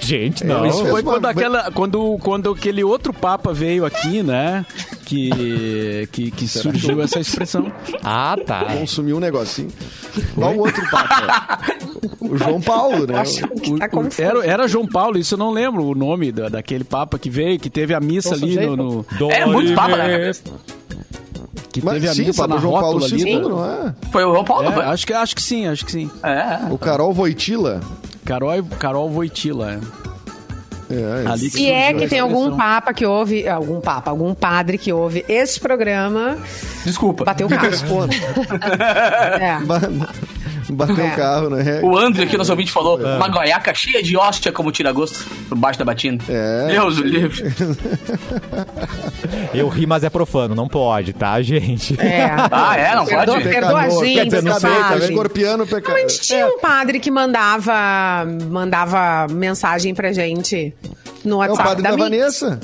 Gente, 0.00 0.44
não. 0.44 0.64
Isso 0.66 0.86
foi 0.86 1.02
quando, 1.02 1.22
mas- 1.22 1.36
aquela, 1.36 1.70
quando, 1.72 2.18
quando 2.22 2.50
aquele 2.52 2.84
outro 2.84 3.12
Papa 3.12 3.52
veio 3.52 3.84
aqui, 3.84 4.22
né? 4.22 4.64
Que, 5.04 6.08
que, 6.12 6.30
que 6.30 6.46
surgiu 6.48 7.00
essa 7.02 7.18
expressão. 7.20 7.72
Ah, 8.04 8.36
tá. 8.44 8.64
Consumiu 8.66 9.16
um 9.16 9.20
negocinho. 9.20 9.68
Qual 10.34 10.52
o 10.54 10.58
outro 10.60 10.82
Papa? 10.90 11.58
O 12.20 12.36
João 12.36 12.60
Paulo, 12.60 13.06
né? 13.06 13.22
O- 13.68 13.78
tá 13.78 13.88
o- 13.92 14.08
era, 14.22 14.46
era 14.46 14.68
João 14.68 14.86
Paulo, 14.86 15.16
isso 15.18 15.34
eu 15.34 15.38
não 15.38 15.50
lembro 15.50 15.84
o 15.84 15.94
nome 15.94 16.30
da, 16.30 16.48
daquele 16.48 16.84
Papa 16.84 17.18
que 17.18 17.30
veio, 17.30 17.58
que 17.58 17.70
teve 17.70 17.94
a 17.94 18.00
missa 18.00 18.30
Nossa, 18.30 18.44
ali 18.44 18.56
no. 18.66 18.76
no- 18.76 19.30
É 19.30 19.44
muito 19.46 19.74
papa, 19.74 19.96
né? 19.96 20.30
Que 21.80 21.84
Mas 21.86 21.94
teve 21.94 22.08
a 22.08 22.14
sim, 22.14 22.22
o 22.22 22.26
missa 22.26 22.46
na 22.46 22.56
João 22.58 22.80
Paulo 22.80 23.04
ali. 23.04 23.22
II, 23.22 23.40
não 23.40 23.64
é? 23.64 23.94
Foi 24.10 24.24
o 24.24 24.32
João 24.32 24.44
Paulo, 24.44 24.68
É, 24.68 24.72
foi? 24.72 24.84
acho, 24.84 25.06
que, 25.06 25.12
acho 25.12 25.34
que 25.36 25.42
sim, 25.42 25.66
acho 25.66 25.84
que 25.84 25.92
sim. 25.92 26.10
É. 26.22 26.72
O 26.72 26.78
Carol 26.78 27.12
Voitila. 27.12 27.80
Carol, 28.24 28.62
Carol 28.78 29.10
Voitila. 29.10 29.72
é. 29.72 30.06
É, 30.88 31.26
Ali 31.26 31.50
Se 31.50 31.68
é 31.68 31.92
que 31.92 32.06
tem 32.06 32.20
algum 32.20 32.56
papa 32.56 32.94
que 32.94 33.04
ouve, 33.04 33.48
algum 33.48 33.80
papa, 33.80 34.08
algum 34.10 34.32
padre 34.32 34.78
que 34.78 34.92
ouve 34.92 35.24
esse 35.28 35.58
programa, 35.58 36.38
Desculpa. 36.84 37.24
bateu 37.24 37.48
o 37.48 37.50
carro. 37.50 37.66
é. 39.40 39.58
Bateu 40.70 41.04
É. 41.04 41.12
o 41.12 41.16
carro, 41.16 41.50
né? 41.50 41.80
O 41.82 41.96
André 41.96 42.24
aqui, 42.24 42.36
nosso 42.36 42.50
ouvinte, 42.50 42.72
falou 42.72 42.98
uma 42.98 43.28
goiaca 43.28 43.72
cheia 43.74 44.02
de 44.02 44.16
hóstia 44.16 44.50
como 44.52 44.72
tira 44.72 44.90
gosto 44.92 45.24
por 45.48 45.56
baixo 45.56 45.78
da 45.78 45.84
batina. 45.84 46.18
É. 46.28 46.66
Deus 46.68 46.96
livre. 46.98 47.44
Eu 49.54 49.68
ri, 49.68 49.86
mas 49.86 50.04
é 50.04 50.10
profano, 50.10 50.54
não 50.54 50.68
pode, 50.68 51.12
tá, 51.12 51.40
gente? 51.42 51.98
É. 52.00 52.26
Ah, 52.50 52.76
é? 52.76 52.94
Não 52.94 53.04
Perdoa, 53.06 53.34
pode? 53.36 53.48
perdoa 53.48 53.80
a 53.80 53.88
gente, 53.88 54.14
Quer 54.14 54.24
dizer, 54.26 54.42
não 54.42 54.60
sei, 54.60 54.70
sabe? 54.70 55.00
tá? 55.00 55.06
Escorpiano, 55.06 55.66
pecado. 55.66 55.88
Não, 55.88 55.96
a 55.96 56.00
gente 56.00 56.20
tinha 56.20 56.46
um 56.46 56.58
padre 56.58 57.00
que 57.00 57.10
mandava, 57.10 58.26
mandava 58.50 59.26
mensagem 59.32 59.94
pra 59.94 60.12
gente 60.12 60.74
no 61.24 61.42
É 61.42 61.46
o 61.46 61.50
WhatsApp 61.50 61.68
padre 61.68 61.82
da 61.82 61.90
da. 61.90 61.96
Vanessa. 61.96 62.60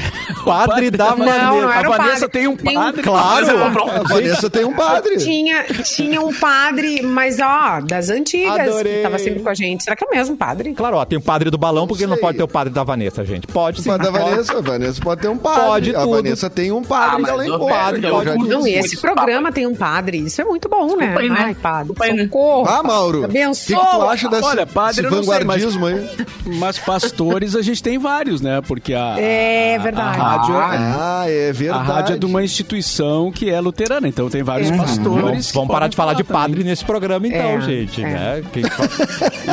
Padre 0.44 0.90
da 0.90 1.10
Não, 1.10 1.16
não 1.18 1.26
Vanessa. 1.26 1.78
era 1.78 1.86
A 1.86 1.90
o 1.90 1.96
Vanessa 1.96 2.28
tem 2.28 2.48
um 2.48 2.56
Tem 2.56 2.74
padre. 2.74 3.02
Claro. 3.02 3.58
A 3.64 4.02
Vanessa 4.02 4.50
tem 4.50 4.64
um 4.64 4.72
padre. 4.74 5.16
Tinha, 5.18 5.64
tinha 5.84 6.20
um 6.20 6.32
padre, 6.32 7.02
mas 7.02 7.38
ó, 7.40 7.80
das 7.80 8.08
antigas, 8.10 8.68
Adorei. 8.68 8.96
que 8.96 9.02
tava 9.02 9.18
sempre 9.18 9.40
com 9.40 9.48
a 9.48 9.54
gente. 9.54 9.84
Será 9.84 9.94
que 9.96 10.04
é 10.04 10.06
o 10.06 10.10
mesmo 10.10 10.36
padre? 10.36 10.72
Claro, 10.74 10.96
ó, 10.96 11.04
tem 11.04 11.18
o 11.18 11.22
padre 11.22 11.50
do 11.50 11.58
balão, 11.58 11.86
porque 11.86 12.06
Não 12.06 12.12
não 12.14 12.18
pode 12.20 12.36
ter 12.38 12.44
o 12.44 12.48
padre 12.48 12.72
da 12.72 12.82
Vanessa, 12.84 13.24
gente. 13.24 13.46
Pode 13.46 13.80
O 13.80 13.82
sim. 13.82 13.88
padre 13.90 14.10
da. 14.10 14.12
Vanessa, 14.18 14.58
a 14.58 14.60
Vanessa 14.60 15.00
pode 15.02 15.20
ter 15.22 15.28
um 15.28 15.38
padre. 15.38 15.62
Pode 15.62 15.96
a 15.96 16.00
tudo. 16.00 16.10
Vanessa 16.16 16.50
tem 16.50 16.72
um 16.72 16.82
padre 16.82 17.08
Ah, 17.12 17.16
que 17.16 17.22
mas 17.22 17.30
ela 17.30 17.42
o 17.42 17.46
encontra. 17.46 17.74
padre, 17.74 18.02
pode-. 18.10 18.48
Não, 18.48 18.66
e 18.66 18.74
esse 18.74 18.96
programa 19.00 19.52
tem 19.52 19.66
um 19.66 19.74
padre. 19.74 20.18
Isso 20.18 20.40
é 20.40 20.44
muito 20.44 20.68
bom, 20.68 20.96
né? 20.96 21.06
Desculpa 21.06 21.20
aí, 21.20 21.30
né? 21.30 21.36
Ai, 21.38 21.54
padre. 21.54 21.94
Socorro. 22.22 22.68
Ah, 22.68 22.82
Mauro, 22.82 23.18
o 23.18 23.28
que, 23.28 23.38
Abençoa. 23.38 23.78
que 23.78 23.96
tu 23.96 24.02
acha 24.02 24.28
desse, 24.28 24.44
Olha, 24.44 24.66
padre, 24.66 25.02
desse 25.02 25.14
não 25.14 25.22
sei, 25.22 25.44
mas- 25.44 25.62
vanguardismo 25.62 25.86
aí? 25.86 26.10
Mas 26.58 26.76
pastores 26.78 27.54
a 27.54 27.62
gente 27.62 27.82
tem 27.82 27.98
vários, 27.98 28.40
né? 28.40 28.60
Porque 28.66 28.92
a, 28.94 29.14
É 29.18 29.76
a- 29.76 29.81
verdade. 29.82 30.20
a 30.20 30.22
rádio, 30.22 30.54
é- 30.54 30.58
Ah, 30.58 31.24
é 31.28 31.50
a 31.50 31.52
verdade. 31.52 31.86
rádio 31.90 32.14
é 32.14 32.18
de 32.18 32.26
uma 32.26 32.42
instituição 32.42 33.30
que 33.32 33.50
é 33.50 33.60
luterana, 33.60 34.08
então 34.08 34.28
tem 34.28 34.42
vários 34.42 34.70
pastores. 34.70 35.52
Vamos, 35.52 35.70
parar 35.70 35.88
de 35.88 35.96
falar 35.96 36.14
de 36.14 36.22
também. 36.24 36.42
padre 36.42 36.64
nesse 36.64 36.84
programa, 36.84 37.26
então, 37.26 37.40
É, 37.40 37.60
gente, 37.60 38.02
é. 38.02 38.06
né? 38.06 38.42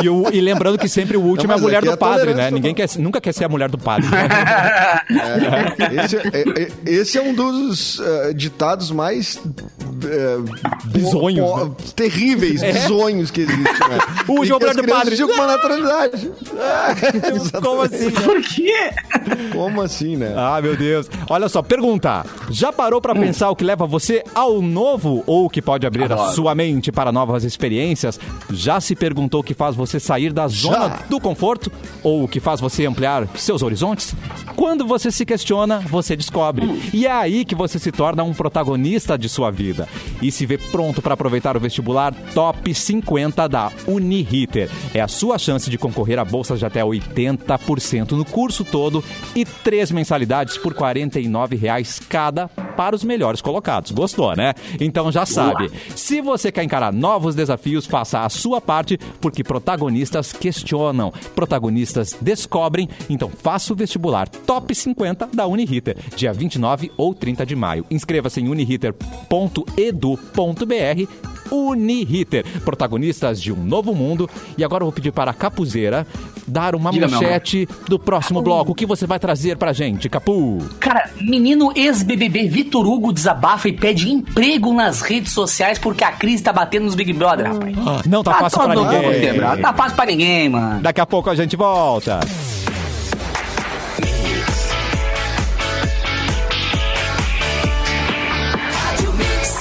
E, 0.04 0.10
o- 0.10 0.30
e 0.32 0.40
lembrando 0.42 0.78
que 0.78 0.88
sempre 0.88 1.18
o 1.18 1.22
último 1.22 1.48
Não, 1.50 1.56
é 1.56 1.58
a 1.58 1.62
mulher 1.62 1.84
do 1.84 1.92
é 1.92 1.96
padre, 1.96 2.34
né? 2.34 2.50
Ninguém 2.52 2.74
quer, 2.74 2.88
nunca 2.98 3.20
quer 3.22 3.34
ser 3.34 3.46
a 3.46 3.50
mulher 3.50 3.70
do 3.70 3.78
padre. 3.78 4.08
né? 4.10 4.28
É, 5.80 6.04
esse, 6.06 6.18
é, 6.18 6.22
é- 6.64 6.72
esse 6.86 7.18
é 7.18 7.22
um 7.22 7.34
dos 7.34 8.00
eh, 8.00 8.34
ditados 8.34 8.92
mais 8.92 9.40
eh, 10.04 10.38
Bizonhos, 10.86 11.50
po- 11.50 11.66
né? 11.66 11.72
terríveis, 11.96 12.62
bizonhos 12.64 13.32
que 13.32 13.42
existem. 13.42 13.64
Né? 13.90 13.98
O 14.28 14.44
E 14.44 14.48
João 14.48 14.60
crianças 14.60 14.86
Padre. 14.86 15.18
com 15.18 15.34
uma 15.34 15.48
naturalidade. 15.48 16.32
É. 16.58 17.60
Como 17.62 17.82
assim? 17.82 18.12
Por 18.30 18.42
quê? 18.42 18.92
Como 19.54 19.82
assim, 19.82 20.16
né? 20.20 20.34
Ah, 20.38 20.60
meu 20.62 20.76
Deus. 20.78 21.10
Olha 21.30 21.50
só, 21.50 21.62
pergunta. 21.62 22.26
Já 22.52 22.72
parou 22.72 23.02
pra 23.02 23.16
pensar 23.16 23.50
o 23.50 23.56
que 23.56 23.64
leva 23.64 23.88
você 23.88 24.24
ao 24.36 24.62
novo 24.62 25.24
ou 25.26 25.46
o 25.46 25.50
que 25.50 25.62
pode 25.62 25.88
abrir 25.88 26.04
a 26.12 26.16
Adoro. 26.16 26.34
sua 26.34 26.54
mente 26.54 26.92
para 26.92 27.12
novas 27.12 27.44
experiências? 27.44 28.20
Já 28.52 28.80
se 28.82 28.96
perguntou 28.96 29.40
o 29.42 29.44
que 29.44 29.54
faz 29.54 29.76
você 29.76 30.00
sair 30.00 30.32
da 30.34 30.48
zona 30.48 31.00
do 31.10 31.20
conforto 31.20 31.72
ou 32.04 32.24
o 32.24 32.28
que 32.28 32.40
faz 32.40 32.60
você 32.60 32.86
ampliar 32.86 33.28
seus 33.36 33.64
horizontes? 33.64 34.14
Quando 34.56 34.86
você 34.86 35.10
se 35.12 35.26
questiona, 35.26 35.80
você 35.80 36.16
descobre. 36.16 36.68
E 36.94 37.06
é 37.08 37.12
aí 37.12 37.46
que 37.46 37.56
você 37.56 37.80
se 37.80 37.92
torna 37.92 38.24
um 38.24 38.34
protagonista 38.34 39.18
de 39.18 39.30
sua 39.30 39.50
vida. 39.52 39.88
e 40.22 40.32
se 40.32 40.46
vê 40.46 40.58
pronto 40.58 41.02
para 41.02 41.14
aproveitar 41.14 41.56
o 41.56 41.60
vestibular 41.60 42.14
Top 42.34 42.74
50 42.74 43.48
da 43.48 43.72
Uniriter. 43.88 44.70
É 44.94 45.00
a 45.00 45.08
sua 45.08 45.38
chance 45.38 45.70
de 45.70 45.78
concorrer 45.78 46.20
a 46.20 46.26
bolsas 46.26 46.60
de 46.60 46.66
até 46.66 46.82
80% 46.84 48.12
no 48.12 48.26
curso 48.26 48.64
todo 48.66 49.04
e 49.36 49.46
três 49.46 49.92
mensalidades 50.00 50.58
por 50.58 50.74
49 50.74 51.58
reais 51.58 52.00
cada 52.00 52.48
para 52.48 52.96
os 52.96 53.04
melhores 53.04 53.42
colocados. 53.42 53.92
Gostou, 53.92 54.34
né? 54.36 54.54
Então 54.80 55.12
já 55.12 55.26
sabe. 55.26 55.70
Se 55.96 56.22
você 56.22 56.52
quer 56.52 56.64
encarar 56.64 56.94
novos 56.94 57.36
desafios, 57.36 57.86
faça 57.86 58.22
a 58.22 58.30
sua 58.30 58.62
parte, 58.62 58.98
porque 59.20 59.44
protagonistas 59.44 60.32
questionam, 60.32 61.12
protagonistas 61.36 62.16
descobrem. 62.22 62.88
Então 63.10 63.30
faça 63.30 63.74
o 63.74 63.76
vestibular 63.76 64.30
Top 64.30 64.74
50 64.74 65.30
da 65.34 65.46
Uniriter, 65.46 65.98
dia 66.16 66.32
29 66.32 66.92
ou 66.96 67.14
30 67.14 67.46
de 67.46 67.56
maio. 67.56 67.86
Inscreva-se 67.92 68.40
em 68.40 68.48
uniriter.edu.br 68.48 71.39
Uniriter, 71.52 72.46
protagonistas 72.64 73.42
de 73.42 73.52
um 73.52 73.64
novo 73.64 73.94
mundo. 73.94 74.30
E 74.58 74.64
agora 74.64 74.82
eu 74.84 74.86
vou 74.86 74.94
pedir 74.94 75.12
para 75.12 75.32
a 75.32 75.34
Capuzeira 75.34 76.06
dar 76.48 76.76
uma 76.76 76.92
Diga, 76.92 77.08
manchete 77.08 77.68
do 77.88 78.00
próximo 78.00 78.42
bloco. 78.42 78.72
O 78.72 78.76
que 78.76 78.86
você 78.86 79.06
vai 79.06 79.20
trazer 79.20 79.58
pra 79.58 79.72
gente, 79.72 80.10
Capu? 80.10 80.60
Cara, 80.80 81.10
menino 81.22 81.72
ex-BBB 81.76 82.48
Vitor 82.48 82.86
Hugo 82.86 83.14
desabafa 83.14 83.70
e 83.70 83.74
pede 83.74 84.10
emprego 84.10 84.74
nas 84.74 85.02
redes 85.02 85.32
sociais 85.32 85.78
porque 85.78 86.04
a 86.04 86.12
crise 86.12 86.44
tá 86.44 86.52
batendo 86.52 86.86
nos 86.86 86.96
Big 86.96 87.14
Brother, 87.14 87.54
rapaz. 87.54 88.06
Não 88.06 88.24
tá 88.24 88.34
fácil 88.34 88.60
pra 88.60 88.76
ninguém. 88.76 89.20
quebrado. 89.20 89.62
Tá 89.62 89.74
fácil 89.74 89.96
pra 89.96 90.06
ninguém, 90.06 90.50
mano. 90.50 90.82
Daqui 90.82 91.02
a 91.02 91.06
pouco 91.06 91.30
a 91.30 91.36
gente 91.36 91.56
volta. 91.56 92.20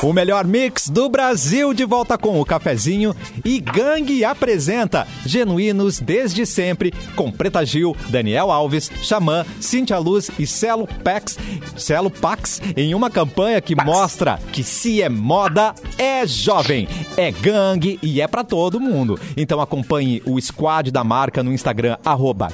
O 0.01 0.13
melhor 0.13 0.47
mix 0.47 0.89
do 0.89 1.09
Brasil 1.09 1.75
de 1.75 1.85
volta 1.85 2.17
com 2.17 2.41
o 2.41 2.45
cafezinho 2.45 3.17
e 3.45 3.59
Gangue 3.59 4.25
apresenta 4.25 5.05
Genuínos 5.27 5.99
desde 5.99 6.47
sempre 6.47 6.93
com 7.17 7.33
Preta 7.33 7.67
Gil, 7.67 7.97
Daniel 8.09 8.53
Alves, 8.53 8.89
Xamã, 9.03 9.45
Cintia 9.61 9.99
Luz 9.99 10.31
e 10.39 10.47
Celo 10.47 10.87
Pax, 11.03 11.37
Celo 11.77 12.11
Pax 12.11 12.63
em 12.77 12.95
uma 12.95 13.11
campanha 13.11 13.61
que 13.61 13.75
mostra 13.75 14.39
que 14.53 14.63
se 14.63 15.03
é 15.03 15.09
moda 15.09 15.75
é 15.99 16.25
jovem, 16.25 16.87
é 17.17 17.33
gangue 17.33 17.99
e 18.01 18.21
é 18.21 18.29
pra 18.29 18.45
todo 18.45 18.79
mundo. 18.79 19.19
Então 19.37 19.61
acompanhe 19.61 20.23
o 20.25 20.41
squad 20.41 20.93
da 20.93 21.03
marca 21.03 21.43
no 21.43 21.53
Instagram 21.53 21.97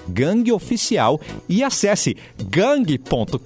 gangueoficial 0.09 1.21
e 1.47 1.63
acesse 1.63 2.17
gang.com.br 2.43 3.39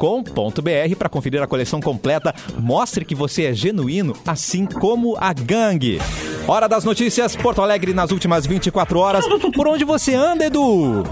para 0.97 1.09
conferir 1.09 1.43
a 1.43 1.49
coleção 1.49 1.81
completa. 1.81 2.33
Mostre 2.61 3.05
que 3.05 3.15
você 3.15 3.47
é 3.47 3.53
genuíno, 3.53 3.88
assim 4.27 4.67
como 4.67 5.17
a 5.19 5.33
gangue. 5.33 6.01
Hora 6.47 6.69
das 6.69 6.85
notícias, 6.85 7.37
Porto 7.37 7.61
Alegre 7.63 7.93
nas 7.93 8.11
últimas 8.11 8.47
24 8.47 8.99
horas. 8.99 9.25
Por 9.55 9.69
onde 9.69 9.85
você 9.85 10.15
anda, 10.15 10.47
Edu? 10.47 11.03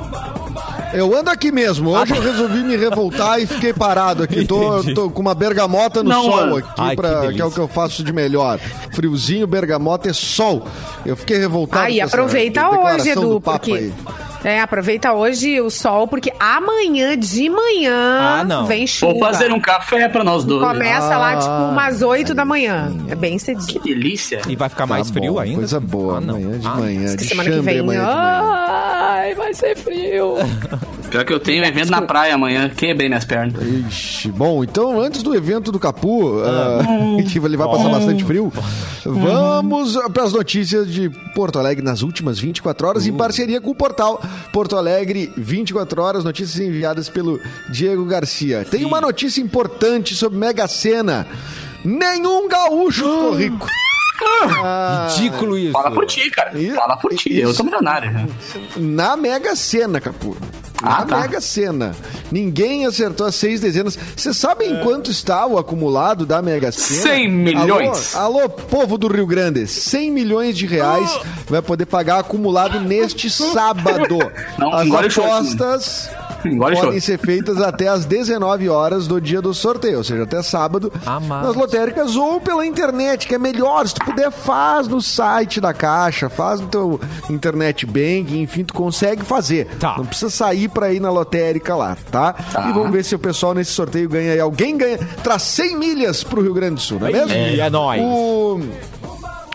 Eu 0.92 1.14
ando 1.16 1.30
aqui 1.30 1.50
mesmo. 1.52 1.90
Hoje 1.90 2.14
eu 2.14 2.22
resolvi 2.22 2.62
me 2.62 2.76
revoltar 2.76 3.40
e 3.40 3.46
fiquei 3.46 3.72
parado 3.72 4.22
aqui. 4.22 4.44
Tô, 4.44 4.82
tô 4.94 5.10
com 5.10 5.20
uma 5.20 5.34
bergamota 5.34 6.02
no 6.02 6.08
Não, 6.10 6.22
sol 6.24 6.56
aqui, 6.56 6.68
Ai, 6.78 6.90
que 6.90 6.96
pra, 6.96 7.08
que, 7.14 7.20
delícia. 7.22 7.42
é 7.42 7.46
o 7.46 7.50
que 7.50 7.58
eu 7.58 7.68
faço 7.68 8.02
de 8.04 8.12
melhor. 8.12 8.58
Friozinho, 8.92 9.46
bergamota 9.46 10.08
e 10.08 10.14
sol. 10.14 10.66
Eu 11.04 11.16
fiquei 11.16 11.38
revoltado. 11.38 11.84
Aí, 11.86 12.00
essa 12.00 12.14
aproveita 12.16 12.62
declaração 12.62 12.94
hoje, 13.00 13.08
Edu, 13.10 13.40
porque. 13.40 13.72
aí. 13.72 13.92
É, 14.44 14.60
aproveita 14.60 15.12
hoje 15.12 15.60
o 15.60 15.68
sol, 15.70 16.06
porque 16.06 16.32
amanhã 16.38 17.18
de 17.18 17.48
manhã 17.50 17.94
Ah, 18.40 18.44
não. 18.44 18.64
vem 18.66 18.86
chuva. 18.86 19.12
Vou 19.12 19.20
fazer 19.20 19.50
um 19.52 19.58
café 19.58 20.08
pra 20.08 20.22
nós 20.22 20.44
dois. 20.44 20.62
Começa 20.64 21.18
lá, 21.18 21.32
Ah. 21.32 21.36
tipo, 21.38 21.52
umas 21.72 22.00
8 22.00 22.32
da 22.32 22.44
manhã. 22.44 22.94
É 23.08 23.16
bem 23.16 23.32
Que 23.38 23.44
cedinho. 23.44 23.82
delícia. 23.82 24.42
E 24.46 24.54
vai 24.54 24.68
ficar 24.68 24.86
mais 24.86 25.08
Tá 25.08 25.14
frio 25.14 25.32
bom, 25.32 25.38
ainda? 25.40 25.56
Coisa 25.56 25.80
boa. 25.80 26.18
Ah, 26.18 26.20
não. 26.20 26.36
amanhã 26.36 26.58
de 26.60 26.66
Ah, 26.66 26.74
manhã. 26.76 27.10
Que 27.10 27.16
De 27.16 27.24
semana 27.28 27.50
que 27.50 27.60
vem. 27.60 27.80
amanhã 27.80 28.00
de 28.00 28.06
manhã. 28.06 28.65
Ai, 29.26 29.34
vai 29.34 29.52
ser 29.52 29.76
frio. 29.76 30.36
Pior 31.10 31.24
que 31.24 31.32
eu 31.32 31.40
tenho 31.40 31.64
evento 31.64 31.90
na 31.90 32.02
praia 32.02 32.34
amanhã. 32.36 32.68
Quebrei 32.68 33.08
minhas 33.08 33.24
pernas. 33.24 33.60
Ixi, 33.60 34.30
bom, 34.30 34.62
então 34.62 35.00
antes 35.00 35.20
do 35.20 35.34
evento 35.34 35.72
do 35.72 35.80
Capu, 35.80 36.38
ah, 36.44 36.80
que 37.28 37.38
ele 37.38 37.56
vai 37.56 37.66
passar 37.66 37.88
bastante 37.88 38.22
frio, 38.24 38.52
vamos 39.04 39.96
para 40.12 40.22
as 40.22 40.32
notícias 40.32 40.88
de 40.92 41.10
Porto 41.34 41.58
Alegre 41.58 41.84
nas 41.84 42.02
últimas 42.02 42.38
24 42.38 42.86
horas, 42.86 43.06
em 43.06 43.12
parceria 43.12 43.60
com 43.60 43.70
o 43.70 43.74
portal 43.74 44.22
Porto 44.52 44.76
Alegre 44.76 45.32
24 45.36 46.00
horas, 46.02 46.22
notícias 46.22 46.60
enviadas 46.60 47.08
pelo 47.08 47.40
Diego 47.68 48.04
Garcia. 48.04 48.64
Tem 48.64 48.84
uma 48.84 49.00
notícia 49.00 49.40
importante 49.40 50.14
sobre 50.14 50.38
Mega 50.38 50.68
Sena. 50.68 51.26
Nenhum 51.84 52.48
gaúcho 52.48 53.02
ficou 53.02 53.34
rico. 53.34 53.66
Ah, 54.22 55.08
Ridículo 55.10 55.58
isso. 55.58 55.72
Fala 55.72 55.90
por 55.90 56.06
ti, 56.06 56.30
cara. 56.30 56.58
Isso- 56.58 56.74
Fala 56.76 56.96
por 56.96 57.14
ti. 57.14 57.36
Eu 57.38 57.50
isso- 57.50 57.58
tô 57.58 57.64
milionário. 57.64 58.10
né? 58.12 58.26
na 58.76 59.16
Mega 59.16 59.54
Sena, 59.56 60.00
Capu. 60.00 60.36
Na 60.82 60.98
Ah, 60.98 61.04
tá. 61.06 61.20
Mega 61.20 61.40
Sena. 61.40 61.94
Ninguém 62.30 62.84
acertou 62.84 63.26
as 63.26 63.34
seis 63.34 63.60
dezenas. 63.60 63.98
Vocês 64.14 64.36
sabem 64.36 64.78
quanto 64.82 65.10
está 65.10 65.46
o 65.46 65.56
acumulado 65.58 66.26
da 66.26 66.42
Mega 66.42 66.70
Sena? 66.70 67.00
100 67.02 67.30
milhões. 67.30 68.14
Alô, 68.14 68.40
alô, 68.40 68.48
povo 68.50 68.98
do 68.98 69.08
Rio 69.08 69.26
Grande. 69.26 69.66
100 69.66 70.10
milhões 70.10 70.56
de 70.56 70.66
reais 70.66 71.18
vai 71.48 71.62
poder 71.62 71.86
pagar 71.86 72.18
acumulado 72.20 72.78
neste 72.80 73.30
sábado. 73.30 74.18
Não, 74.58 74.72
As 74.74 74.90
apostas 75.18 76.10
Engole 76.44 76.74
podem 76.76 76.90
choro. 76.90 77.00
ser 77.00 77.18
feitas 77.18 77.60
até 77.60 77.88
às 77.88 78.04
19 78.04 78.68
horas 78.68 79.06
do 79.06 79.20
dia 79.20 79.40
do 79.40 79.52
sorteio, 79.54 79.98
ou 79.98 80.04
seja, 80.04 80.22
até 80.22 80.42
sábado, 80.42 80.92
Amados. 81.04 81.48
nas 81.48 81.56
lotéricas 81.56 82.16
ou 82.16 82.40
pela 82.40 82.66
internet, 82.66 83.26
que 83.26 83.34
é 83.34 83.38
melhor. 83.38 83.86
Se 83.86 83.94
tu 83.94 84.04
puder, 84.04 84.30
faz 84.30 84.88
no 84.88 85.00
site 85.00 85.60
da 85.60 85.72
Caixa, 85.72 86.28
faz 86.28 86.60
no 86.60 86.68
teu 86.68 87.00
internet 87.30 87.86
banking, 87.86 88.42
enfim, 88.42 88.64
tu 88.64 88.74
consegue 88.74 89.22
fazer. 89.22 89.66
Tá. 89.78 89.96
Não 89.98 90.06
precisa 90.06 90.30
sair 90.30 90.68
pra 90.68 90.92
ir 90.92 91.00
na 91.00 91.10
lotérica 91.10 91.74
lá, 91.74 91.96
tá? 92.10 92.32
Tá. 92.32 92.68
E 92.68 92.72
vamos 92.72 92.90
ver 92.90 93.04
se 93.04 93.14
o 93.14 93.18
pessoal 93.18 93.54
nesse 93.54 93.72
sorteio 93.72 94.08
ganha 94.08 94.32
aí. 94.32 94.40
Alguém 94.40 94.76
ganha, 94.76 94.98
traz 95.22 95.42
100 95.42 95.78
milhas 95.78 96.24
pro 96.24 96.42
Rio 96.42 96.54
Grande 96.54 96.74
do 96.76 96.80
Sul, 96.80 96.98
não 97.00 97.08
é 97.08 97.12
mesmo? 97.12 97.32
É, 97.32 97.58
é 97.58 97.70
nóis. 97.70 98.00
O, 98.02 98.60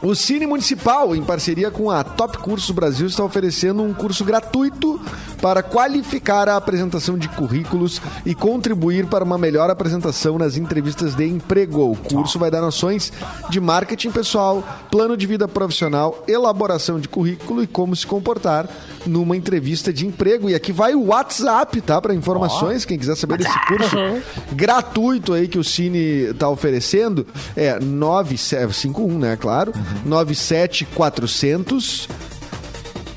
o 0.01 0.15
Cine 0.15 0.47
Municipal, 0.47 1.15
em 1.15 1.23
parceria 1.23 1.69
com 1.69 1.91
a 1.91 2.03
Top 2.03 2.39
Cursos 2.39 2.71
Brasil, 2.71 3.05
está 3.05 3.23
oferecendo 3.23 3.83
um 3.83 3.93
curso 3.93 4.25
gratuito 4.25 4.99
para 5.41 5.61
qualificar 5.61 6.49
a 6.49 6.55
apresentação 6.55 7.17
de 7.17 7.27
currículos 7.29 8.01
e 8.25 8.33
contribuir 8.33 9.05
para 9.05 9.23
uma 9.23 9.37
melhor 9.37 9.69
apresentação 9.69 10.37
nas 10.37 10.57
entrevistas 10.57 11.13
de 11.13 11.27
emprego. 11.27 11.91
O 11.91 11.95
curso 11.95 12.39
vai 12.39 12.49
dar 12.49 12.61
noções 12.61 13.13
de 13.49 13.59
marketing 13.59 14.11
pessoal, 14.11 14.63
plano 14.89 15.15
de 15.15 15.27
vida 15.27 15.47
profissional, 15.47 16.23
elaboração 16.27 16.99
de 16.99 17.07
currículo 17.07 17.63
e 17.63 17.67
como 17.67 17.95
se 17.95 18.05
comportar 18.05 18.67
numa 19.05 19.35
entrevista 19.35 19.91
de 19.91 20.05
emprego. 20.05 20.49
E 20.49 20.55
aqui 20.55 20.71
vai 20.71 20.95
o 20.95 21.07
WhatsApp, 21.07 21.79
tá? 21.81 22.01
Para 22.01 22.13
informações, 22.13 22.85
quem 22.85 22.97
quiser 22.97 23.15
saber 23.15 23.37
desse 23.37 23.65
curso 23.67 23.97
gratuito 24.51 25.33
aí 25.33 25.47
que 25.47 25.59
o 25.59 25.63
Cine 25.63 26.31
está 26.31 26.49
oferecendo, 26.49 27.25
é 27.55 27.79
951, 27.79 29.19
né, 29.19 29.35
claro, 29.35 29.73
97400 30.05 32.07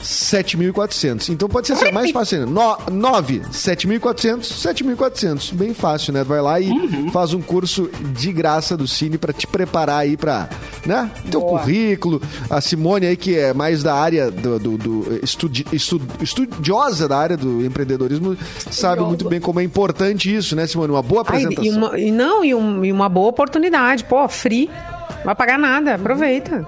7.400. 0.05 1.31
Então 1.31 1.49
pode 1.49 1.67
ser 1.67 1.73
assim, 1.73 1.91
mais 1.91 2.11
fácil 2.11 2.41
ainda. 2.41 2.51
No, 2.51 2.77
9, 2.93 3.41
7.400, 3.51 4.41
7.400. 4.43 5.55
Bem 5.55 5.73
fácil, 5.73 6.13
né? 6.13 6.23
Vai 6.23 6.43
lá 6.43 6.61
e 6.61 6.69
faz 7.11 7.33
um 7.33 7.41
curso 7.41 7.89
de 8.13 8.31
graça 8.31 8.77
do 8.77 8.87
Cine 8.87 9.17
pra 9.17 9.33
te 9.33 9.47
preparar 9.47 10.01
aí 10.01 10.15
pra, 10.15 10.51
né? 10.85 11.11
Teu 11.31 11.41
currículo. 11.41 12.21
A 12.51 12.61
Simone 12.61 13.07
aí, 13.07 13.17
que 13.17 13.35
é 13.39 13.55
mais 13.55 13.83
da 13.83 13.95
área 13.95 14.31
do, 14.31 14.59
do, 14.59 14.77
do 14.77 15.21
estudi, 15.23 15.65
estu- 15.73 16.03
estudiosa 16.21 17.09
da 17.09 17.17
área 17.17 17.37
do 17.39 17.65
empreendedorismo, 17.65 18.37
sabe 18.71 19.01
muito 19.01 19.27
bem 19.27 19.41
como 19.41 19.59
é 19.59 19.65
importante 19.65 20.35
isso, 20.35 20.55
né, 20.55 20.67
Simone? 20.67 20.93
Uma 20.93 21.03
boa 21.03 21.23
Ai, 21.27 21.45
apresentação. 21.45 21.65
e, 21.65 21.71
uma, 21.71 21.99
e 21.99 22.13
não, 22.13 22.45
e, 22.45 22.55
um- 22.55 22.85
e 22.85 22.93
uma 22.93 23.09
boa 23.09 23.29
oportunidade. 23.29 24.05
Pô, 24.05 24.29
free. 24.29 24.69
Não 25.11 25.25
vai 25.25 25.35
pagar 25.35 25.59
nada, 25.59 25.95
aproveita. 25.95 26.65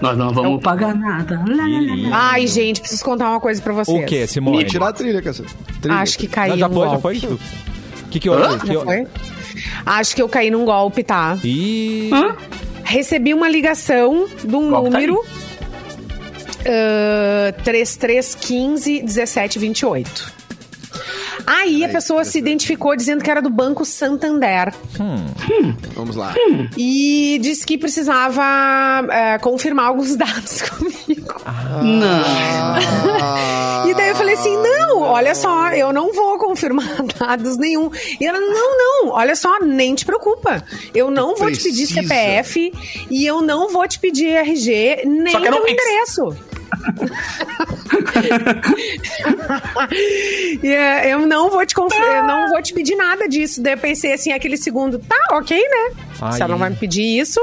Nós 0.00 0.16
não 0.16 0.32
vamos 0.32 0.62
pagar 0.62 0.94
nada. 0.94 1.36
Lá, 1.46 1.66
lá, 1.66 2.08
lá. 2.10 2.30
Ai, 2.32 2.46
gente, 2.46 2.80
preciso 2.80 3.04
contar 3.04 3.30
uma 3.30 3.40
coisa 3.40 3.60
pra 3.60 3.72
vocês. 3.72 4.02
O 4.02 4.06
que, 4.06 4.26
Simone? 4.26 4.64
Tirar 4.64 4.88
a 4.88 4.92
trilha, 4.92 5.20
cacete. 5.22 5.54
Trilha. 5.80 5.98
Acho 5.98 6.18
que 6.18 6.26
caí 6.26 6.50
Já, 6.50 6.56
já 6.56 6.68
num 6.68 6.74
foi, 6.74 6.88
já 6.88 6.98
foi? 6.98 7.16
Edu? 7.16 7.40
O 8.06 8.08
que 8.10 8.20
que 8.20 8.28
houve? 8.30 8.58
Que 8.60 8.66
Já 8.68 8.72
eu- 8.74 8.84
foi? 8.84 9.06
Acho 9.86 10.16
que 10.16 10.22
eu 10.22 10.28
caí 10.28 10.50
num 10.50 10.64
golpe, 10.64 11.02
tá? 11.02 11.38
Ih, 11.44 12.10
Recebi 12.82 13.32
uma 13.34 13.48
ligação 13.48 14.26
de 14.42 14.56
um 14.56 14.68
Golpe 14.70 14.90
tá 14.90 14.98
número 15.00 15.24
ah, 16.66 17.52
3315 17.62 19.02
1728. 19.02 20.39
Aí 21.46 21.84
a 21.84 21.88
pessoa 21.88 22.24
se 22.24 22.38
identificou 22.38 22.94
dizendo 22.96 23.22
que 23.22 23.30
era 23.30 23.40
do 23.42 23.50
Banco 23.50 23.84
Santander. 23.84 24.72
Vamos 25.94 26.16
lá. 26.16 26.34
E 26.76 27.38
disse 27.42 27.66
que 27.66 27.76
precisava 27.78 28.42
é, 29.10 29.38
confirmar 29.38 29.86
alguns 29.86 30.14
dados 30.16 30.62
comigo. 30.62 31.34
Não. 31.82 32.24
Ah, 33.22 33.84
E 33.86 33.94
daí 33.94 34.08
eu 34.10 34.16
falei 34.16 34.34
assim: 34.34 34.56
não, 34.56 35.00
olha 35.02 35.34
só, 35.34 35.70
eu 35.70 35.92
não 35.92 36.12
vou 36.12 36.38
confirmar 36.38 36.86
dados 37.18 37.56
nenhum. 37.56 37.90
E 38.20 38.26
ela, 38.26 38.38
não, 38.40 38.78
não, 38.78 39.08
olha 39.12 39.34
só, 39.36 39.58
nem 39.60 39.94
te 39.94 40.04
preocupa. 40.04 40.62
Eu 40.94 41.10
não 41.10 41.36
vou 41.36 41.50
te 41.50 41.62
pedir 41.62 41.86
precisa. 41.86 42.02
CPF 42.02 42.72
e 43.10 43.26
eu 43.26 43.40
não 43.42 43.70
vou 43.72 43.86
te 43.88 43.98
pedir 43.98 44.28
RG, 44.28 45.02
nem 45.06 45.32
teu 45.40 45.62
Pix. 45.62 45.72
endereço. 45.72 46.36
E, 50.62 50.68
é, 50.68 51.12
eu 51.12 51.26
não 51.26 51.50
vou 51.50 51.64
te 51.64 51.74
conf... 51.74 51.92
eu 51.92 52.22
não 52.24 52.48
vou 52.48 52.60
te 52.62 52.72
pedir 52.72 52.96
nada 52.96 53.28
disso. 53.28 53.62
Daí 53.62 53.74
eu 53.74 53.78
pensei 53.78 54.12
assim, 54.12 54.32
aquele 54.32 54.56
segundo, 54.56 54.98
tá, 54.98 55.16
ok, 55.32 55.58
né? 55.58 56.02
Ai. 56.20 56.32
Se 56.32 56.42
ela 56.42 56.52
não 56.52 56.58
vai 56.58 56.70
me 56.70 56.76
pedir 56.76 57.18
isso. 57.18 57.40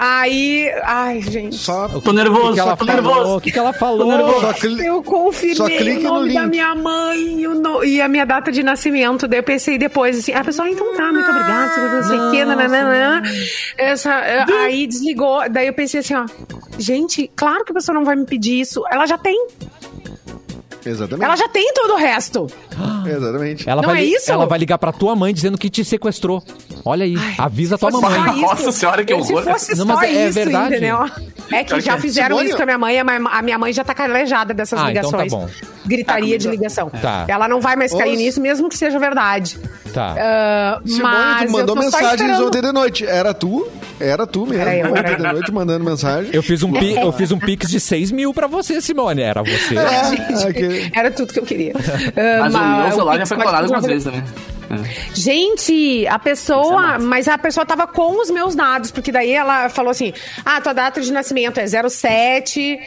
Aí, 0.00 0.70
ai, 0.84 1.20
gente. 1.20 1.56
Só 1.56 1.88
Tô 1.88 2.12
nervoso, 2.12 2.50
O 2.52 2.54
que 2.54 2.60
ela 2.60 2.76
tô 2.76 2.86
falou? 2.86 2.94
nervoso. 3.02 3.36
O 3.36 3.40
que, 3.40 3.50
que 3.50 3.58
ela 3.58 3.72
falou? 3.72 4.40
Só 4.40 4.52
cli- 4.52 4.86
Eu 4.86 5.02
confirmei 5.02 5.56
Só 5.56 5.66
clique 5.66 6.06
o 6.06 6.08
no 6.08 6.14
nome 6.20 6.34
da 6.34 6.40
link. 6.42 6.50
minha 6.50 6.74
mãe 6.76 7.40
e, 7.40 7.48
o 7.48 7.54
no- 7.54 7.82
e 7.84 8.00
a 8.00 8.06
minha 8.08 8.24
data 8.24 8.52
de 8.52 8.62
nascimento. 8.62 9.26
Daí 9.26 9.40
eu 9.40 9.42
pensei 9.42 9.76
depois 9.76 10.18
assim, 10.18 10.32
a 10.32 10.44
pessoa, 10.44 10.68
então 10.70 10.94
tá, 10.94 11.12
muito 11.12 11.28
obrigada, 11.28 11.96
não 11.96 12.02
sei 12.04 12.16
o 12.18 12.30
que, 12.30 12.44
nananã. 12.44 13.22
Essa, 13.76 14.12
é, 14.20 14.44
aí 14.52 14.86
desligou. 14.86 15.48
Daí 15.50 15.66
eu 15.66 15.72
pensei 15.74 15.98
assim, 16.00 16.14
ó, 16.14 16.26
gente, 16.78 17.28
claro 17.34 17.64
que 17.64 17.72
a 17.72 17.74
pessoa 17.74 17.94
não 17.98 18.04
vai 18.04 18.14
me 18.14 18.24
pedir 18.24 18.60
isso. 18.60 18.84
Ela 18.90 19.04
já 19.04 19.18
tem. 19.18 19.48
Exatamente. 20.84 21.24
Ela 21.24 21.36
já 21.36 21.48
tem 21.48 21.72
todo 21.74 21.94
o 21.94 21.96
resto. 21.96 22.46
Exatamente. 23.06 23.68
Ela 23.68 23.82
Não 23.82 23.88
vai, 23.90 24.00
é 24.00 24.04
isso? 24.04 24.30
ela 24.30 24.46
vai 24.46 24.58
ligar 24.58 24.78
pra 24.78 24.92
tua 24.92 25.14
mãe 25.16 25.32
dizendo 25.34 25.58
que 25.58 25.68
te 25.70 25.84
sequestrou. 25.84 26.42
Olha 26.84 27.04
aí, 27.04 27.16
avisa 27.36 27.76
tua 27.76 27.90
mamãe. 27.90 28.40
Nossa 28.40 28.70
senhora, 28.72 29.04
que 29.04 29.12
eu- 29.12 29.18
horror. 29.18 29.42
Se 29.42 29.50
fosse 29.50 29.70
Não, 29.76 29.86
só 29.86 29.94
mas 29.96 30.10
é 30.16 30.24
isso, 30.28 30.34
verdade. 30.34 30.66
entendeu? 30.76 30.98
É 31.50 31.64
que 31.64 31.80
já 31.80 31.94
é. 31.94 31.98
fizeram 32.00 32.36
Simone- 32.36 32.46
isso 32.48 32.56
com 32.56 32.62
a 32.62 32.66
minha 32.66 32.78
mãe, 32.78 32.98
a 32.98 33.42
minha- 33.42 33.58
mãe 33.58 33.72
já 33.72 33.82
tá 33.82 33.94
calejada 33.94 34.52
dessas 34.54 34.78
Ah, 34.78 34.90
então 34.92 35.10
tá 35.10 35.22
ligações. 35.24 35.32
bom. 35.32 35.48
Gritaria 35.86 36.38
de 36.38 36.48
ligação. 36.48 36.90
Tá. 36.90 37.24
Ela 37.26 37.48
não 37.48 37.60
vai 37.60 37.74
mais 37.76 37.92
cair 37.94 38.14
Ô, 38.14 38.16
nisso, 38.16 38.40
mesmo 38.40 38.68
que 38.68 38.76
seja 38.76 38.98
verdade. 38.98 39.58
Tá. 39.92 40.14
Ah, 40.18 40.80
Simone, 40.84 41.02
mas 41.14 41.46
tu 41.46 41.52
mandou 41.52 41.76
mensagens 41.76 42.38
ontem 42.40 42.60
de 42.60 42.72
noite. 42.72 43.06
Era 43.06 43.32
tu? 43.32 43.66
Era 43.98 44.26
tu 44.26 44.46
mesmo. 44.46 44.60
Era 44.62 44.76
eu, 44.76 44.94
era 44.94 45.00
ontem 45.12 45.16
de 45.16 45.32
noite 45.32 45.52
mandando 45.52 45.84
mensagem. 45.84 46.30
Eu 46.32 46.42
fiz 46.42 46.62
um, 46.62 46.70
pi- 46.70 46.94
eu 46.94 47.10
fiz 47.16 47.32
um 47.32 47.38
pix 47.38 47.68
de 47.70 47.80
6 47.80 48.12
mil 48.12 48.32
pra 48.34 48.46
você, 48.46 48.80
Simone. 48.82 49.22
Era 49.22 49.42
você. 49.42 49.74
É, 49.76 50.36
Era 50.94 51.10
tudo 51.10 51.32
que 51.32 51.38
eu 51.38 51.44
queria. 51.44 51.72
Ah, 52.16 52.40
Mas 52.50 52.54
o 52.54 52.58
meu 52.82 52.90
celular 52.92 53.18
já 53.18 53.26
foi 53.26 53.36
colado 53.38 53.62
algumas 53.64 53.86
vezes 53.86 54.04
também. 54.04 54.22
É. 54.70 55.14
Gente, 55.14 56.06
a 56.06 56.14
é 56.14 56.18
pessoa, 56.18 56.82
massa. 56.82 56.98
mas 57.06 57.26
a 57.28 57.38
pessoa 57.38 57.64
tava 57.64 57.86
com 57.86 58.20
os 58.20 58.30
meus 58.30 58.54
dados, 58.54 58.90
porque 58.90 59.10
daí 59.10 59.32
ela 59.32 59.68
falou 59.70 59.90
assim: 59.90 60.12
"Ah, 60.44 60.60
tua 60.60 60.74
data 60.74 61.00
de 61.00 61.10
nascimento 61.12 61.58
é 61.58 61.66
07 61.66 62.78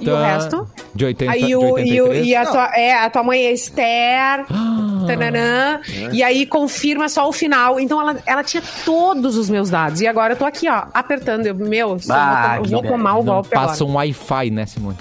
e 0.00 0.08
o 0.08 0.12
Tá. 0.12 0.26
resto?" 0.26 0.68
De 0.94 1.04
80, 1.04 1.32
Aí 1.32 1.46
de 1.46 1.56
o, 1.56 1.60
e, 1.78 2.00
o- 2.00 2.04
83? 2.06 2.26
e 2.28 2.36
a, 2.36 2.46
tua, 2.46 2.64
é, 2.74 2.94
a 3.04 3.10
tua 3.10 3.22
mãe 3.22 3.46
é 3.46 3.52
Esther. 3.52 4.46
Ah. 4.98 5.06
tananã, 5.06 5.80
E 6.12 6.20
aí 6.20 6.44
confirma 6.46 7.08
só 7.08 7.28
o 7.28 7.32
final. 7.32 7.78
Então 7.78 8.00
ela, 8.00 8.16
ela 8.26 8.42
tinha 8.42 8.60
todos 8.84 9.36
os 9.36 9.48
meus 9.48 9.70
dados. 9.70 10.00
E 10.00 10.06
agora 10.08 10.32
eu 10.32 10.36
tô 10.36 10.44
aqui, 10.44 10.68
ó, 10.68 10.82
apertando. 10.92 11.46
Eu, 11.46 11.54
meu, 11.54 11.96
só 12.00 12.12
Ah, 12.12 12.54
vou, 12.56 12.64
que 12.64 12.70
vou 12.72 12.82
tomar 12.82 13.16
o 13.16 13.22
golpe 13.22 13.50
passa 13.50 13.84
agora. 13.84 13.90
um 13.92 13.94
Wi-Fi, 13.98 14.50
né, 14.50 14.66
Simone? 14.66 14.96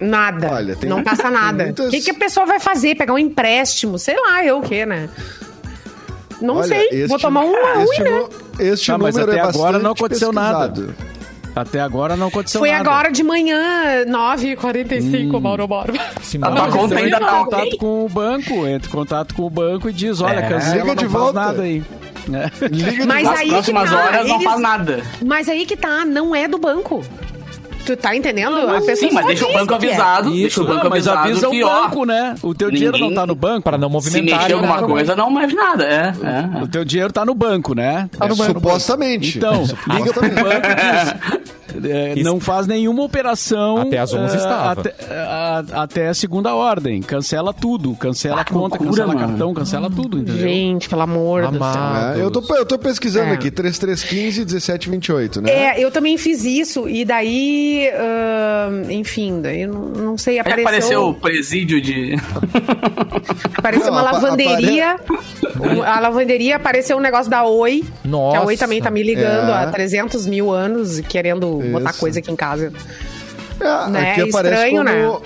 Nada. 0.00 0.50
Olha, 0.52 0.76
tem- 0.76 0.88
não 0.90 1.02
passa 1.02 1.30
nada. 1.30 1.62
O 1.62 1.66
muitas- 1.66 1.90
que, 1.90 2.00
que 2.02 2.10
a 2.10 2.14
pessoa 2.14 2.44
vai 2.46 2.60
fazer? 2.60 2.94
Pegar 2.96 3.14
um 3.14 3.18
empréstimo? 3.18 3.98
Sei 3.98 4.14
lá, 4.14 4.44
eu 4.44 4.58
o 4.58 4.62
quê, 4.62 4.84
né? 4.84 5.08
Não 6.40 6.56
Olha, 6.56 6.66
sei. 6.68 6.88
este- 6.90 7.06
Vou 7.06 7.18
tomar 7.18 7.40
um 7.44 7.54
a 7.56 7.82
este, 7.82 8.02
né? 8.02 8.24
este 8.60 8.86
Tá, 8.92 8.98
mas 8.98 9.14
número 9.14 9.32
até 9.32 9.40
é 9.40 9.44
agora 9.44 9.78
não 9.78 9.92
aconteceu 9.92 10.32
nada. 10.32 10.68
pesquisado. 10.68 11.16
Até 11.56 11.80
agora 11.80 12.14
não 12.16 12.26
aconteceu 12.28 12.60
Foi 12.60 12.70
nada. 12.70 12.90
agora 12.90 13.10
de 13.10 13.22
manhã, 13.22 14.04
9h45, 14.06 15.40
Mauro 15.40 15.66
Borba. 15.66 15.98
Simone. 16.22 16.54
Tá 16.54 16.60
bom. 16.60 16.68
Então 16.68 16.78
conta 16.78 16.94
ainda 16.96 17.08
entra 17.16 17.22
em 17.22 17.30
tá 17.30 17.38
contato 17.44 17.62
ok. 17.62 17.78
com 17.78 18.04
o 18.04 18.08
banco, 18.10 18.66
entra 18.66 18.88
em 18.88 18.92
contato 18.92 19.34
com 19.34 19.42
o 19.46 19.50
banco 19.50 19.88
e 19.88 19.92
diz, 19.94 20.20
olha, 20.20 20.40
É. 20.40 20.48
cancela, 20.48 20.74
Liga 20.74 20.86
não 20.88 20.94
de 20.94 21.00
faz 21.08 21.12
volta. 21.12 21.32
nada 21.40 21.62
aí. 21.62 21.82
É. 22.30 22.66
Liga 22.68 22.90
de 22.92 23.06
Mas 23.06 23.24
Nas 23.24 23.38
aí 23.38 23.44
que 23.46 23.50
próximas 23.52 23.90
tá, 23.90 23.96
horas 24.04 24.26
não 24.28 24.34
eles- 24.34 24.44
faz 24.44 24.60
nada. 24.60 25.02
Mas 25.24 25.48
aí 25.48 25.64
que 25.64 25.76
tá, 25.78 26.04
não 26.04 26.34
é 26.34 26.46
do 26.46 26.58
banco. 26.58 27.02
Tu 27.86 27.96
tá 27.96 28.14
entendendo? 28.16 28.56
A 28.56 28.80
Sim, 28.96 29.10
mas 29.12 29.26
deixa 29.26 29.46
o 29.46 29.52
banco 29.52 29.72
é. 29.72 29.76
avisado. 29.76 30.28
Isso, 30.30 30.40
deixa 30.40 30.60
o 30.62 30.66
banco 30.66 30.84
não, 30.84 30.90
mas 30.90 31.06
avisado 31.08 31.28
avisa 31.30 31.48
o 31.48 31.64
ó, 31.68 31.82
banco, 31.82 32.04
né? 32.04 32.34
O 32.42 32.54
teu 32.54 32.70
dinheiro 32.70 32.92
não 32.98 33.00
ninguém- 33.08 33.14
tá 33.16 33.26
no 33.26 33.34
banco. 33.34 33.62
Para 33.62 33.78
não 33.78 33.88
Se 33.88 33.92
movimentar. 33.92 34.40
mexer 34.40 34.52
alguma 34.54 34.74
nada. 34.74 34.86
coisa, 34.86 35.16
não 35.16 35.30
mais 35.30 35.54
nada. 35.54 35.84
É, 35.84 36.12
é, 36.22 36.58
é. 36.58 36.62
O 36.62 36.68
teu 36.68 36.84
dinheiro 36.84 37.12
tá 37.12 37.24
no 37.24 37.34
banco, 37.34 37.74
né? 37.74 38.10
Tá 38.18 38.26
no 38.28 38.36
banco. 38.36 38.52
Supostamente. 38.54 39.38
Então, 39.38 39.62
liga 39.88 40.12
pro 40.12 40.22
banco 40.22 40.66
e 40.66 40.74
diz. 40.74 41.90
é, 41.90 42.14
não 42.24 42.40
faz 42.40 42.66
nenhuma 42.66 43.02
operação 43.02 43.82
Até 43.82 43.98
às 43.98 44.12
11 44.12 44.34
é, 44.34 44.38
estava. 44.38 44.80
até, 44.80 44.94
a- 45.12 45.64
até 45.82 46.08
a 46.08 46.14
segunda 46.14 46.54
ordem. 46.54 47.00
Cancela 47.02 47.52
tudo. 47.52 47.94
Cancela 47.94 48.40
a 48.40 48.44
que 48.44 48.52
conta, 48.52 48.76
loucura, 48.76 48.90
cancela 48.90 49.14
mano. 49.14 49.28
cartão, 49.28 49.54
cancela 49.54 49.90
tudo, 49.90 50.18
entendeu? 50.18 50.42
Gente, 50.48 50.88
pelo 50.88 51.02
amor 51.02 51.46
do 51.50 51.58
céu. 51.58 52.14
É, 52.16 52.20
eu, 52.22 52.30
tô, 52.30 52.42
eu 52.54 52.66
tô 52.66 52.78
pesquisando 52.78 53.30
É. 53.30 53.32
aqui, 53.34 53.50
3315 53.50 54.40
1728, 54.44 55.40
né? 55.40 55.50
É, 55.50 55.84
eu 55.84 55.90
também 55.90 56.16
fiz 56.18 56.44
isso, 56.44 56.88
e 56.88 57.04
daí, 57.04 57.75
ahn, 57.88 58.90
enfim, 58.90 59.40
daí 59.40 59.62
eu 59.62 59.72
não, 59.72 59.80
não 59.80 60.18
sei, 60.18 60.34
Aí 60.34 60.40
apareceu, 60.40 60.66
apareceu 60.66 61.08
o 61.08 61.14
presídio 61.14 61.80
de. 61.80 62.16
apareceu 63.56 63.92
uma 63.92 64.02
Não, 64.06 64.12
lavanderia, 64.12 64.96
a 65.86 66.00
lavanderia 66.00 66.56
apareceu 66.56 66.96
um 66.96 67.00
negócio 67.00 67.30
da 67.30 67.44
Oi, 67.44 67.82
que 67.82 67.88
a 68.04 68.08
Nossa. 68.08 68.46
Oi 68.46 68.56
também 68.56 68.80
tá 68.80 68.90
me 68.90 69.02
ligando 69.02 69.50
É. 69.50 69.64
há 69.64 69.66
300 69.70 70.26
mil 70.26 70.50
anos, 70.50 71.00
querendo 71.00 71.58
botar 71.72 71.90
Isso. 71.90 72.00
coisa 72.00 72.18
aqui 72.18 72.30
em 72.30 72.36
casa. 72.36 72.72
É, 73.60 73.90
Né? 73.90 74.12
Aqui 74.12 74.28
aparece 74.28 74.54
Estranho, 74.54 74.84
como... 74.84 75.22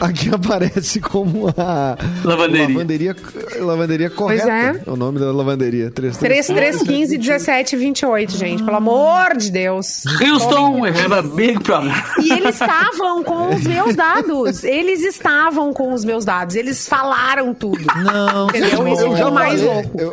Aqui 0.00 0.28
aparece 0.34 1.00
como 1.00 1.48
a 1.56 1.96
Lavanderia. 2.24 2.68
lavanderia, 2.68 3.16
lavanderia 3.60 4.10
correta. 4.10 4.48
é. 4.50 4.82
O 4.86 4.96
nome 4.96 5.18
da 5.18 5.32
lavanderia. 5.32 5.90
3315 5.90 7.16
17 7.16 7.76
28, 7.76 8.36
gente, 8.36 8.62
pelo 8.62 8.76
amor 8.76 9.36
de 9.36 9.50
Deus. 9.50 10.04
Houston, 10.20 10.80
we 10.80 10.90
have 10.90 11.12
a 11.14 11.22
big 11.22 11.60
problem. 11.60 11.92
E 12.22 12.32
eles 12.32 12.54
estavam 12.60 13.22
com 13.24 13.54
os 13.54 13.62
meus 13.66 13.94
dados. 13.96 14.64
Eles 14.64 15.02
estavam 15.02 15.72
com 15.72 15.92
os 15.92 16.04
meus 16.04 16.24
dados. 16.24 16.54
Eles 16.56 16.86
falaram 16.86 17.54
tudo. 17.54 17.84
Não, 18.04 18.48
Entendeu? 18.48 18.88
Isso 18.88 19.02
Eu 19.02 19.14
é 19.14 19.16
já 19.16 19.28
o 19.28 19.34
mais 19.34 19.60
falei, 19.60 19.74
louco. 19.82 20.00
eu, 20.00 20.12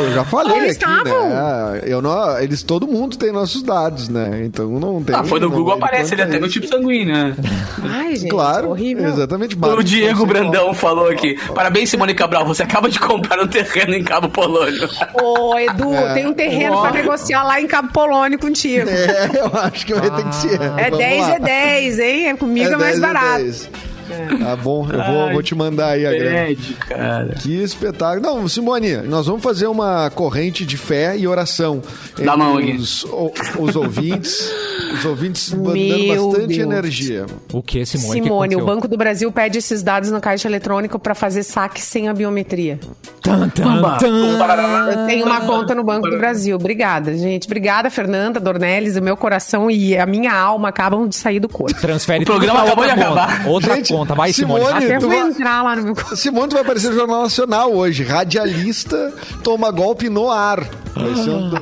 eu 0.00 0.12
já 0.12 0.24
falei 0.24 0.56
Eles 0.58 0.76
aqui, 0.76 0.84
estavam. 0.90 1.28
né? 1.30 1.80
Eu 1.84 2.02
não, 2.02 2.38
eles, 2.38 2.62
todo 2.62 2.86
mundo 2.86 3.16
tem 3.16 3.32
nossos 3.32 3.62
dados, 3.62 4.08
né? 4.08 4.42
Então 4.44 4.68
não 4.78 5.02
tem. 5.02 5.14
Ah, 5.16 5.24
foi 5.24 5.40
no 5.40 5.48
não 5.48 5.56
Google, 5.56 5.74
aparece 5.74 6.14
ele 6.14 6.22
até 6.22 6.38
no 6.38 6.48
tipo 6.48 6.66
sanguíneo, 6.66 7.14
né? 7.14 7.34
Ai, 7.82 8.16
gente, 8.16 8.30
Claro, 8.30 8.70
horrível. 8.70 9.08
exatamente. 9.08 9.56
O 9.60 9.82
Diego. 9.82 10.26
Brandão 10.26 10.72
falou 10.74 11.08
aqui. 11.08 11.36
Parabéns, 11.54 11.90
Simone 11.90 12.14
Cabral. 12.14 12.46
Você 12.46 12.62
acaba 12.62 12.88
de 12.88 12.98
comprar 13.00 13.40
um 13.42 13.46
terreno 13.48 13.94
em 13.94 14.04
Cabo 14.04 14.28
Polônio. 14.28 14.88
Ô, 15.20 15.58
Edu, 15.58 15.90
tem 16.14 16.26
um 16.26 16.32
terreno 16.34 16.80
pra 16.80 16.90
negociar 16.92 17.42
lá 17.42 17.60
em 17.60 17.66
Cabo 17.66 17.92
Polônio 17.92 18.38
contigo. 18.38 18.88
É, 18.88 19.30
eu 19.34 19.50
acho 19.60 19.86
que 19.86 19.94
vai 19.94 20.10
ter 20.10 20.24
que 20.28 20.34
ser. 20.34 20.60
É 20.76 20.84
Vamos 20.90 20.98
10 20.98 21.20
lá. 21.28 21.34
é 21.34 21.38
10, 21.40 21.98
hein? 21.98 22.28
É 22.28 22.36
Comigo 22.36 22.68
é, 22.68 22.76
mais 22.76 22.98
10 22.98 22.98
é 22.98 23.00
barato. 23.00 23.42
10. 23.42 23.70
Tá 24.38 24.56
bom, 24.56 24.86
eu 24.90 25.04
vou, 25.12 25.32
vou 25.32 25.42
te 25.42 25.54
mandar 25.54 25.90
aí 25.90 26.06
a 26.06 26.10
grana. 26.12 26.30
Grande, 26.30 26.74
cara. 26.74 27.34
Que 27.40 27.62
espetáculo. 27.62 28.22
Não, 28.22 28.48
Simone, 28.48 28.96
nós 28.98 29.26
vamos 29.26 29.42
fazer 29.42 29.66
uma 29.66 30.10
corrente 30.10 30.64
de 30.64 30.76
fé 30.76 31.16
e 31.16 31.26
oração. 31.26 31.82
Dá 32.22 32.36
mão 32.36 32.56
aqui. 32.58 32.72
Os, 32.72 33.04
o- 33.04 33.32
os 33.58 33.76
ouvintes. 33.76 34.50
Os 34.94 35.04
ouvintes 35.04 35.50
dando 35.52 35.72
Meu 35.72 36.30
bastante 36.30 36.46
Deus. 36.56 36.58
energia. 36.58 37.26
O 37.52 37.62
que, 37.62 37.86
Simone? 37.86 38.20
que 38.20 38.24
Simone, 38.24 38.32
o 38.32 38.58
aconteceu? 38.58 38.66
Banco 38.66 38.88
do 38.88 38.96
Brasil 38.96 39.30
pede 39.30 39.58
esses 39.58 39.82
dados 39.82 40.10
no 40.10 40.20
caixa 40.20 40.48
eletrônico 40.48 40.98
pra 40.98 41.14
fazer 41.14 41.42
saque 41.44 41.80
sem 41.80 42.08
a 42.08 42.12
biometria. 42.14 42.78
Tan, 43.22 43.48
Bamba. 43.56 43.98
tan. 43.98 44.38
Eu 44.90 45.06
tenho 45.06 45.26
uma 45.26 45.40
conta 45.42 45.74
no 45.74 45.84
Banco 45.84 46.10
do 46.10 46.18
Brasil. 46.18 46.56
Obrigada, 46.56 47.16
gente. 47.16 47.46
Obrigada, 47.46 47.88
Fernanda 47.90 48.40
Dornelles. 48.40 48.96
O 48.96 49.02
meu 49.02 49.16
coração 49.16 49.70
e 49.70 49.96
a 49.96 50.06
minha 50.06 50.32
alma 50.34 50.68
acabam 50.70 51.06
de 51.08 51.14
sair 51.14 51.38
do 51.38 51.48
corpo. 51.48 51.78
Transfere 51.80 52.22
O 52.24 52.26
programa 52.26 52.62
acabou 52.62 52.84
de 52.84 52.90
outra 52.90 53.04
acabar. 53.06 53.38
conta. 53.38 53.48
Outra 53.50 53.74
Gente, 53.76 53.92
conta. 54.00 54.14
Vai, 54.14 54.32
Simone. 54.32 54.64
Simone, 54.64 54.84
Até 54.84 54.98
tu 54.98 55.08
vou 55.08 55.18
vai- 55.20 55.28
entrar 55.30 55.62
lá 55.62 55.76
no 55.76 55.82
meu 55.84 55.94
conta. 55.94 56.16
Simone, 56.16 56.48
tu 56.48 56.52
vai 56.54 56.62
aparecer 56.62 56.88
no 56.90 56.94
Jornal 56.96 57.22
Nacional 57.22 57.72
hoje. 57.72 58.02
Radialista 58.04 59.12
toma 59.42 59.70
golpe 59.70 60.08
no 60.08 60.30
ar. 60.30 60.60
Vai 60.94 61.14
ser 61.14 61.30
um 61.30 61.50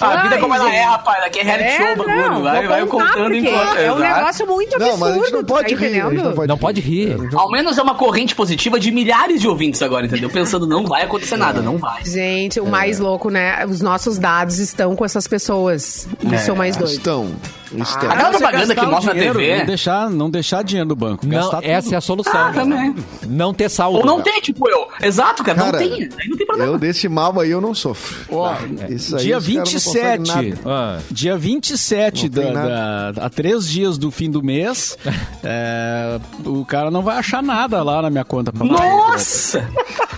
A 0.00 0.22
vida 0.22 0.36
Ai, 0.36 0.40
como 0.40 0.54
ela 0.54 0.68
é, 0.68 0.72
gente. 0.72 0.86
rapaz. 0.88 1.24
Aqui 1.24 1.40
é 1.40 1.42
reality 1.42 1.76
show 1.76 1.92
o 1.94 1.96
bagulho. 1.96 2.30
não, 2.30 2.42
vai, 2.42 2.66
vai 2.68 2.86
contando 2.86 3.34
enquanto. 3.34 3.76
É 3.76 3.92
um 3.92 3.98
negócio 3.98 4.46
muito 4.46 4.76
absurdo. 4.76 4.92
Não, 4.92 4.98
mas 4.98 5.10
a 5.10 5.14
gente 5.18 5.32
não 5.32 5.44
pode 5.44 5.74
tá 5.74 5.80
rir. 5.80 6.02
Não 6.14 6.32
pode, 6.32 6.48
Não 6.48 6.58
pode 6.58 6.80
rir. 6.80 7.16
Ao 7.34 7.50
menos 7.50 7.76
é 7.76 7.82
uma 7.82 7.96
corrente 7.96 8.36
positiva 8.36 8.78
de 8.78 8.92
milhares 8.92 9.40
de 9.40 9.48
ouvintes 9.48 9.82
agora, 9.82 10.06
entendeu? 10.06 10.30
Pensando, 10.30 10.64
não 10.64 10.84
vai 10.86 11.02
acontecer 11.02 11.36
nada, 11.36 11.60
não 11.60 11.76
vai. 11.76 12.04
Gente, 12.04 12.60
É. 12.60 12.62
o 12.62 12.66
mais 12.66 13.00
louco, 13.00 13.28
né? 13.28 13.66
Os 13.66 13.80
nossos 13.80 14.16
dados 14.16 14.58
estão 14.60 14.94
com 14.94 15.04
essas 15.04 15.26
pessoas. 15.26 16.06
Isso 16.32 16.50
é 16.50 16.52
o 16.52 16.56
mais 16.56 16.76
doido. 16.76 16.92
Estão. 16.92 17.32
Estão. 17.72 18.10
Aquela 18.10 18.30
propaganda 18.30 18.74
que 18.74 18.86
mostra 18.86 19.14
na 19.14 19.20
TV. 19.20 19.58
Não 19.58 19.66
deixar, 19.66 20.10
não 20.10 20.30
deixar 20.30 20.62
dinheiro 20.62 20.88
no 20.88 20.96
banco. 20.96 21.26
Não, 21.26 21.36
gastar 21.36 21.64
essa 21.64 21.82
tudo. 21.84 21.94
é 21.94 21.96
a 21.96 22.00
solução. 22.00 22.32
Ah, 22.36 22.52
também. 22.52 22.94
Não 23.26 23.52
ter 23.54 23.68
saldo. 23.68 23.98
Ou 23.98 24.06
não 24.06 24.20
tem, 24.22 24.40
tipo 24.40 24.68
eu. 24.68 24.86
Exato, 25.02 25.42
cara, 25.42 25.58
Cara, 25.58 25.72
não 25.72 25.78
tem. 25.78 26.02
Aí 26.18 26.28
não 26.28 26.36
tem 26.36 26.46
problema. 26.46 26.72
Eu 26.72 26.78
desse 26.78 27.08
mal 27.08 27.38
aí 27.40 27.50
eu 27.50 27.60
não 27.60 27.74
sofro. 27.74 28.16
Ó, 28.30 28.54
Isso 28.88 29.16
aí 29.16 29.22
dia 29.24 29.38
os 29.38 29.46
caras 29.46 29.56
não 29.56 29.80
conseguem 29.80 30.18
27. 30.18 30.50
nada. 30.50 30.60
Ah. 30.66 30.98
Dia 31.10 31.36
27, 31.36 32.22
Não 32.24 32.30
tem 32.42 32.52
da, 32.52 33.12
da, 33.12 33.26
a 33.26 33.30
três 33.30 33.68
dias 33.68 33.98
do 33.98 34.10
fim 34.10 34.30
do 34.30 34.42
mês, 34.42 34.96
é, 35.42 36.18
o 36.44 36.64
cara 36.64 36.90
não 36.90 37.02
vai 37.02 37.16
achar 37.18 37.42
nada 37.42 37.82
lá 37.82 38.02
na 38.02 38.10
minha 38.10 38.24
conta. 38.24 38.52
Pra 38.52 38.64
Nossa! 38.66 39.68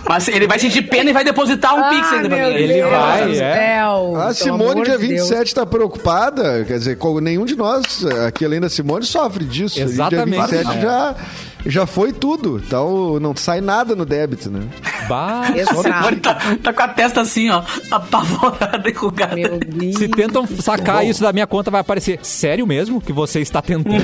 Mas 0.09 0.27
ele 0.27 0.47
vai 0.47 0.57
sentir 0.57 0.81
pena 0.81 1.11
e 1.11 1.13
vai 1.13 1.23
depositar 1.23 1.75
um 1.75 1.87
pix 1.91 2.11
ainda 2.11 2.27
pra 2.27 2.37
Ah, 2.37 2.41
meu 2.41 2.49
mim. 2.49 2.55
Ele 2.55 2.73
Deus 2.73 2.89
vai, 2.91 3.31
é. 3.31 3.35
céu, 3.35 4.13
A 4.15 4.21
pelo 4.21 4.33
Simone, 4.33 4.71
amor 4.71 4.85
dia 4.85 4.97
de 4.97 5.07
Deus. 5.07 5.29
27, 5.29 5.53
tá 5.53 5.65
preocupada. 5.67 6.65
Quer 6.65 6.79
dizer, 6.79 6.97
com- 6.97 7.19
nenhum 7.19 7.45
de 7.45 7.55
nós, 7.55 8.03
aqui 8.25 8.43
além 8.43 8.59
da 8.59 8.69
Simone, 8.69 9.05
sofre 9.05 9.45
disso. 9.45 9.77
E 9.77 9.83
Exatamente. 9.83 10.47
Dia 10.47 10.57
27 10.63 10.81
já, 10.81 11.15
já 11.63 11.85
foi 11.85 12.11
tudo. 12.11 12.59
Então 12.65 13.19
não 13.19 13.35
sai 13.35 13.61
nada 13.61 13.95
no 13.95 14.03
débito, 14.03 14.49
né? 14.49 14.61
Bah, 15.07 15.43
tá, 16.21 16.37
tá 16.61 16.73
com 16.73 16.83
a 16.83 16.87
testa 16.87 17.21
assim, 17.21 17.49
ó, 17.51 17.61
apavorada 17.91 18.89
e 18.89 18.93
Deus. 18.93 19.95
se 19.95 20.07
tentam 20.07 20.45
sacar 20.47 21.05
isso 21.05 21.21
da 21.21 21.31
minha 21.31 21.45
conta, 21.47 21.69
vai 21.71 21.81
aparecer. 21.81 22.19
Sério 22.23 22.65
mesmo 22.65 22.99
que 22.99 23.13
você 23.13 23.39
está 23.41 23.61
tentando? 23.61 23.99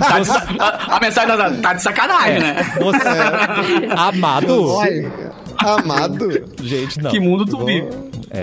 Tá 0.00 0.18
de 0.18 0.30
a, 0.60 0.96
a 0.96 1.00
mensagem 1.00 1.36
tá, 1.36 1.50
tá 1.62 1.72
de 1.74 1.82
sacanagem, 1.82 2.40
né? 2.40 2.56
Você... 2.80 3.88
Amado? 3.96 4.64
Olha. 4.68 5.43
Amado. 5.64 6.28
Gente, 6.62 7.00
não. 7.02 7.10
Que 7.10 7.18
mundo 7.20 7.44
tu 7.46 7.64
vive. 7.64 7.88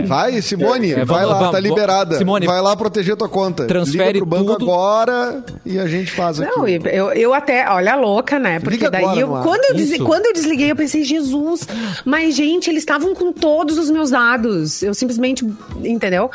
Vai, 0.07 0.41
Simone, 0.41 0.93
É, 0.93 0.95
vai 1.03 1.05
vamos- 1.05 1.27
lá, 1.27 1.37
vamos- 1.37 1.51
tá 1.51 1.59
liberada. 1.59 2.17
Simone, 2.17 2.45
vai 2.45 2.61
lá 2.61 2.75
proteger 2.77 3.17
tua 3.17 3.27
conta. 3.27 3.65
transfere 3.65 4.13
Liga 4.13 4.19
pro 4.19 4.25
banco 4.25 4.53
tudo. 4.57 4.71
agora 4.71 5.43
e 5.65 5.77
a 5.77 5.85
gente 5.85 6.11
faz 6.13 6.39
aqui. 6.39 6.49
Não, 6.49 6.65
eu, 6.65 7.11
eu 7.11 7.33
até, 7.33 7.69
olha 7.69 7.91
a 7.93 7.95
louca, 7.97 8.39
né? 8.39 8.59
Porque 8.61 8.77
Liga 8.77 8.89
daí, 8.89 9.03
agora 9.03 9.19
eu, 9.19 9.27
quando, 9.43 9.65
eu 9.69 9.75
Isso. 9.75 10.03
quando 10.05 10.25
eu 10.27 10.33
desliguei, 10.33 10.71
eu 10.71 10.75
pensei, 10.77 11.03
Jesus, 11.03 11.67
mas 12.05 12.35
gente, 12.35 12.69
eles 12.69 12.83
estavam 12.83 13.13
com 13.13 13.33
todos 13.33 13.77
os 13.77 13.89
meus 13.91 14.11
dados. 14.11 14.81
Eu 14.81 14.93
simplesmente, 14.93 15.45
entendeu? 15.83 16.31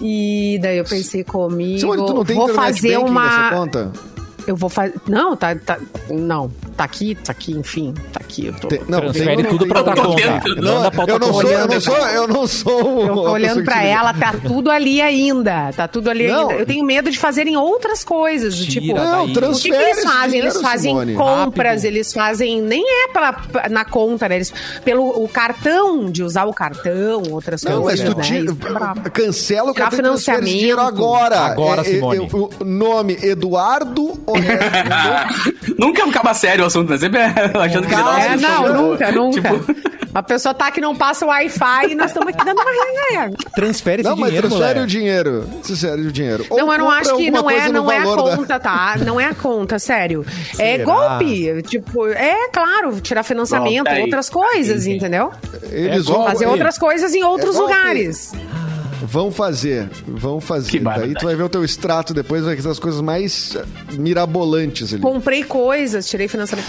E 0.00 0.58
daí 0.62 0.78
eu 0.78 0.84
pensei 0.84 1.24
comigo, 1.24 1.80
Simone, 1.80 2.06
tu 2.06 2.14
não 2.14 2.24
tem 2.24 2.36
vou 2.36 2.48
internet 2.50 2.74
fazer 2.74 2.96
uma. 2.98 3.24
nessa 3.24 3.56
conta? 3.56 3.92
Eu 4.46 4.56
vou 4.56 4.68
fazer. 4.68 4.94
Não, 5.08 5.36
tá, 5.36 5.54
tá. 5.56 5.78
Não, 6.10 6.50
tá 6.76 6.84
aqui, 6.84 7.14
tá 7.14 7.32
aqui, 7.32 7.52
enfim, 7.52 7.94
tá 8.12 8.20
aqui. 8.20 8.46
Eu 8.46 8.54
tô. 8.54 8.68
Tem- 8.68 8.82
não, 8.88 9.00
Transfere 9.00 9.36
tem- 9.42 9.44
tudo 9.46 9.66
pra 9.66 9.82
vendo. 9.82 10.62
Não, 10.62 10.90
pra 10.90 11.04
tua 11.06 11.14
eu 11.14 11.18
não 11.18 11.30
conta. 11.32 11.42
sou, 11.48 11.52
eu 11.52 11.68
não 11.68 11.80
sou, 11.80 11.96
eu 11.96 12.28
não 12.28 12.46
sou. 12.46 13.00
Eu 13.06 13.14
tô 13.14 13.30
olhando 13.32 13.64
pra 13.64 13.82
ela, 13.84 14.12
tá 14.14 14.34
tudo 14.46 14.70
ali 14.70 15.00
ainda. 15.00 15.72
Tá 15.76 15.86
tudo 15.88 16.10
ali 16.10 16.26
Não. 16.28 16.48
ainda. 16.50 16.54
Eu 16.60 16.66
tenho 16.66 16.84
medo 16.84 17.10
de 17.10 17.18
fazerem 17.18 17.56
outras 17.56 18.02
coisas. 18.04 18.56
do 18.58 18.66
Tira 18.66 18.80
tipo. 18.80 18.94
Não, 18.94 19.24
O 19.26 19.30
o 19.30 19.32
transfere 19.32 19.76
que, 19.76 19.82
que 19.84 19.90
eles 19.90 20.04
fazem? 20.04 20.28
dinheiro, 20.28 20.46
Eles 20.48 20.60
fazem 20.60 20.90
Simone. 20.92 21.14
compras, 21.14 21.72
Rápido. 21.72 21.84
eles 21.84 22.12
fazem. 22.12 22.62
Nem 22.62 22.84
é 23.04 23.08
pela, 23.08 23.36
na 23.70 23.84
conta, 23.84 24.28
né? 24.28 24.36
Eles, 24.36 24.52
pelo 24.84 25.08
o 25.22 25.28
cartão, 25.28 26.10
de 26.10 26.22
usar 26.22 26.44
o 26.44 26.52
cartão, 26.54 27.22
outras 27.30 27.62
Não, 27.62 27.82
mas 27.84 28.00
coisas. 28.00 28.08
tu 28.10 28.16
né? 28.18 28.22
tira, 28.24 28.56
é 29.06 29.10
cancela 29.10 29.70
o 29.70 29.74
cartão 29.74 29.98
transfere 30.02 30.14
esse 30.14 30.24
financiamento. 30.24 30.58
dinheiro 30.58 30.80
agora. 30.80 31.38
Agora, 31.40 31.82
É, 31.82 31.90
é, 31.90 31.94
Simone. 31.94 32.18
é, 32.18 32.36
o 32.36 32.64
nome 32.64 33.18
Eduardo. 33.22 34.12
Nunca 35.78 36.04
acaba 36.04 36.34
sério 36.34 36.61
o 36.62 36.66
assunto, 36.66 36.90
né? 36.90 36.98
Sempre 36.98 37.20
achando 37.22 37.86
que 37.86 37.94
ele 37.94 38.02
dá 38.02 38.10
uma 38.10 38.20
É, 38.20 38.36
não, 38.36 38.72
nunca, 38.90 39.10
nunca. 39.12 39.40
Tipo, 39.50 39.92
A 40.14 40.22
pessoa 40.22 40.52
tá 40.54 40.70
que 40.70 40.78
não 40.80 40.94
passa 40.94 41.24
o 41.24 41.28
Wi-Fi 41.28 41.92
e 41.92 41.94
nós 41.94 42.08
estamos 42.10 42.28
aqui 42.28 42.44
dando 42.44 42.60
uma 42.60 42.70
resenha. 42.70 43.30
Transfere 43.54 44.02
esse 44.02 44.10
Não, 44.10 44.16
mas 44.16 44.26
dinheiro, 44.28 44.48
transfere 44.48 44.74
moleque. 44.74 44.84
o 44.84 44.86
dinheiro. 44.86 45.50
Transfere 45.64 46.02
o 46.02 46.12
dinheiro. 46.12 46.46
Ou 46.50 46.58
Não, 46.58 46.72
eu 46.72 46.78
não 46.78 46.90
acho 46.90 47.16
que 47.16 47.30
não 47.30 47.50
é, 47.50 47.68
não 47.70 47.90
é 47.90 47.96
a 47.98 48.04
valor 48.04 48.30
da- 48.30 48.36
conta, 48.36 48.60
tá? 48.60 48.96
Não 49.06 49.18
é 49.18 49.24
a 49.26 49.34
conta, 49.34 49.78
sério. 49.78 50.24
É 50.58 50.76
Será? 50.76 50.84
golpe. 50.84 51.62
Tipo, 51.62 52.06
é 52.08 52.48
claro, 52.52 53.00
tirar 53.00 53.22
financiamento, 53.22 53.84
Pronto, 53.84 53.96
aí. 53.96 54.02
outras 54.02 54.28
coisas, 54.28 54.86
entendeu? 54.86 55.32
Eles 55.70 56.06
É 56.06 56.12
vão. 56.12 56.24
Fazer 56.26 56.46
outras 56.46 56.76
coisas 56.76 57.14
em 57.14 57.22
outros 57.24 57.54
É 57.54 57.58
golpe. 57.58 57.72
lugares. 57.72 58.32
Vão 59.02 59.30
fazer, 59.32 59.88
vão 60.06 60.40
fazer. 60.40 60.70
Que 60.70 60.78
Daí 60.78 60.84
barbaridade. 60.84 61.18
tu 61.20 61.26
vai 61.26 61.34
ver 61.34 61.42
o 61.42 61.48
teu 61.48 61.64
extrato 61.64 62.14
depois, 62.14 62.44
vai 62.44 62.56
ter 62.56 62.68
as 62.68 62.78
coisas 62.78 63.00
mais 63.00 63.56
eh, 63.56 63.64
mirabolantes 63.98 64.92
ali. 64.92 65.02
Comprei 65.02 65.42
coisas, 65.44 66.08
tirei 66.08 66.28
financiamento. 66.28 66.68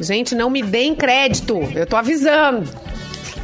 Gente, 0.00 0.34
não 0.34 0.48
me 0.50 0.62
deem 0.62 0.94
crédito. 0.94 1.58
Eu 1.74 1.86
tô 1.86 1.96
avisando. 1.96 2.68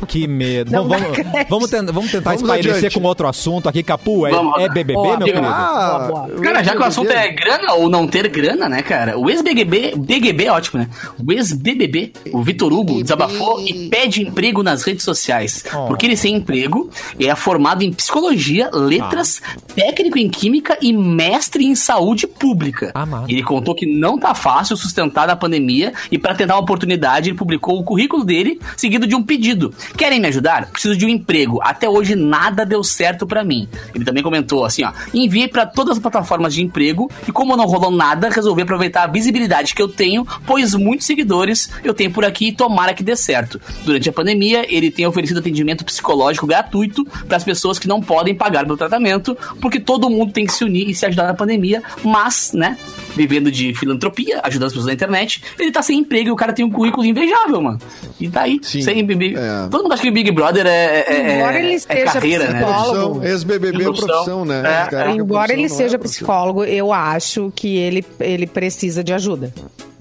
Que 0.06 0.26
medo. 0.26 0.70
Não 0.70 0.86
Bom, 0.86 0.96
vamos, 0.98 1.16
vamos, 1.48 1.70
ten- 1.70 1.86
vamos 1.86 2.10
tentar 2.10 2.30
Vamos 2.30 2.42
espairecer 2.42 2.76
adiante. 2.76 2.94
com 3.00 3.02
outro 3.06 3.26
assunto 3.26 3.68
aqui. 3.68 3.82
Capu, 3.82 4.26
é, 4.26 4.30
é 4.58 4.68
BBB, 4.68 4.98
Ó, 4.98 5.16
meu 5.16 5.26
querido? 5.26 5.46
Ah, 5.46 6.06
Boa, 6.10 6.26
boa. 6.28 6.40
Cara, 6.40 6.62
já 6.62 6.72
que 6.72 6.78
o 6.78 6.84
assunto 6.84 7.10
é 7.10 7.32
grana 7.32 7.74
ou 7.74 7.88
não 7.88 8.06
ter 8.06 8.28
grana, 8.28 8.68
né, 8.68 8.82
cara? 8.82 9.18
O 9.18 9.30
ex-BBB, 9.30 9.94
BBB 9.96 10.44
é 10.44 10.52
ótimo, 10.52 10.80
né? 10.80 10.88
O 11.24 11.32
ex-BBB, 11.32 12.12
o 12.32 12.42
Vitor 12.42 12.72
Hugo, 12.72 13.02
desabafou 13.02 13.60
e 13.60 13.88
pede 13.88 14.22
emprego 14.22 14.62
nas 14.62 14.82
redes 14.82 15.04
sociais. 15.04 15.64
Oh. 15.74 15.86
Porque 15.86 16.06
ele 16.06 16.16
sem 16.16 16.36
emprego 16.36 16.90
é 17.18 17.34
formado 17.34 17.82
em 17.82 17.92
psicologia, 17.92 18.70
letras, 18.72 19.40
técnico 19.74 20.18
em 20.18 20.28
química 20.28 20.76
e 20.80 20.92
mestre 20.92 21.64
em 21.64 21.74
saúde 21.74 22.26
pública. 22.26 22.90
Amado. 22.94 23.26
Ele 23.30 23.42
contou 23.42 23.74
que 23.74 23.86
não 23.86 24.18
tá 24.18 24.34
fácil 24.34 24.76
sustentar 24.76 25.26
na 25.26 25.36
pandemia 25.36 25.92
e 26.10 26.18
para 26.18 26.34
tentar 26.34 26.54
uma 26.54 26.60
oportunidade, 26.62 27.30
ele 27.30 27.36
publicou 27.38 27.78
o 27.78 27.84
currículo 27.84 28.24
dele, 28.24 28.60
seguido 28.76 29.06
de 29.06 29.14
um 29.14 29.22
pedido. 29.22 29.72
Querem 29.96 30.20
me 30.20 30.28
ajudar? 30.28 30.66
Preciso 30.70 30.96
de 30.96 31.04
um 31.04 31.08
emprego. 31.08 31.60
Até 31.62 31.88
hoje 31.88 32.14
nada 32.14 32.64
deu 32.64 32.82
certo 32.82 33.26
pra 33.26 33.44
mim. 33.44 33.68
Ele 33.94 34.04
também 34.04 34.22
comentou 34.22 34.64
assim, 34.64 34.84
ó: 34.84 34.92
"Enviei 35.12 35.48
pra 35.48 35.66
todas 35.66 35.96
as 35.96 36.02
plataformas 36.02 36.54
de 36.54 36.62
emprego 36.62 37.10
e 37.26 37.32
como 37.32 37.56
não 37.56 37.66
rolou 37.66 37.90
nada, 37.90 38.28
resolvi 38.28 38.62
aproveitar 38.62 39.04
a 39.04 39.06
visibilidade 39.06 39.74
que 39.74 39.82
eu 39.82 39.88
tenho, 39.88 40.26
pois 40.46 40.74
muitos 40.74 41.06
seguidores 41.06 41.70
eu 41.84 41.94
tenho 41.94 42.10
por 42.10 42.24
aqui 42.24 42.48
e 42.48 42.52
tomara 42.52 42.94
que 42.94 43.02
dê 43.02 43.16
certo. 43.16 43.60
Durante 43.84 44.08
a 44.08 44.12
pandemia, 44.12 44.66
ele 44.68 44.90
tem 44.90 45.06
oferecido 45.06 45.38
atendimento 45.38 45.84
psicológico 45.84 46.46
gratuito 46.46 47.04
para 47.26 47.36
as 47.36 47.44
pessoas 47.44 47.78
que 47.78 47.88
não 47.88 48.00
podem 48.00 48.34
pagar 48.34 48.64
pelo 48.64 48.76
tratamento, 48.76 49.36
porque 49.60 49.80
todo 49.80 50.10
mundo 50.10 50.32
tem 50.32 50.46
que 50.46 50.52
se 50.52 50.64
unir 50.64 50.88
e 50.88 50.94
se 50.94 51.06
ajudar 51.06 51.26
na 51.26 51.34
pandemia, 51.34 51.82
mas, 52.02 52.52
né, 52.52 52.76
vivendo 53.14 53.50
de 53.50 53.74
filantropia, 53.74 54.40
ajudando 54.42 54.66
as 54.66 54.72
pessoas 54.72 54.86
na 54.86 54.92
internet, 54.92 55.42
ele 55.58 55.72
tá 55.72 55.82
sem 55.82 55.98
emprego 55.98 56.28
e 56.28 56.32
o 56.32 56.36
cara 56.36 56.52
tem 56.52 56.64
um 56.64 56.70
currículo 56.70 57.04
invejável, 57.04 57.62
mano. 57.62 57.78
E 58.20 58.28
tá 58.28 58.42
aí, 58.42 58.60
Sim. 58.62 58.82
sem 58.82 58.98
É. 59.36 59.68
Todo 59.76 59.82
mundo 59.82 59.92
acha 59.92 60.02
que 60.02 60.08
o 60.08 60.12
Big 60.12 60.30
Brother 60.30 60.66
é, 60.66 61.04
é, 61.06 61.36
Embora 61.36 61.58
ele 61.58 61.68
é, 61.68 61.72
é 61.72 61.74
esteja 61.74 62.04
carreira, 62.12 62.44
né? 62.48 62.62
psicólogo, 62.64 63.14
Profissão, 63.20 63.24
Ex-BBB 63.30 63.76
é 63.80 63.84
Profissão. 63.84 64.06
profissão, 64.08 64.44
né? 64.46 64.56
É. 64.56 64.58
Os 64.60 64.64
caras 64.64 64.90
que 64.90 64.96
a 64.96 65.22
Embora 65.22 65.52
ele 65.52 65.64
é 65.64 65.68
seja 65.68 65.98
psicólogo, 65.98 66.64
eu 66.64 66.92
acho 66.94 67.52
que 67.54 67.76
ele, 67.76 68.02
ele 68.18 68.46
precisa 68.46 69.04
de 69.04 69.12
ajuda. 69.12 69.52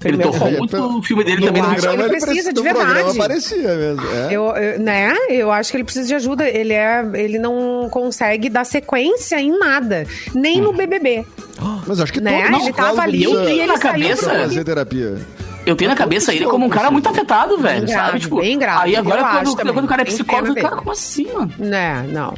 Ele 0.02 0.16
tocou 0.18 0.46
É, 0.48 0.50
muito 0.58 0.76
o 0.76 1.02
filme 1.02 1.24
dele 1.24 1.40
no 1.40 1.46
também 1.46 1.62
não 1.62 1.70
acho 1.72 1.80
que 1.80 1.86
ele 1.88 1.96
programa 1.96 2.20
precisa 2.24 2.52
de 2.52 2.60
no 2.60 2.64
programa 2.70 2.94
verdade. 2.94 3.18
aparecia 3.18 3.74
mesmo. 3.76 4.02
é. 4.06 4.28
Eu, 4.30 4.44
eu- 4.56 4.78
né? 4.80 5.14
Eu 5.28 5.50
acho 5.52 5.70
que 5.70 5.76
ele 5.76 5.84
precisa 5.84 6.06
de 6.08 6.14
ajuda. 6.14 6.48
Ele, 6.48 6.72
é, 6.72 7.04
ele 7.14 7.38
não 7.38 7.88
consegue 7.90 8.48
dar 8.48 8.64
sequência 8.64 9.38
em 9.40 9.58
nada. 9.58 10.06
Nem 10.34 10.60
no 10.60 10.72
BBB. 10.72 11.24
Mas 11.86 12.00
acho 12.00 12.12
que 12.12 12.20
Né? 12.20 12.48
todo 12.50 12.62
Ele 12.62 12.72
tava 12.72 13.02
ali 13.02 13.24
e 13.24 13.26
ele 13.26 13.66
na 13.66 13.76
saiu 13.78 13.92
cabeça, 13.92 14.30
fazer 14.30 14.64
terapia. 14.64 15.16
Eu 15.66 15.74
tenho 15.74 15.90
na 15.90 15.96
cabeça 15.96 16.32
ele 16.32 16.46
como 16.46 16.64
um 16.64 16.68
cara 16.68 16.90
muito 16.92 17.08
afetado, 17.08 17.58
velho, 17.58 17.88
sabe? 17.88 18.20
Tipo, 18.20 18.36
bem 18.36 18.56
grave. 18.56 18.84
Aí 18.84 18.96
agora, 18.96 19.24
quando, 19.24 19.56
quando 19.56 19.84
o 19.84 19.88
cara 19.88 20.02
é 20.02 20.04
psicólogo, 20.04 20.54
pena 20.54 20.68
cara, 20.68 20.80
como 20.80 20.92
assim, 20.92 21.26
mano? 21.32 21.52
Né, 21.58 22.06
não. 22.08 22.32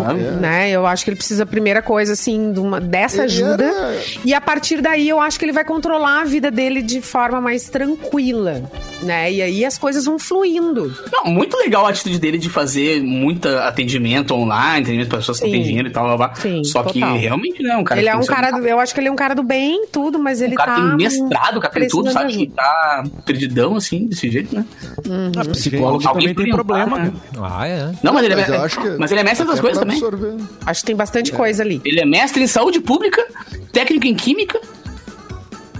Sabe? 0.00 0.20
Né? 0.20 0.70
Eu 0.70 0.86
acho 0.86 1.04
que 1.04 1.10
ele 1.10 1.16
precisa, 1.16 1.44
primeira 1.44 1.82
coisa, 1.82 2.12
assim, 2.14 2.52
de 2.52 2.60
uma, 2.60 2.80
dessa 2.80 3.18
Ele 3.18 3.24
ajuda. 3.24 3.64
era- 3.64 3.98
E 4.24 4.32
a 4.34 4.40
partir 4.40 4.80
daí, 4.80 5.08
eu 5.08 5.20
acho 5.20 5.38
que 5.38 5.44
ele 5.44 5.52
vai 5.52 5.64
controlar 5.64 6.22
a 6.22 6.24
vida 6.24 6.50
dele 6.50 6.80
de 6.82 7.00
forma 7.00 7.40
mais 7.40 7.68
tranquila. 7.68 8.62
Né? 9.02 9.32
E 9.32 9.42
aí 9.42 9.64
as 9.64 9.76
coisas 9.76 10.04
vão 10.04 10.16
fluindo. 10.18 10.94
Não, 11.12 11.24
muito 11.24 11.56
legal 11.56 11.84
a 11.86 11.90
atitude 11.90 12.18
dele 12.20 12.38
de 12.38 12.48
fazer 12.48 13.02
muito 13.02 13.48
atendimento 13.48 14.32
online, 14.32 14.82
atendimento 14.84 15.08
para 15.08 15.18
pessoas 15.18 15.40
que 15.40 15.46
não 15.46 15.52
têm 15.52 15.62
Sim. 15.62 15.68
dinheiro 15.68 15.88
e 15.88 15.90
tal, 15.90 16.04
blá, 16.06 16.16
blá. 16.28 16.34
Sim, 16.36 16.62
Só 16.62 16.84
que 16.84 17.00
total. 17.00 17.16
realmente, 17.18 17.62
né, 17.64 17.76
um 17.76 17.82
cara 17.82 18.00
ele 18.00 18.08
que 18.08 18.14
é 18.14 18.18
um 18.18 18.24
cara, 18.24 18.50
do- 18.52 18.64
eu 18.66 18.78
acho 18.78 18.94
que 18.94 19.00
ele 19.00 19.08
é 19.08 19.10
um 19.10 19.16
cara 19.16 19.34
do 19.34 19.42
bem, 19.42 19.86
tudo, 19.90 20.20
mas 20.20 20.40
ele 20.40 20.54
O 20.54 20.56
cara 20.56 20.74
tá. 20.76 20.80
tem 20.88 20.96
mestrado, 20.96 21.56
o 21.56 21.60
cara 21.60 21.74
tem 21.74 21.88
tudo, 21.88 22.12
sabe? 22.12 22.32
Que 22.32 22.46
tá 22.46 23.02
perdidão, 23.24 23.74
assim, 23.74 24.06
desse 24.06 24.30
jeito, 24.30 24.54
né? 24.54 24.64
A 25.36 25.44
psicóloga 25.50 26.08
Alguém 26.08 26.28
também 26.32 26.44
tem 26.46 26.54
problema. 26.54 26.98
né? 26.98 27.12
Ah, 27.40 27.66
é. 27.66 27.90
Não, 28.04 28.12
mas 28.12 28.24
ele, 28.24 28.36
Mas 28.36 28.48
é, 28.48 28.56
eu 28.56 28.62
acho 28.62 28.80
que. 28.80 28.88
mas 28.98 29.10
ele 29.10 29.20
é 29.20 29.24
mestre 29.24 29.46
das 29.46 29.58
coisas 29.60 29.81
também. 29.84 29.96
absorver. 29.96 30.36
Acho 30.66 30.80
que 30.80 30.86
tem 30.86 30.96
bastante 30.96 31.32
coisa 31.32 31.62
ali. 31.62 31.80
Ele 31.84 32.00
é 32.00 32.04
mestre 32.04 32.42
em 32.42 32.46
saúde 32.46 32.80
pública, 32.80 33.24
técnico 33.72 34.06
em 34.06 34.14
química. 34.14 34.60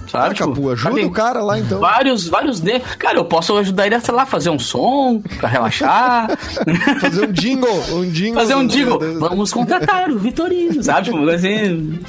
sabe? 0.07 0.35
Tipo, 0.35 0.69
ajuda 0.69 0.89
sabe? 0.95 1.05
o 1.05 1.11
cara 1.11 1.41
lá 1.43 1.57
então. 1.59 1.79
Vários, 1.79 2.27
vários 2.27 2.59
de... 2.59 2.79
Cara, 2.99 3.17
eu 3.17 3.25
posso 3.25 3.57
ajudar 3.57 3.87
ele 3.87 3.95
a, 3.95 3.99
sei 3.99 4.13
lá, 4.13 4.25
fazer 4.25 4.49
um 4.51 4.59
som 4.59 5.21
pra 5.39 5.49
relaxar. 5.49 6.29
Fazer 7.01 7.27
um 7.27 7.31
jingle, 7.31 7.83
um 7.95 8.05
jingle. 8.09 8.35
fazer 8.39 8.55
um 8.55 8.67
jingle. 8.67 8.99
Vamos 9.19 9.51
contratar 9.51 10.09
o 10.11 10.19
Vitorino, 10.19 10.83
sabe? 10.83 11.09
Tipo, 11.11 11.27
assim, 11.29 11.99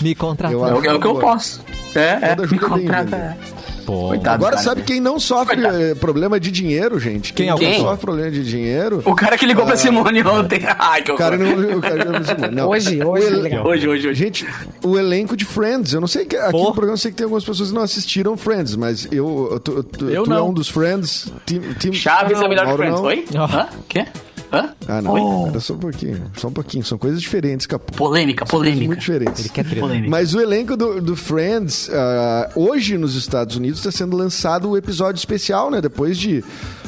Me 0.00 0.14
contrata. 0.14 0.52
Eu 0.54 0.66
é, 0.66 0.72
o- 0.74 0.84
é 0.84 0.94
o 0.94 1.00
que 1.00 1.06
eu 1.06 1.14
posso. 1.16 1.62
É, 1.94 2.18
é. 2.32 2.36
Me 2.36 2.42
ajuda 2.42 2.66
é 2.66 2.68
contrata. 2.68 3.38
Pô. 3.84 4.08
Coitado, 4.08 4.34
Agora, 4.36 4.52
cara. 4.56 4.62
sabe 4.64 4.82
quem 4.82 5.00
não 5.00 5.18
sofre 5.20 5.56
Coitado. 5.56 5.80
eh, 5.82 5.94
problema 5.94 6.38
de 6.40 6.50
dinheiro, 6.50 6.98
gente? 6.98 7.32
Quem 7.32 7.48
é 7.48 7.50
não 7.50 7.58
Quem? 7.58 7.80
sofre 7.80 7.98
problema 7.98 8.30
de 8.30 8.44
dinheiro? 8.44 9.02
O 9.04 9.14
cara 9.14 9.36
que 9.38 9.46
ligou 9.46 9.64
pra 9.66 9.76
Simone 9.76 10.22
ontem. 10.22 10.60
Ai, 10.78 11.02
que 11.02 11.12
O 11.12 11.16
cara 11.16 11.36
horror. 11.36 11.56
não. 11.56 11.78
O 11.78 11.80
cara 11.80 12.04
não, 12.04 12.50
não. 12.50 12.68
Hoje, 12.68 13.02
O 13.02 13.08
hoje, 13.10 13.26
ele-. 13.26 13.58
Hoje, 13.58 13.88
hoje, 13.88 14.08
hoje. 14.08 14.14
Gente, 14.14 14.46
o 14.84 14.98
elenco 14.98 15.36
de 15.36 15.44
Friends, 15.44 15.92
eu 15.92 16.00
não 16.00 16.08
sei 16.08 16.24
que 16.24 16.36
aqui 16.36 16.52
Pô. 16.52 16.64
no 16.64 16.72
programa 16.72 16.94
eu 16.94 16.98
sei 16.98 17.10
que 17.10 17.16
tem 17.16 17.24
algumas 17.24 17.44
pessoas 17.44 17.68
que 17.70 17.74
não 17.74 17.82
assistiram 17.82 18.36
Friends, 18.36 18.76
mas 18.76 19.06
eu, 19.12 19.48
eu, 19.52 19.60
tu, 19.60 19.82
tu- 19.82 20.08
Eu 20.10 20.24
tu 20.24 20.32
é 20.32 20.34
não. 20.36 20.48
um 20.48 20.52
dos 20.52 20.68
Friends. 20.68 21.32
Tim, 21.46 21.60
Tim, 21.78 21.92
Chaves 21.92 22.40
é 22.40 22.48
melhor 22.48 22.62
que 22.62 22.66
Mauro 22.68 22.82
Friends. 22.82 23.30
não. 23.30 23.44
Oi? 23.44 23.50
Ah. 23.54 23.60
Hã? 23.62 23.68
Quê? 23.88 24.06
Hã? 24.54 24.70
Ah, 24.86 25.02
não. 25.02 25.48
Era 25.48 25.60
só 25.60 25.74
um 25.74 25.78
pouquinho. 25.78 26.22
Só 26.36 26.48
um 26.48 26.52
pouquinho. 26.52 26.84
São 26.84 26.96
coisas 26.98 27.20
diferentes, 27.20 27.66
Capu. 27.66 27.92
Polêmica, 27.94 28.44
polêmica. 28.44 28.86
Muito 28.86 29.00
diferentes. 29.00 29.40
Ele 29.40 29.48
quer 29.48 29.64
treta. 29.64 29.86
Mas 30.08 30.34
o 30.34 30.40
elenco 30.40 30.76
do, 30.76 31.00
do 31.00 31.16
Friends, 31.16 31.90
ah, 31.92 32.50
hoje 32.54 32.96
nos 32.96 33.14
Estados 33.16 33.56
Unidos, 33.56 33.80
está 33.80 33.90
sendo 33.90 34.16
lançado 34.16 34.70
o 34.70 34.76
episódio 34.76 35.18
especial, 35.18 35.70
né? 35.70 35.80
Depois 35.80 36.16
de 36.18 36.44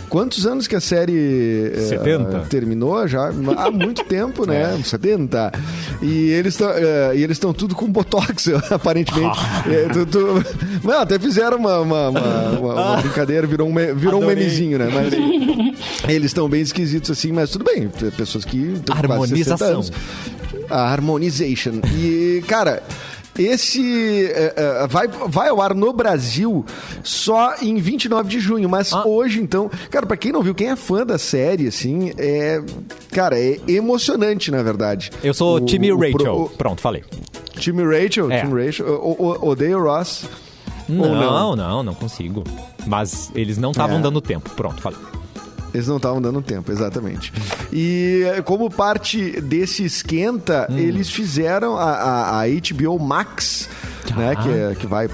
quantos 0.08 0.46
anos 0.46 0.68
que 0.68 0.76
a 0.76 0.80
série 0.80 1.72
eh, 1.74 1.80
70. 1.88 2.46
terminou 2.48 3.06
já? 3.08 3.28
Há 3.56 3.70
muito 3.70 4.04
tempo, 4.06 4.46
né? 4.46 4.78
70. 4.84 5.52
E 6.02 6.30
eles 6.30 6.54
estão 6.54 6.70
e 7.14 7.22
eles 7.22 7.36
estão 7.36 7.52
tudo 7.52 7.74
com 7.74 7.90
botox, 7.90 8.48
aparentemente. 8.70 9.38
É, 9.68 9.88
tu- 9.92 10.06
tu- 10.06 10.44
Não, 10.84 11.00
até 11.00 11.18
fizeram 11.18 11.56
uma, 11.58 11.80
uma, 11.80 12.08
uma- 12.10 12.50
uma- 12.60 12.74
uma 12.74 12.96
brincadeira, 13.02 13.46
virou 13.46 13.68
um, 13.68 13.74
virou 13.96 14.22
um 14.22 14.26
memezinho, 14.26 14.78
né? 14.78 14.88
Mas 14.92 15.12
eles 16.09 16.26
estão 16.26 16.48
bem 16.48 16.61
esquisitos 16.61 17.11
assim, 17.11 17.32
mas 17.32 17.50
tudo 17.50 17.64
bem. 17.64 17.88
Pessoas 18.16 18.44
que 18.44 18.57
estão 18.74 18.96
com 18.96 19.07
quase 19.07 19.36
60 19.36 19.64
Harmonização. 19.64 19.94
A 20.70 20.80
Harmonization. 20.92 21.80
E, 21.96 22.42
cara, 22.48 22.82
esse 23.38 24.26
é, 24.26 24.54
é, 24.57 24.86
vai, 24.88 25.07
vai 25.09 25.48
ao 25.48 25.61
ar 25.61 25.74
no 25.74 25.92
Brasil 25.92 26.64
só 27.04 27.54
em 27.61 27.76
29 27.76 28.28
de 28.28 28.40
junho, 28.40 28.68
mas 28.68 28.92
Ah. 28.92 29.07
hoje, 29.07 29.40
então, 29.40 29.70
cara, 29.90 30.07
pra 30.07 30.16
quem 30.16 30.32
não 30.32 30.42
viu, 30.42 30.54
quem 30.54 30.68
é 30.70 30.76
fã 30.76 31.04
da 31.07 31.18
série, 31.18 31.68
assim, 31.68 32.12
é. 32.18 32.61
Cara, 33.12 33.38
é 33.38 33.59
emocionante, 33.68 34.50
na 34.50 34.62
verdade. 34.62 35.11
Eu 35.22 35.32
sou 35.34 35.57
O- 35.57 35.61
time 35.61 35.92
o 35.92 35.98
Rachel. 35.98 36.34
o- 36.36 36.48
Pronto, 36.50 36.80
falei. 36.80 37.04
time 37.59 37.82
Rachel, 37.84 38.30
É. 38.30 38.40
time 38.40 38.64
Rachel. 38.66 38.86
O, 38.86 39.48
odeio 39.48 39.82
Ross. 39.82 40.24
Ou 40.88 40.94
Não, 40.94 41.57
não, 41.57 41.82
não 41.82 41.94
consigo. 41.94 42.44
Mas 42.86 43.30
eles 43.34 43.59
não 43.59 43.70
estavam 43.72 43.98
É. 43.98 44.00
dando 44.00 44.20
tempo. 44.20 44.50
Pronto, 44.50 44.80
falei. 44.80 44.98
Eles 45.76 45.88
não 45.88 45.96
estavam 45.98 46.20
dando 46.22 46.40
tempo, 46.40 46.72
exatamente. 46.72 47.32
E 47.72 48.22
como 48.44 48.70
parte 48.70 49.40
desse 49.40 49.84
esquenta, 49.84 50.66
Hum. 50.70 50.78
eles 50.78 51.10
fizeram 51.10 51.76
a, 51.76 51.90
a- 51.90 52.40
a 52.42 52.46
HBO 52.48 52.98
Max, 52.98 53.68
né, 54.16 54.32
Ah. 54.36 54.42
que, 54.42 54.48
é- 54.48 54.74
que 54.78 54.86
vai 54.86 55.08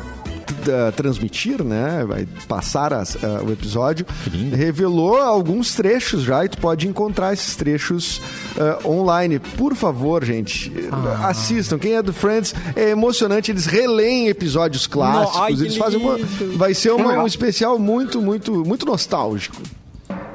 eh, 0.65 0.93
transmitir, 0.93 1.65
né, 1.65 2.05
vai 2.07 2.25
passar 2.47 2.93
as- 2.93 3.17
eh, 3.17 3.27
o 3.45 3.51
episódio, 3.51 4.07
revelou 4.55 5.17
alguns 5.17 5.75
trechos 5.75 6.23
já 6.23 6.45
e 6.45 6.49
tu 6.49 6.59
pode 6.59 6.87
encontrar 6.87 7.33
esses 7.33 7.57
trechos 7.57 8.21
eh, 8.57 8.79
online. 8.87 9.41
Por 9.41 9.75
favor, 9.75 10.25
gente, 10.25 10.71
Ah. 10.93 11.31
assistam. 11.31 11.79
Quem 11.81 11.95
é 11.95 12.03
do 12.03 12.13
Friends 12.13 12.55
é 12.77 12.91
emocionante, 12.91 13.51
eles 13.51 13.67
releem 13.67 14.29
episódios 14.29 14.87
clássicos, 14.87 15.41
ai, 15.41 15.55
que 15.55 15.63
eles 15.63 15.77
fazem 15.77 15.99
uma, 15.99 16.17
vai 16.57 16.75
ser 16.75 16.93
uma- 16.93 17.15
um 17.23 17.27
especial 17.27 17.77
muito, 17.79 18.23
muito, 18.23 18.65
muito 18.65 18.87
nostálgico. 18.87 19.57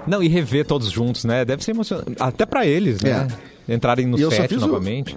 Não, 0.08 0.24
e 0.24 0.28
rever 0.28 0.66
todos 0.66 0.90
juntos, 0.90 1.26
né? 1.26 1.44
Deve 1.46 1.64
ser 1.64 1.72
emocionante. 1.72 2.16
Até 2.20 2.46
pra 2.46 2.66
eles, 2.66 3.02
né? 3.02 3.28
Entrarem 3.68 4.06
no 4.08 4.18
E 4.18 4.30
set 4.32 4.48
fiz 4.48 4.64
o- 4.64 4.68
novamente. 4.68 5.16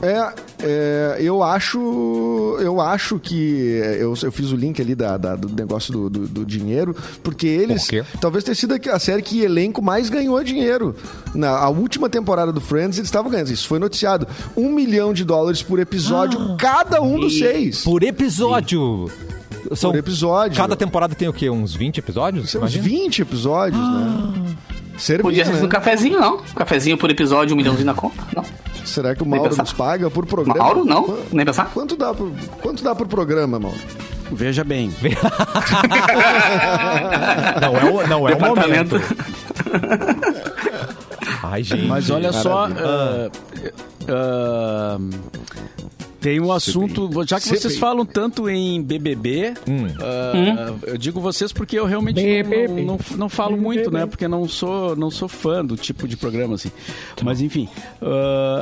É, 0.00 0.32
é, 0.64 1.16
eu 1.20 1.42
acho. 1.44 2.56
Eu 2.60 2.80
acho 2.80 3.20
que. 3.20 3.80
Eu, 4.00 4.14
eu 4.20 4.32
fiz 4.32 4.50
o 4.50 4.56
link 4.56 4.80
ali 4.82 4.94
da, 4.96 5.16
da- 5.16 5.36
do 5.36 5.48
negócio 5.48 5.92
do, 5.92 6.10
do- 6.10 6.26
do 6.28 6.44
dinheiro, 6.44 6.94
porque 7.22 7.46
eles. 7.46 7.82
Por 7.84 7.90
quê? 7.90 8.04
Talvez 8.20 8.42
tenha 8.42 8.54
sido 8.54 8.74
a 8.90 8.98
série 8.98 9.22
que 9.22 9.42
elenco 9.42 9.80
mais 9.80 10.10
ganhou 10.10 10.42
dinheiro. 10.42 10.94
Na 11.34 11.50
a 11.50 11.68
última 11.68 12.08
temporada 12.08 12.52
do 12.52 12.60
Friends, 12.60 12.98
eles 12.98 13.06
estavam 13.08 13.30
ganhando. 13.30 13.52
Isso 13.52 13.68
foi 13.68 13.78
noticiado. 13.78 14.26
Um 14.56 14.70
milhão 14.72 15.12
de 15.12 15.24
dólares 15.24 15.62
por 15.62 15.78
episódio, 15.78 16.38
Ah. 16.40 16.56
cada 16.58 17.00
um 17.00 17.18
dos 17.20 17.38
seis. 17.38 17.82
Por 17.84 18.02
episódio! 18.02 19.08
São, 19.74 19.90
Por 19.90 19.98
episódio. 19.98 20.56
Cada 20.56 20.76
temporada 20.76 21.14
tem 21.14 21.28
o 21.28 21.32
quê? 21.32 21.48
Uns 21.50 21.74
20 21.74 21.98
episódios? 21.98 22.50
São 22.50 22.62
uns 22.62 22.74
Imagina? 22.74 22.98
20 23.04 23.22
episódios, 23.22 23.80
né? 23.80 24.32
Servia, 24.98 25.22
Podia 25.22 25.44
ser 25.44 25.54
né? 25.54 25.60
no 25.62 25.68
cafezinho, 25.68 26.20
não. 26.20 26.38
Cafezinho 26.54 26.98
por 26.98 27.10
episódio, 27.10 27.54
um 27.54 27.56
milhãozinho 27.56 27.86
na 27.86 27.94
conta. 27.94 28.22
Não. 28.36 28.44
Será 28.84 29.14
que 29.14 29.22
o 29.22 29.26
Mauro 29.26 29.56
nos 29.56 29.72
paga 29.72 30.10
por 30.10 30.26
programa? 30.26 30.58
Mauro, 30.58 30.84
não. 30.84 31.04
Qu- 31.04 31.18
Nem 31.32 31.46
pensar. 31.46 31.70
Quanto 31.72 31.96
dá 31.96 32.12
por, 32.12 32.30
quanto 32.60 32.82
dá 32.84 32.94
por 32.94 33.06
programa, 33.06 33.58
Mauro? 33.58 33.78
Veja 34.30 34.64
bem. 34.64 34.90
Não 37.60 37.76
é 37.76 37.84
o, 37.84 38.06
não 38.08 38.28
é 38.28 38.34
o 38.34 38.40
momento. 38.56 38.96
Ai, 41.42 41.62
gente. 41.62 41.86
Mas 41.86 42.10
olha 42.10 42.32
só. 42.32 42.68
Maravilha. 42.68 43.30
ah, 44.08 44.98
ah, 44.98 44.98
tem 46.22 46.40
um 46.40 46.50
assunto. 46.52 47.10
Já 47.26 47.38
que 47.40 47.48
vocês 47.48 47.76
falam 47.78 48.06
tanto 48.06 48.48
em 48.48 48.80
BBB, 48.82 49.54
Hum. 49.68 49.86
ah, 50.00 50.72
eu 50.86 50.96
digo 50.96 51.20
vocês 51.20 51.52
porque 51.52 51.78
eu 51.78 51.84
realmente 51.84 52.20
não, 52.42 52.76
não, 52.76 52.84
não, 52.84 52.98
não 53.18 53.28
falo 53.28 53.56
muito, 53.56 53.90
né? 53.90 54.06
Porque 54.06 54.26
não 54.28 54.48
sou, 54.48 54.96
não 54.96 55.10
sou 55.10 55.28
fã 55.28 55.64
do 55.64 55.76
tipo 55.76 56.06
de 56.08 56.16
programa 56.16 56.54
assim. 56.54 56.70
Mas 57.22 57.40
enfim, 57.40 57.68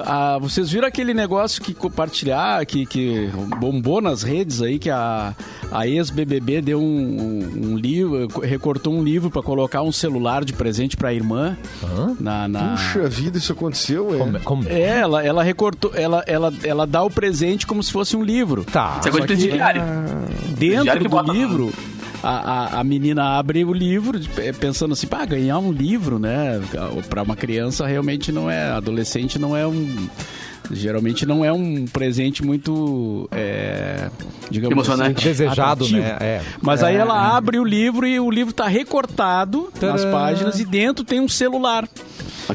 ah, 0.05 0.39
vocês 0.41 0.71
viram 0.71 0.87
aquele 0.89 1.15
negócio 1.15 1.63
que 1.63 1.75
compartilhar, 1.75 2.65
que, 2.67 2.87
que 2.87 3.29
bombou 3.59 4.01
nas 4.01 4.23
redes 4.23 4.63
aí, 4.63 4.79
que 4.79 4.91
a, 4.91 5.35
a 5.71 5.87
ex-BBB 5.87 6.61
deu 6.63 6.81
um, 6.81 6.83
um, 6.85 7.73
um 7.73 7.77
livro, 7.77 8.29
recortou 8.41 8.93
um 8.95 9.03
livro 9.03 9.31
pra 9.31 9.43
colocar 9.43 9.83
um 9.83 9.93
celular 9.93 10.45
de 10.45 10.53
presente 10.53 10.97
pra 10.97 11.13
irmã. 11.13 11.57
Na, 12.19 12.49
na... 12.49 12.71
Puxa 12.77 13.09
vida, 13.09 13.39
isso 13.39 13.53
aconteceu, 13.53 14.15
é? 14.15 14.19
Como, 14.19 14.41
como- 14.41 14.69
É, 14.69 15.01
ela, 15.01 15.25
ela 15.25 15.43
recortou, 15.43 15.93
ela, 15.95 16.23
ela, 16.27 16.53
ela 16.65 16.87
dá 16.87 17.03
o 17.03 17.11
presente 17.11 17.50
como 17.67 17.83
se 17.83 17.93
fosse 17.93 18.17
um 18.17 18.23
livro. 18.23 18.65
Tá. 18.65 18.97
Isso 19.01 19.09
é 19.09 19.11
coisa 19.11 19.27
de 19.27 19.33
presidiário. 19.35 19.83
Dentro 19.83 20.57
Presidiário 20.57 21.03
do 21.05 21.09
bota- 21.09 21.33
livro, 21.33 21.73
a, 22.23 22.29
a, 22.77 22.81
a 22.81 22.85
menina 22.85 23.39
abre 23.39 23.65
o 23.65 23.73
livro 23.73 24.21
eh, 24.39 24.53
pensando 24.53 24.93
assim, 24.93 25.07
pá, 25.07 25.25
ganhar 25.25 25.59
um 25.59 25.73
livro, 25.73 26.19
né? 26.19 26.61
Pra 27.09 27.23
uma 27.23 27.37
criança 27.37 27.87
realmente 27.87 28.31
não 28.33 28.51
é, 28.51 28.71
adolescente 28.71 29.39
não 29.39 29.57
é 29.57 29.67
um... 29.67 30.09
Geralmente 30.73 31.27
não 31.27 31.45
é 31.45 31.53
um 31.53 31.85
presente 31.87 32.45
muito, 32.45 33.29
é, 33.33 34.09
digamos 34.51 34.73
Emocionante. 34.73 35.19
assim, 35.19 35.29
Desejado, 35.29 35.85
atrativo. 35.85 36.01
né? 36.01 36.17
É. 36.21 36.41
Mas 36.63 36.83
aí 36.83 36.95
ela 36.97 37.37
abre 37.37 37.59
o 37.59 37.65
livro 37.65 38.07
e 38.07 38.21
o 38.21 38.31
livro 38.31 38.53
tá 38.53 38.67
recortado 38.69 39.69
nas 39.81 40.03
Tadã. 40.03 40.13
páginas 40.13 40.61
e 40.61 40.65
dentro 40.65 41.05
tem 41.05 41.21
um 41.21 41.29
celular. 41.29 41.89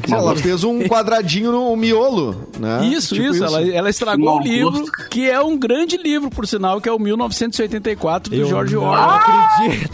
Que 0.02 0.12
Ela 0.12 0.24
maluco. 0.24 0.42
fez 0.42 0.62
um 0.62 0.80
quadradinho 0.88 1.50
no 1.52 1.74
miolo, 1.74 2.48
né? 2.58 2.84
Isso, 2.86 3.14
Tipo 3.14 3.28
isso. 3.28 3.42
Ela, 3.44 3.62
ela 3.66 3.88
estragou 3.88 4.38
o 4.38 4.42
livro, 4.42 4.80
gosto. 4.80 5.08
que 5.10 5.28
é 5.30 5.40
um 5.40 5.56
grande 5.56 5.96
livro, 5.96 6.28
por 6.28 6.46
sinal, 6.46 6.80
que 6.82 6.88
é 6.88 6.92
o 6.92 6.98
1984 6.98 8.30
do 8.30 8.36
Eu 8.36 8.46
George 8.46 8.74
não 8.74 8.82
Orwell. 8.82 9.00
acredito. 9.10 9.90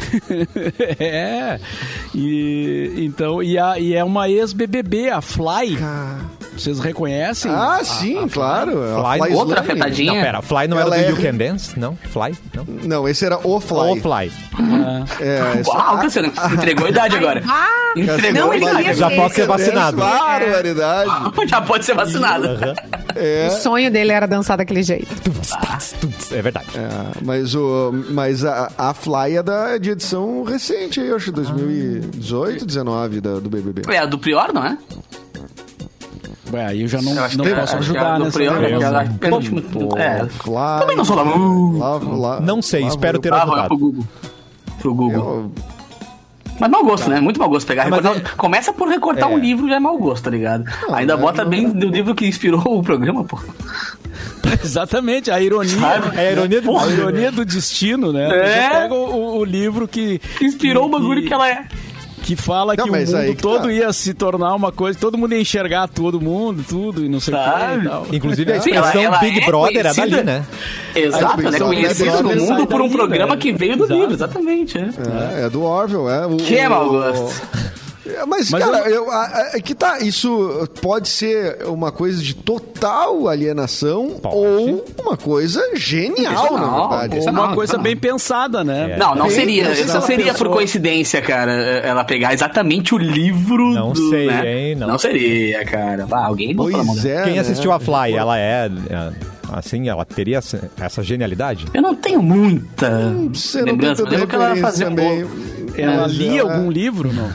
é. 0.98 1.60
E, 2.14 2.94
então, 2.98 3.42
e, 3.42 3.56
a- 3.58 3.78
e 3.78 3.94
é 3.94 4.02
uma 4.02 4.28
ex-BBB, 4.28 5.10
a 5.10 5.20
Fly. 5.20 5.78
Vocês 6.56 6.80
reconhecem? 6.80 7.50
Ah, 7.50 7.80
sim, 7.82 8.11
claro. 8.32 8.72
A 8.98 9.16
Fly- 9.16 9.26
Fly 9.26 9.34
Outra 9.36 9.60
Slane. 9.60 9.70
afetadinha. 9.80 10.12
Não, 10.14 10.20
pera. 10.22 10.42
Fly 10.42 10.68
não 10.68 10.78
Ela 10.78 10.96
era 10.96 11.04
do 11.04 11.08
é 11.08 11.20
You 11.22 11.30
Can 11.30 11.36
Dance? 11.36 11.78
Não? 11.78 11.96
Fly? 11.96 12.34
Não? 12.54 12.64
Não, 12.84 13.08
esse 13.08 13.24
era 13.24 13.38
o 13.46 13.60
Fly. 13.60 13.78
Ou 13.78 13.96
Fly. 13.96 14.32
É, 15.20 15.60
esse- 15.60 15.70
Uau, 15.70 15.98
Cassiano, 15.98 16.32
entregou 16.52 16.86
a 16.86 16.90
idade 16.90 17.16
agora. 17.16 17.42
Ah, 17.94 17.98
Entregou 18.00 18.40
não, 18.44 18.50
a 18.52 18.56
ele 18.56 18.64
idade. 18.64 18.94
Já 18.94 19.10
ser. 19.10 19.16
posso 19.16 19.34
ser 19.34 19.46
vacinado. 19.46 19.96
Barbaridade. 19.98 21.10
Já 21.46 21.60
pode 21.60 21.84
ser 21.84 21.94
vacinado. 21.94 22.46
É, 23.14 23.48
O 23.48 23.50
sonho 23.50 23.90
dele 23.90 24.12
era 24.12 24.26
dançar 24.26 24.56
daquele 24.56 24.82
jeito. 24.82 25.08
É 26.30 26.40
verdade. 26.40 26.68
é, 26.74 26.88
mas 27.22 27.54
o, 27.54 27.92
mas 28.10 28.46
a, 28.46 28.70
a 28.78 28.94
Fly 28.94 29.36
é 29.36 29.42
da 29.42 29.76
de 29.76 29.90
edição 29.90 30.42
recente, 30.42 31.00
eu 31.00 31.16
acho, 31.16 31.30
2018, 31.32 32.64
19 32.64 33.20
da, 33.20 33.34
do 33.38 33.50
BBB. 33.50 33.82
É 33.92 33.98
a 33.98 34.06
do 34.06 34.18
Prior, 34.18 34.54
não 34.54 34.64
é? 34.64 34.78
Aí 36.60 36.82
eu 36.82 36.88
já 36.88 37.00
não, 37.02 37.12
Eu 37.12 37.16
não 37.16 37.44
que 37.44 37.50
é- 37.50 37.54
posso 37.54 37.66
que 37.66 37.72
é 37.72 37.76
a 37.76 37.78
ajudar 37.80 38.18
do 38.18 38.24
nessa 38.24 38.38
que 38.38 38.44
É. 39.98 40.26
Fly. 40.26 40.80
Também 40.80 40.96
não 40.96 41.04
sou. 41.04 41.16
Lá- 41.16 41.98
lá- 41.98 42.40
Não 42.40 42.60
sei, 42.62 42.82
lá 42.82 42.88
espero 42.88 43.18
ter 43.18 43.32
Ah, 43.32 43.36
vai 43.38 43.42
ajudado. 43.46 43.68
pro 43.68 43.78
Google. 43.78 44.04
Pro 44.80 44.94
Google. 44.94 45.24
Eu, 45.24 45.52
Mas 46.60 46.70
mau 46.70 46.84
gosto, 46.84 47.08
né? 47.10 47.18
Muito 47.20 47.40
mau 47.40 47.48
gosto 47.48 47.66
pegar. 47.66 47.88
Mas 47.88 48.04
recortar- 48.04 48.32
é- 48.32 48.36
Começa 48.36 48.72
por 48.72 48.86
recortar 48.88 49.30
É. 49.30 49.34
um 49.34 49.38
livro, 49.38 49.68
já 49.68 49.76
é 49.76 49.80
mau 49.80 49.96
gosto, 49.98 50.24
tá 50.24 50.30
ligado? 50.30 50.64
Ainda 50.92 51.14
mas 51.16 51.24
bota 51.24 51.42
não- 51.42 51.50
bem 51.50 51.68
do 51.68 51.88
livro 51.88 52.14
que 52.14 52.26
inspirou 52.26 52.60
o 52.78 52.82
programa, 52.82 53.24
pô. 53.24 53.38
Exatamente, 54.62 55.30
a 55.30 55.40
ironia. 55.40 55.78
Sabe? 55.78 56.16
É 56.16 56.28
a 56.28 56.32
ironia 56.32 56.60
do 56.60 56.76
A 56.76 56.86
ironia 56.88 57.32
do 57.32 57.44
destino, 57.44 58.12
né? 58.12 58.26
É. 58.26 58.28
Você 58.70 58.80
pega 58.80 58.94
o, 58.94 59.14
o- 59.14 59.38
o 59.38 59.44
livro 59.44 59.88
que. 59.88 60.20
Inspirou 60.40 60.86
o 60.86 60.88
bagulho 60.88 61.24
que 61.26 61.32
ela 61.32 61.48
é. 61.48 61.64
Que 62.22 62.36
fala 62.36 62.74
Não, 62.76 62.84
que 62.84 62.90
o 62.90 62.94
mundo 62.94 63.24
que 63.34 63.34
todo 63.42 63.62
tá. 63.64 63.72
ia 63.72 63.92
se 63.92 64.14
tornar 64.14 64.54
uma 64.54 64.70
coisa, 64.70 64.96
todo 64.98 65.18
mundo 65.18 65.34
ia 65.34 65.40
enxergar 65.40 65.88
todo 65.88 66.20
mundo, 66.20 66.64
tudo, 66.68 67.04
e 67.04 67.08
não 67.08 67.18
sei 67.18 67.34
o 67.34 67.36
que 67.36 67.42
e 67.84 67.88
tal. 67.88 68.06
Inclusive 68.12 68.52
a 68.52 68.54
ela- 68.54 68.64
expressão 68.64 69.02
ela 69.02 69.18
Big 69.18 69.40
é 69.40 69.44
Brother 69.46 69.86
é 69.86 69.92
dali, 69.94 70.22
né? 70.22 70.44
Exato, 70.94 71.40
ela 71.46 71.56
é 71.56 71.58
conhecida 71.58 72.22
no 72.22 72.34
mundo 72.36 72.66
por 72.66 72.80
um 72.80 72.86
daí, 72.86 72.96
programa 72.96 73.34
né? 73.34 73.40
que 73.40 73.52
veio 73.52 73.76
do 73.76 73.84
Exato. 73.84 73.98
livro, 74.00 74.14
exatamente. 74.14 74.78
É. 74.78 75.40
É, 75.42 75.46
é 75.46 75.50
do 75.50 75.62
Orwell, 75.62 76.08
é. 76.08 76.26
O, 76.26 76.36
Que 76.36 76.56
é, 76.58 76.68
o- 76.68 76.70
mau 76.70 76.88
gosto. 76.88 77.42
É, 77.56 77.81
Mas, 78.26 78.50
Mas 78.50 78.64
cara, 78.64 78.90
eu, 78.90 79.08
a- 79.10 79.26
a- 79.26 79.50
é 79.54 79.60
que 79.60 79.74
tá, 79.76 80.00
isso 80.00 80.68
pode 80.80 81.08
ser 81.08 81.58
uma 81.66 81.92
coisa 81.92 82.20
de 82.20 82.34
total 82.34 83.28
alienação 83.28 84.18
Pode. 84.20 84.34
ou 84.36 84.84
uma 85.00 85.16
coisa 85.16 85.62
genial, 85.76 86.32
na 86.32 86.36
Sensacional, 86.40 86.88
verdade. 86.90 87.16
pô. 87.16 87.22
Ou 87.24 87.30
uma 87.30 87.46
Não, 87.48 87.54
coisa 87.54 87.76
não. 87.76 87.82
bem 87.84 87.96
pensada, 87.96 88.64
né? 88.64 88.92
É. 88.92 88.96
Não, 88.96 89.14
não 89.14 89.26
Bem, 89.28 89.36
seria. 89.36 89.62
não 89.68 89.94
Não 89.94 90.00
seria 90.02 90.34
por 90.34 90.48
coincidência, 90.50 91.22
cara, 91.22 91.52
ela 91.52 92.02
pegar 92.04 92.32
exatamente 92.34 92.92
o 92.92 92.98
livro 92.98 93.70
Não 93.72 93.92
do. 93.92 94.08
sei, 94.10 94.26
né? 94.26 94.52
hein, 94.70 94.74
não. 94.74 94.98
seria, 94.98 95.64
cara. 95.64 96.04
Ah, 96.10 96.26
alguém 96.26 96.54
botou 96.56 96.72
na 96.72 96.78
mão 96.84 96.94
Pois 96.94 97.04
dela. 97.04 97.20
é. 97.20 97.24
Quem 97.24 97.34
né? 97.34 97.38
assistiu 97.40 97.70
a 97.72 97.78
Fly, 97.78 98.14
ela 98.16 98.36
é, 98.38 98.68
é, 98.90 99.10
assim, 99.52 99.88
ela 99.88 100.04
teria 100.04 100.38
essa, 100.80 101.02
genialidade? 101.04 101.66
Eu 101.72 101.80
não 101.82 101.94
tenho 101.94 102.20
muita 102.20 103.12
Você 103.32 103.58
não 103.58 103.64
tem 103.66 103.72
lembrança. 103.74 104.02
tanta 104.02 104.08
Eu 104.14 104.18
lembro 104.18 104.26
que 104.28 104.34
ela 104.34 104.56
fazia 104.56 104.86
também. 104.86 105.24
Ela 105.76 106.02
Mas 106.02 106.12
lia 106.12 106.40
ela- 106.40 106.54
algum 106.56 106.70
livro, 106.70 107.12
não? 107.12 107.30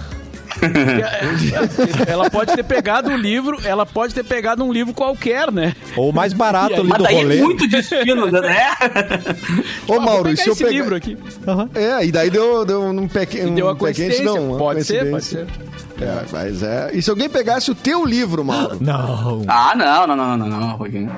É, 0.76 2.11
ela 2.11 2.30
pode 2.30 2.55
ter 2.55 2.63
pegado 2.63 3.09
um 3.09 3.18
livro, 3.18 3.59
ela 3.63 3.86
pode 3.86 4.13
ter 4.13 4.24
pegado 4.24 4.63
um 4.63 4.72
livro 4.72 4.93
qualquer, 4.93 5.51
né? 5.51 5.76
Ou 5.95 6.09
o 6.09 6.13
mais 6.13 6.34
barato 6.34 6.74
aí? 6.74 6.80
ali 6.80 6.89
Mas 6.89 6.97
do 6.97 7.03
daí 7.03 7.15
rolê. 7.15 7.38
é 7.38 7.41
muito 7.41 7.68
destino, 7.68 8.26
né? 8.32 8.72
Ô, 9.88 9.99
Mauro, 9.99 10.30
e 10.30 10.32
pegar 10.32 10.43
se 10.43 10.49
eu 10.49 10.53
esse 10.53 10.63
pegar... 10.63 10.76
livro 10.76 10.95
aqui. 10.95 11.18
Aham. 11.47 11.70
É, 11.76 12.05
e 12.05 12.11
daí 12.11 12.30
deu, 12.30 12.65
deu 12.65 12.84
um 12.84 13.07
pequeno. 13.07 13.51
Um 13.51 13.55
pequeno, 13.55 13.76
coincidência. 13.76 14.24
não, 14.24 14.49
uma 14.49 14.57
pode 14.57 14.84
ser, 14.84 15.09
pode 15.09 15.26
ser. 15.26 15.47
É, 15.99 16.26
mas 16.32 16.63
é. 16.63 16.91
E 16.93 17.01
se 17.01 17.09
alguém 17.09 17.30
pegasse 17.30 17.72
o 17.72 17.76
teu 17.76 18.05
livro, 18.05 18.43
Mauro? 18.43 18.78
Não. 18.80 19.43
Ah, 19.47 19.74
não, 19.76 20.07
não, 20.07 20.15
não, 20.15 20.38
não, 20.38 20.47
não, 20.47 20.59
não. 20.59 20.78
Joaquim. 20.78 21.09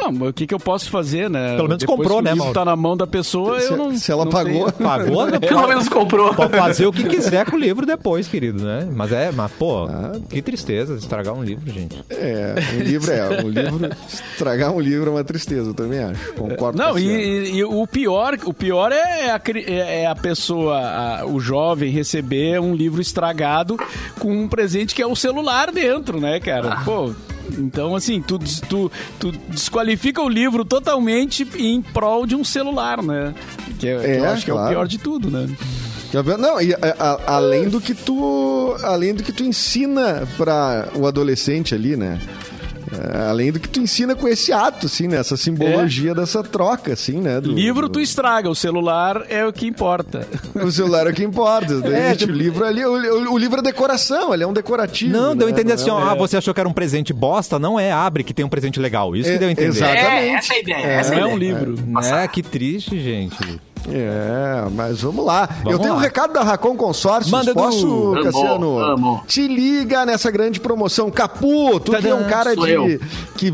Não, 0.00 0.12
mas 0.12 0.28
o 0.28 0.32
que, 0.32 0.46
que 0.46 0.54
eu 0.54 0.58
posso 0.60 0.90
fazer, 0.90 1.28
né? 1.30 1.56
Pelo 1.56 1.68
menos 1.68 1.78
Depois 1.80 1.98
comprou, 1.98 2.22
né, 2.22 2.34
Mauro? 2.34 2.52
tá 2.52 2.64
na 2.64 2.76
mão 2.76 2.96
da 2.96 3.06
pessoa, 3.06 3.60
Se- 3.60 3.70
eu 3.72 3.76
não. 3.76 3.96
se 3.96 4.10
ela 4.12 4.24
não 4.24 4.32
pagou. 4.32 4.70
tenho- 4.70 4.72
Pagou, 4.88 5.26
né? 5.30 5.38
Pelo 5.38 5.66
menos 5.68 5.88
comprou. 5.88 6.34
Pode 6.34 6.56
fazer 6.56 6.86
o 6.86 6.92
que 6.92 7.04
quiser 7.04 7.44
com 7.48 7.56
o 7.56 7.58
livro 7.58 7.86
depois, 7.86 8.26
querido, 8.28 8.62
né? 8.64 8.88
Mas 8.92 9.12
é, 9.12 9.30
mas 9.32 9.50
pô, 9.52 9.84
Ah. 9.86 10.12
que 10.28 10.40
tristeza 10.42 10.94
estragar 10.94 11.34
um 11.34 11.42
livro, 11.44 11.70
gente. 11.72 11.96
É, 12.10 12.54
um 12.76 12.80
livro 12.82 13.10
é. 13.12 13.42
Um 13.44 13.48
livro. 13.48 13.90
Estragar 14.32 14.72
um 14.72 14.80
livro 14.80 15.10
é 15.10 15.12
uma 15.14 15.24
tristeza, 15.24 15.70
eu 15.70 15.74
também 15.74 16.00
acho. 16.02 16.32
Concordo 16.34 16.78
Não, 16.78 16.92
com 16.92 16.98
e, 16.98 17.02
você. 17.02 17.50
e- 17.52 17.56
e 17.56 17.64
o 17.64 17.86
pior, 17.86 18.36
o 18.44 18.52
pior 18.54 18.92
é 18.92 19.30
a, 19.30 19.38
cri- 19.38 19.64
é 19.66 20.02
é 20.02 20.06
a 20.06 20.14
pessoa, 20.14 20.76
a- 20.78 21.26
o 21.26 21.38
jovem 21.40 21.90
receber 21.90 22.60
um 22.60 22.74
livro 22.74 23.00
estragado 23.00 23.76
com 24.18 24.32
um 24.32 24.48
presente 24.48 24.94
que 24.94 25.02
é 25.02 25.06
o 25.06 25.14
celular 25.14 25.70
dentro, 25.70 26.20
né, 26.20 26.40
cara? 26.40 26.80
Pô, 26.84 27.12
então 27.58 27.94
assim, 27.94 28.20
tu, 28.22 28.38
tu, 28.68 28.90
tu 29.18 29.32
desqualifica 29.48 30.22
o 30.22 30.28
livro 30.28 30.64
totalmente 30.64 31.46
em 31.56 31.80
prol 31.82 32.26
de 32.26 32.34
um 32.34 32.44
celular, 32.44 33.02
né? 33.02 33.34
Que, 33.78 33.88
é- 33.88 33.98
que 33.98 34.06
É, 34.06 34.18
eu 34.20 34.24
acho 34.26 34.44
que 34.44 34.50
é 34.50 34.54
o 34.54 34.56
claro. 34.56 34.70
pior 34.70 34.88
de 34.88 34.98
tudo, 34.98 35.30
né? 35.30 35.48
Não, 36.38 36.60
e 36.60 36.72
a- 36.74 36.78
a- 36.98 37.34
além 37.36 37.68
do 37.68 37.80
que 37.80 37.92
tu. 37.92 38.76
Além 38.84 39.14
do 39.14 39.22
que 39.24 39.32
tu 39.32 39.42
ensina 39.42 40.28
para 40.38 40.88
o 40.94 41.08
adolescente 41.08 41.74
ali, 41.74 41.96
né? 41.96 42.20
É, 42.94 43.28
além 43.28 43.50
do 43.52 43.58
que 43.60 43.68
tu 43.68 43.80
ensina 43.80 44.14
com 44.14 44.28
esse 44.28 44.52
ato, 44.52 44.86
assim, 44.86 45.08
né? 45.08 45.16
Essa 45.18 45.36
simbologia 45.36 46.14
dessa 46.14 46.42
troca, 46.42 46.92
assim, 46.92 47.20
né? 47.20 47.40
do- 47.40 47.52
Livro 47.52 47.88
do- 47.88 47.94
tu 47.94 48.00
estraga, 48.00 48.48
o 48.48 48.54
celular 48.54 49.24
é 49.28 49.44
o 49.44 49.52
que 49.52 49.66
importa. 49.66 50.26
O 50.54 50.70
celular 50.70 51.06
é 51.06 51.10
o 51.10 51.14
que 51.14 51.24
importa. 51.24 51.80
Daí, 51.80 51.92
É, 51.94 52.08
gente, 52.10 52.18
tipo- 52.20 52.32
o 52.32 52.36
livro 52.36 52.64
ali, 52.64 52.84
o, 52.84 53.32
o- 53.32 53.38
livro 53.38 53.60
é 53.60 53.62
decoração, 53.62 54.32
ele 54.34 54.42
é 54.42 54.46
um 54.46 54.52
decorativo. 54.52 55.12
Não, 55.12 55.34
deu 55.36 55.46
a 55.48 55.50
né? 55.50 55.54
entender 55.56 55.74
Não 55.76 55.80
assim, 55.82 55.90
é 55.90 55.92
um- 55.92 55.96
ó, 55.96 56.10
ah, 56.10 56.14
você 56.14 56.36
achou 56.36 56.52
que 56.54 56.60
era 56.60 56.68
um 56.68 56.72
presente 56.72 57.12
bosta? 57.12 57.58
Não 57.58 57.78
é, 57.78 57.90
abre 57.92 58.22
que 58.24 58.32
tem 58.34 58.44
um 58.44 58.48
presente 58.48 58.78
legal. 58.80 59.14
Isso 59.16 59.28
que 59.28 59.34
É, 59.36 59.38
deu 59.38 59.48
a 59.48 59.52
entender. 59.52 59.66
É, 59.66 59.68
Exatamente. 59.68 60.34
essa 60.36 60.52
é 60.52 60.56
a 60.56 60.60
ideia. 60.60 60.86
É. 60.86 60.94
essa 60.96 61.14
Não 61.14 61.18
a 61.18 61.20
é 61.20 61.32
um 61.32 61.36
ideia. 61.36 61.52
livro. 61.52 61.74
É, 62.04 62.28
que 62.28 62.42
triste, 62.42 63.00
gente. 63.00 63.60
É, 63.88 64.66
mas 64.72 65.02
vamos 65.02 65.24
lá. 65.24 65.46
Vamos 65.58 65.72
Eu 65.72 65.78
tenho 65.78 65.92
um 65.92 65.96
lá. 65.96 66.02
recado 66.02 66.32
da 66.32 66.42
Racon 66.42 66.74
Consórcios. 66.76 67.30
Manda. 67.30 67.52
Posso, 67.52 67.86
Amo, 68.14 68.22
Cassiano? 68.22 68.78
amo. 68.78 69.22
Te 69.26 69.46
liga 69.46 70.06
nessa 70.06 70.30
grande 70.30 70.58
promoção. 70.60 71.10
Capu, 71.10 71.78
tu 71.80 71.92
que 71.92 72.08
é 72.08 72.14
um 72.14 72.24
cara 72.24 72.56
de, 72.56 72.70
eu. 72.70 72.98
que, 73.36 73.52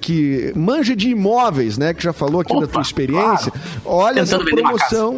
que 0.00 0.52
manja 0.54 0.94
de 0.94 1.08
imóveis, 1.10 1.78
né? 1.78 1.94
Que 1.94 2.02
já 2.02 2.12
falou 2.12 2.40
aqui 2.40 2.52
da 2.52 2.58
Opa, 2.60 2.66
tua 2.68 2.82
experiência. 2.82 3.52
Olha 3.84 4.20
essa 4.20 4.38
Tentando 4.38 4.60
uma 4.60 4.70
promoção. 4.72 5.16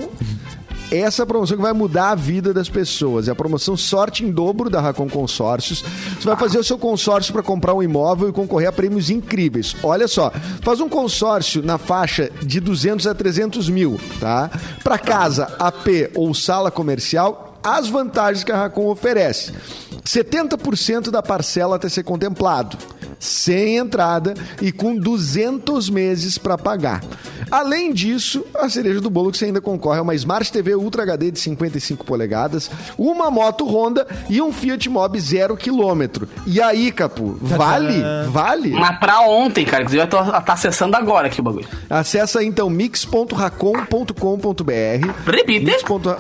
Essa 0.91 1.27
promoção 1.27 1.57
que 1.57 1.63
vai 1.63 1.73
mudar 1.73 2.11
a 2.11 2.15
vida 2.15 2.55
das 2.55 2.69
pessoas. 2.69 3.27
É 3.27 3.33
a 3.33 3.35
promoção 3.35 3.77
Sorte 3.77 4.25
em 4.25 4.31
Dobro 4.31 4.71
da 4.71 4.81
Racon 4.81 5.09
Consórcios. 5.09 5.83
Você 6.19 6.27
vai 6.27 6.37
fazer 6.37 6.59
o 6.59 6.65
seu 6.65 6.79
consórcio 6.79 7.33
para 7.33 7.43
comprar 7.43 7.75
um 7.75 7.83
imóvel 7.83 8.29
e 8.29 8.33
concorrer 8.33 8.69
a 8.69 8.73
prêmios 8.73 9.11
incríveis. 9.11 9.75
Olha 9.83 10.07
só, 10.07 10.33
faz 10.63 10.81
um 10.81 10.89
consórcio 10.89 11.63
na 11.63 11.77
faixa 11.77 12.31
de 12.43 12.61
200 12.61 13.07
a 13.07 13.15
300 13.15 13.69
mil, 13.69 13.99
tá? 14.21 14.51
Para 14.85 14.99
casa, 14.99 15.55
AP 15.59 16.11
ou 16.15 16.33
sala 16.33 16.71
comercial, 16.71 17.59
as 17.63 17.89
vantagens 17.89 18.45
que 18.45 18.53
a 18.53 18.57
Racon 18.57 18.87
oferece. 18.89 19.53
70% 20.05 21.11
da 21.11 21.21
parcela 21.21 21.77
até 21.77 21.89
ser 21.89 22.05
contemplado, 22.05 22.79
sem 23.19 23.77
entrada 23.77 24.35
e 24.61 24.73
com 24.73 24.97
200 24.97 25.89
meses 25.91 26.39
para 26.39 26.57
pagar. 26.59 27.03
Além 27.51 27.93
disso, 27.93 28.45
a 28.57 28.69
cereja 28.69 29.01
do 29.01 29.09
bolo 29.09 29.31
que 29.31 29.39
você 29.39 29.45
ainda 29.47 29.61
concorre 29.61 29.99
é 29.99 30.03
uma 30.03 30.15
Smart 30.15 30.51
TV 30.51 30.75
Ultra 30.75 31.03
HD 31.05 31.31
de 31.31 31.39
55 31.39 32.05
polegadas, 32.05 32.69
uma 32.99 33.31
moto 33.31 33.65
Honda 33.67 34.07
e 34.29 34.43
um 34.43 34.53
Fiat 34.53 34.89
Mobi 34.89 35.21
zero 35.21 35.57
quilômetro. 35.57 36.29
E 36.47 36.61
aí, 36.61 36.91
Capu, 36.91 37.37
vale? 37.41 38.03
Vale? 38.31 38.71
Mas 38.71 38.99
pra 38.99 39.21
ontem, 39.21 39.65
cara. 39.65 39.83
Inclusive, 39.85 40.03
eu 40.03 40.09
tô, 40.09 40.17
tá 40.25 40.53
acessando 40.55 40.97
agora 40.97 41.29
aqui 41.29 41.41
o 41.41 41.45
bagulho. 41.45 41.67
Acesse 41.89 42.37
aí, 42.39 42.47
então 42.47 42.69
mix.racon.com.br 42.69 45.31
Repite. 45.31 45.65
mix.ra- 45.65 46.19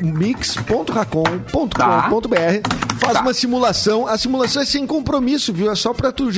mix.racon.com.br 0.00 2.68
faz 2.98 3.12
Tá. 3.14 3.20
uma 3.20 3.32
simulação. 3.34 4.06
A 4.06 4.18
simulação 4.18 4.62
é 4.62 4.64
sem 4.64 4.86
compromisso, 4.86 5.52
viu? 5.52 5.70
É 5.70 5.74
só 5.74 5.92
pra 5.94 6.10
tu 6.12 6.30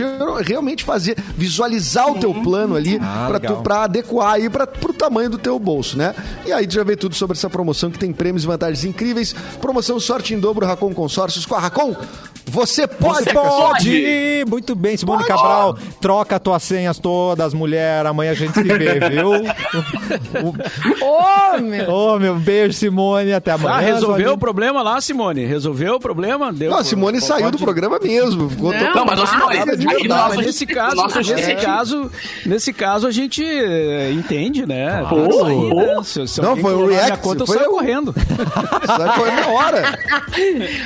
realmente 0.45 0.85
fazer, 0.85 1.17
visualizar 1.37 2.11
o 2.11 2.19
teu 2.19 2.33
plano 2.35 2.75
ali 2.77 2.99
Ah, 3.03 3.27
pra, 3.29 3.41
tu, 3.41 3.57
pra 3.63 3.83
adequar 3.85 4.33
aí 4.35 4.49
pra, 4.51 4.67
pro 4.67 4.93
tamanho 4.93 5.31
do 5.31 5.39
teu 5.39 5.59
bolso, 5.59 5.97
né? 5.97 6.15
E 6.47 6.53
aí 6.53 6.67
tu 6.67 6.75
já 6.75 6.85
vê 6.85 6.97
tudo 6.97 7.15
sobre 7.15 7.37
essa 7.37 7.49
promoção 7.51 7.91
que 7.91 7.99
tem 7.99 8.13
prêmios 8.13 8.45
e 8.45 8.47
vantagens 8.47 8.85
incríveis. 8.85 9.35
Promoção 9.61 9.99
Sorte 10.01 10.35
em 10.35 10.39
Dobro 10.41 10.67
Racon 10.67 10.93
Consórcios 10.95 11.45
com 11.47 11.55
a 11.55 11.61
Racon. 11.61 11.95
Você 12.51 12.87
pode, 12.87 13.25
Você. 13.25 13.33
Pode! 13.35 14.45
Muito 14.49 14.75
bem, 14.75 14.97
Simone 14.97 15.23
Cabral. 15.25 15.77
Troca 16.01 16.41
tuas 16.41 16.63
senhas 16.63 16.99
todas, 16.99 17.53
mulher. 17.53 18.07
Amanhã 18.07 18.31
a 18.31 18.35
gente 18.35 18.55
se 18.55 18.63
vê, 18.63 18.99
viu? 19.11 19.33
Ô, 21.01 21.61
meu. 21.61 21.91
Ô, 21.91 22.19
meu 22.19 22.37
beijo, 22.37 22.73
Simone. 22.73 23.33
Até 23.33 23.53
amanhã. 23.53 23.75
Ah, 23.77 23.81
resolveu 23.81 24.33
o 24.33 24.39
problema 24.39 24.83
lá, 24.83 25.01
Simone? 25.01 25.45
Resolveu 25.45 25.97
o 25.97 26.01
problema? 26.01 26.53
Deu, 26.53 26.71
Não, 26.71 26.79
a 26.79 26.85
Simone 26.85 27.19
pode- 27.21 27.27
saiu 27.27 27.51
do 27.51 27.59
programa 27.59 27.99
mesmo. 28.03 28.49
Ficou 28.49 28.73
Não, 28.73 28.95
Não, 28.95 29.05
mas, 29.05 29.21
ô, 29.21 29.27
Simone, 29.27 29.59
no 29.95 30.09
Não, 30.09 30.29
mas 30.29 30.37
nesse 30.47 30.67
caso, 30.67 30.97
nosso 30.97 31.19
nesse 31.19 31.35
chat- 31.43 31.65
caso, 31.65 32.11
nesse 32.47 32.73
caso 32.73 33.07
a 33.07 33.11
gente 33.11 33.45
eh, 33.45 34.11
entende, 34.13 34.67
né? 34.67 35.05
Pô, 35.09 35.27
que 35.29 35.33
sair, 35.35 35.71
pô. 35.71 35.75
né? 35.81 35.97
Se, 36.05 36.27
se 36.29 36.41
Não, 36.43 36.57
foi 36.57 36.73
o 36.73 36.77
clonar 36.79 36.87
minha 36.89 37.05
react, 37.05 37.23
conta, 37.23 37.43
eu 37.43 37.47
foi 37.47 37.57
saio 37.59 37.69
o- 37.71 37.73
correndo. 37.75 38.15
Sai 38.87 39.17
correndo 39.19 39.41
na 39.41 39.47
hora. 39.49 39.99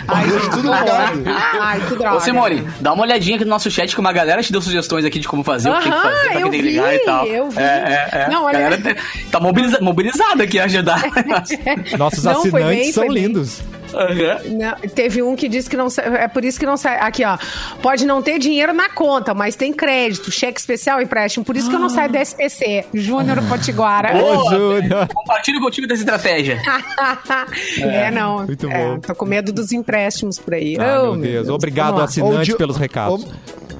Ai, 0.08 0.26
Deixa 0.28 0.50
tudo 0.50 0.72
ligado. 0.72 1.22
Ai, 1.60 1.80
que 1.88 1.94
droga. 1.96 2.16
Ô, 2.16 2.20
Simone, 2.20 2.66
dá 2.80 2.92
uma 2.92 3.02
olhadinha 3.04 3.36
aqui 3.36 3.44
no 3.44 3.50
nosso 3.50 3.70
chat 3.70 3.94
que 3.94 4.00
uma 4.00 4.12
galera 4.12 4.42
te 4.42 4.50
deu 4.52 4.60
sugestões 4.60 5.04
aqui 5.04 5.18
de 5.18 5.28
como 5.28 5.42
fazer, 5.44 5.70
o 5.70 5.74
que 5.78 5.82
tem 5.84 5.92
que 5.92 5.98
fazer, 6.02 6.28
pra 6.30 6.40
eu 6.40 6.42
quem 6.42 6.50
tem 6.50 6.60
que 6.60 6.66
ligar 6.68 6.90
vi, 6.90 6.96
e 6.96 7.04
tal. 7.04 7.26
eu 7.26 7.50
vi. 7.50 7.58
É, 7.58 7.62
é, 7.62 8.18
é. 8.22 8.28
Não, 8.30 8.42
a 8.42 8.44
olha- 8.46 8.58
galera 8.58 8.78
tá- 8.94 9.02
tá 9.30 9.40
mobiliza- 9.40 9.78
mobilizada 9.80 10.44
aqui 10.44 10.58
a 10.58 10.64
ajudar. 10.64 11.02
Nossos 11.98 12.24
Não, 12.24 12.32
assinantes 12.38 12.52
bem, 12.52 12.92
são 12.92 13.06
lindos. 13.08 13.60
Aham. 13.94 14.40
Não, 14.50 14.74
teve 14.94 15.22
um 15.22 15.34
que 15.36 15.48
disse 15.48 15.68
que 15.68 15.76
não 15.76 15.88
é 16.18 16.28
por 16.28 16.44
isso 16.44 16.58
que 16.58 16.66
não 16.66 16.76
sai. 16.76 16.98
Aqui, 17.00 17.24
ó. 17.24 17.36
Pode 17.82 18.04
não 18.06 18.22
ter 18.22 18.38
dinheiro 18.38 18.72
na 18.72 18.88
conta, 18.88 19.34
mas 19.34 19.54
tem 19.56 19.72
crédito, 19.72 20.30
cheque 20.30 20.58
especial 20.58 21.00
e 21.00 21.04
empréstimo. 21.04 21.44
Por 21.44 21.56
isso 21.56 21.68
que 21.68 21.74
eu 21.76 21.80
não 21.80 21.88
saio 21.88 22.10
do 22.10 22.16
SPC. 22.18 22.84
Júnior 22.94 23.38
Potiguara. 23.48 24.16
Ô, 24.16 24.50
Júnior. 24.50 25.08
Compartilho 25.12 25.60
contigo 25.60 25.86
dessa 25.86 26.02
estratégia. 26.02 26.60
é, 27.80 28.10
não. 28.10 28.46
muito 28.46 28.68
é, 28.68 28.78
bom. 28.94 29.00
Tô 29.00 29.14
com 29.14 29.24
medo 29.26 29.52
dos 29.52 29.72
empréstimos 29.72 30.38
por 30.38 30.54
aí. 30.54 30.76
Ah, 30.78 31.02
Oh, 31.02 31.14
meu 31.14 31.32
Deus. 31.32 31.48
Obrigado, 31.48 31.98
lá. 31.98 32.04
assinantes, 32.04 32.38
Ô, 32.40 32.52
Di- 32.52 32.56
pelos 32.56 32.76
recados. 32.76 33.26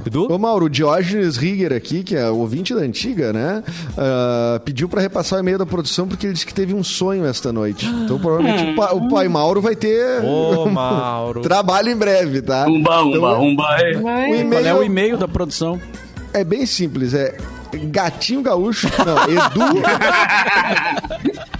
Edu? 0.06 0.26
Ô 0.32 0.38
Mauro, 0.38 0.66
o 0.66 0.68
Diógenes 0.70 1.36
Rigger 1.36 1.72
aqui, 1.72 2.02
que 2.02 2.16
é 2.16 2.28
o 2.30 2.36
ouvinte 2.38 2.74
da 2.74 2.80
antiga, 2.80 3.32
né? 3.32 3.62
ah, 3.96 4.60
pediu 4.64 4.88
pra 4.88 5.00
repassar 5.00 5.38
o 5.38 5.42
e-mail 5.42 5.58
da 5.58 5.66
produção 5.66 6.06
porque 6.08 6.26
ele 6.26 6.32
disse 6.34 6.46
que 6.46 6.54
teve 6.54 6.74
um 6.74 6.82
sonho 6.84 7.24
esta 7.24 7.52
noite. 7.52 7.86
Então 8.02 8.18
provavelmente 8.18 8.72
o, 8.72 8.74
pa- 8.74 8.92
o 8.92 9.08
pai 9.08 9.28
Mauro 9.28 9.60
vai 9.62 9.76
ter 9.76 10.22
Ô, 10.24 10.66
Mauro. 10.70 11.40
trabalho 11.42 11.88
em 11.90 11.96
breve, 11.96 12.42
tá? 12.42 12.66
Umba, 12.66 13.02
umba, 13.02 13.16
Então, 13.16 13.42
umba. 13.42 13.64
é. 13.80 13.96
o 13.96 14.08
Ai, 14.08 14.40
e-mail 14.40 14.62
Qual 14.64 14.66
é 14.66 14.74
o 14.74 14.82
e-mail 14.82 15.16
da 15.16 15.28
produção? 15.28 15.80
é 16.34 16.42
bem 16.44 16.64
simples, 16.66 17.14
é 17.14 17.36
Gatinho 17.84 18.42
Gaúcho, 18.42 18.88
não, 19.04 19.16
Edu... 19.24 19.82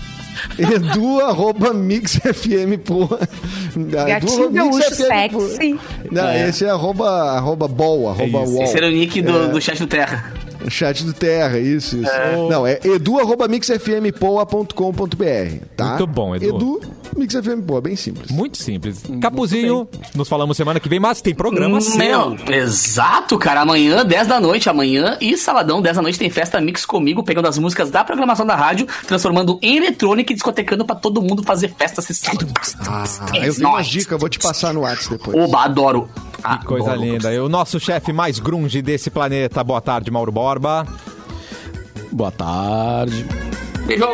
Edu 0.58 1.20
arroba 1.20 1.72
mixfm, 1.72 2.78
porra. 2.84 3.18
Gatinho 3.76 4.50
Gaúcho 4.50 4.94
sexy. 4.94 5.78
Não, 6.10 6.32
esse 6.34 6.64
é 6.64 6.70
arroba, 6.70 7.08
arroba 7.32 7.68
ball, 7.68 8.10
arroba 8.10 8.42
isso. 8.42 8.52
wall. 8.54 8.64
Esse 8.64 8.76
era 8.76 8.86
o 8.86 8.90
nick 8.90 9.22
do, 9.22 9.48
do 9.52 9.60
chat 9.60 9.78
do 9.78 9.86
Terra. 9.86 10.32
Chat 10.70 11.04
do 11.04 11.12
Terra, 11.12 11.58
isso, 11.58 11.98
isso. 11.98 12.10
Não, 12.48 12.66
é 12.66 12.80
edu.mixfmpoa.com.br, 12.82 15.64
tá? 15.76 15.88
Muito 15.88 16.06
bom, 16.06 16.34
Edu. 16.34 16.46
Edu, 16.46 16.80
mixfmpoa, 17.16 17.80
bem 17.80 17.96
simples. 17.96 18.30
Muito 18.30 18.58
simples. 18.58 19.02
Capuzinho, 19.20 19.88
nos 20.14 20.28
falamos 20.28 20.56
semana 20.56 20.80
que 20.80 20.88
vem, 20.88 21.00
mas 21.00 21.20
tem 21.20 21.34
programa 21.34 21.80
seu. 21.80 21.96
Meu, 21.96 22.36
exato, 22.50 23.38
cara. 23.38 23.62
Amanhã, 23.62 24.04
10 24.04 24.26
da 24.26 24.40
noite, 24.40 24.68
amanhã 24.68 25.16
e 25.20 25.36
sabadão, 25.36 25.80
10 25.80 25.96
da 25.96 26.02
noite, 26.02 26.18
tem 26.18 26.30
festa 26.30 26.60
mix 26.60 26.84
comigo, 26.84 27.22
pegando 27.22 27.46
as 27.48 27.58
músicas 27.58 27.90
da 27.90 28.04
programação 28.04 28.44
da 28.44 28.56
rádio, 28.56 28.86
transformando 29.06 29.58
em 29.62 29.76
eletrônica 29.76 30.32
e 30.32 30.34
discotecando 30.34 30.84
pra 30.84 30.96
todo 30.96 31.22
mundo 31.22 31.42
fazer 31.42 31.72
festa 31.76 32.00
acessível. 32.00 32.48
Ah, 32.88 33.04
eu 33.34 33.54
tenho 33.54 33.68
umas 33.68 33.86
dicas, 33.86 34.18
vou 34.18 34.28
te 34.28 34.38
passar 34.38 34.74
no 34.74 34.80
WhatsApp 34.80 35.18
depois. 35.18 35.36
Oba, 35.36 35.64
adoro. 35.64 36.08
Ah, 36.44 36.58
Que 36.58 36.66
coisa 36.66 36.92
adoro. 36.92 37.00
linda. 37.08 37.32
E 37.32 37.38
o 37.38 37.48
nosso 37.48 37.78
chefe 37.78 38.12
mais 38.12 38.38
grunge 38.38 38.82
desse 38.82 39.10
planeta. 39.10 39.62
Boa 39.62 39.80
tarde, 39.80 40.10
Mauro 40.10 40.32
Borba. 40.32 40.86
Boa 42.10 42.30
tarde. 42.30 43.24
Beijo. 43.86 44.04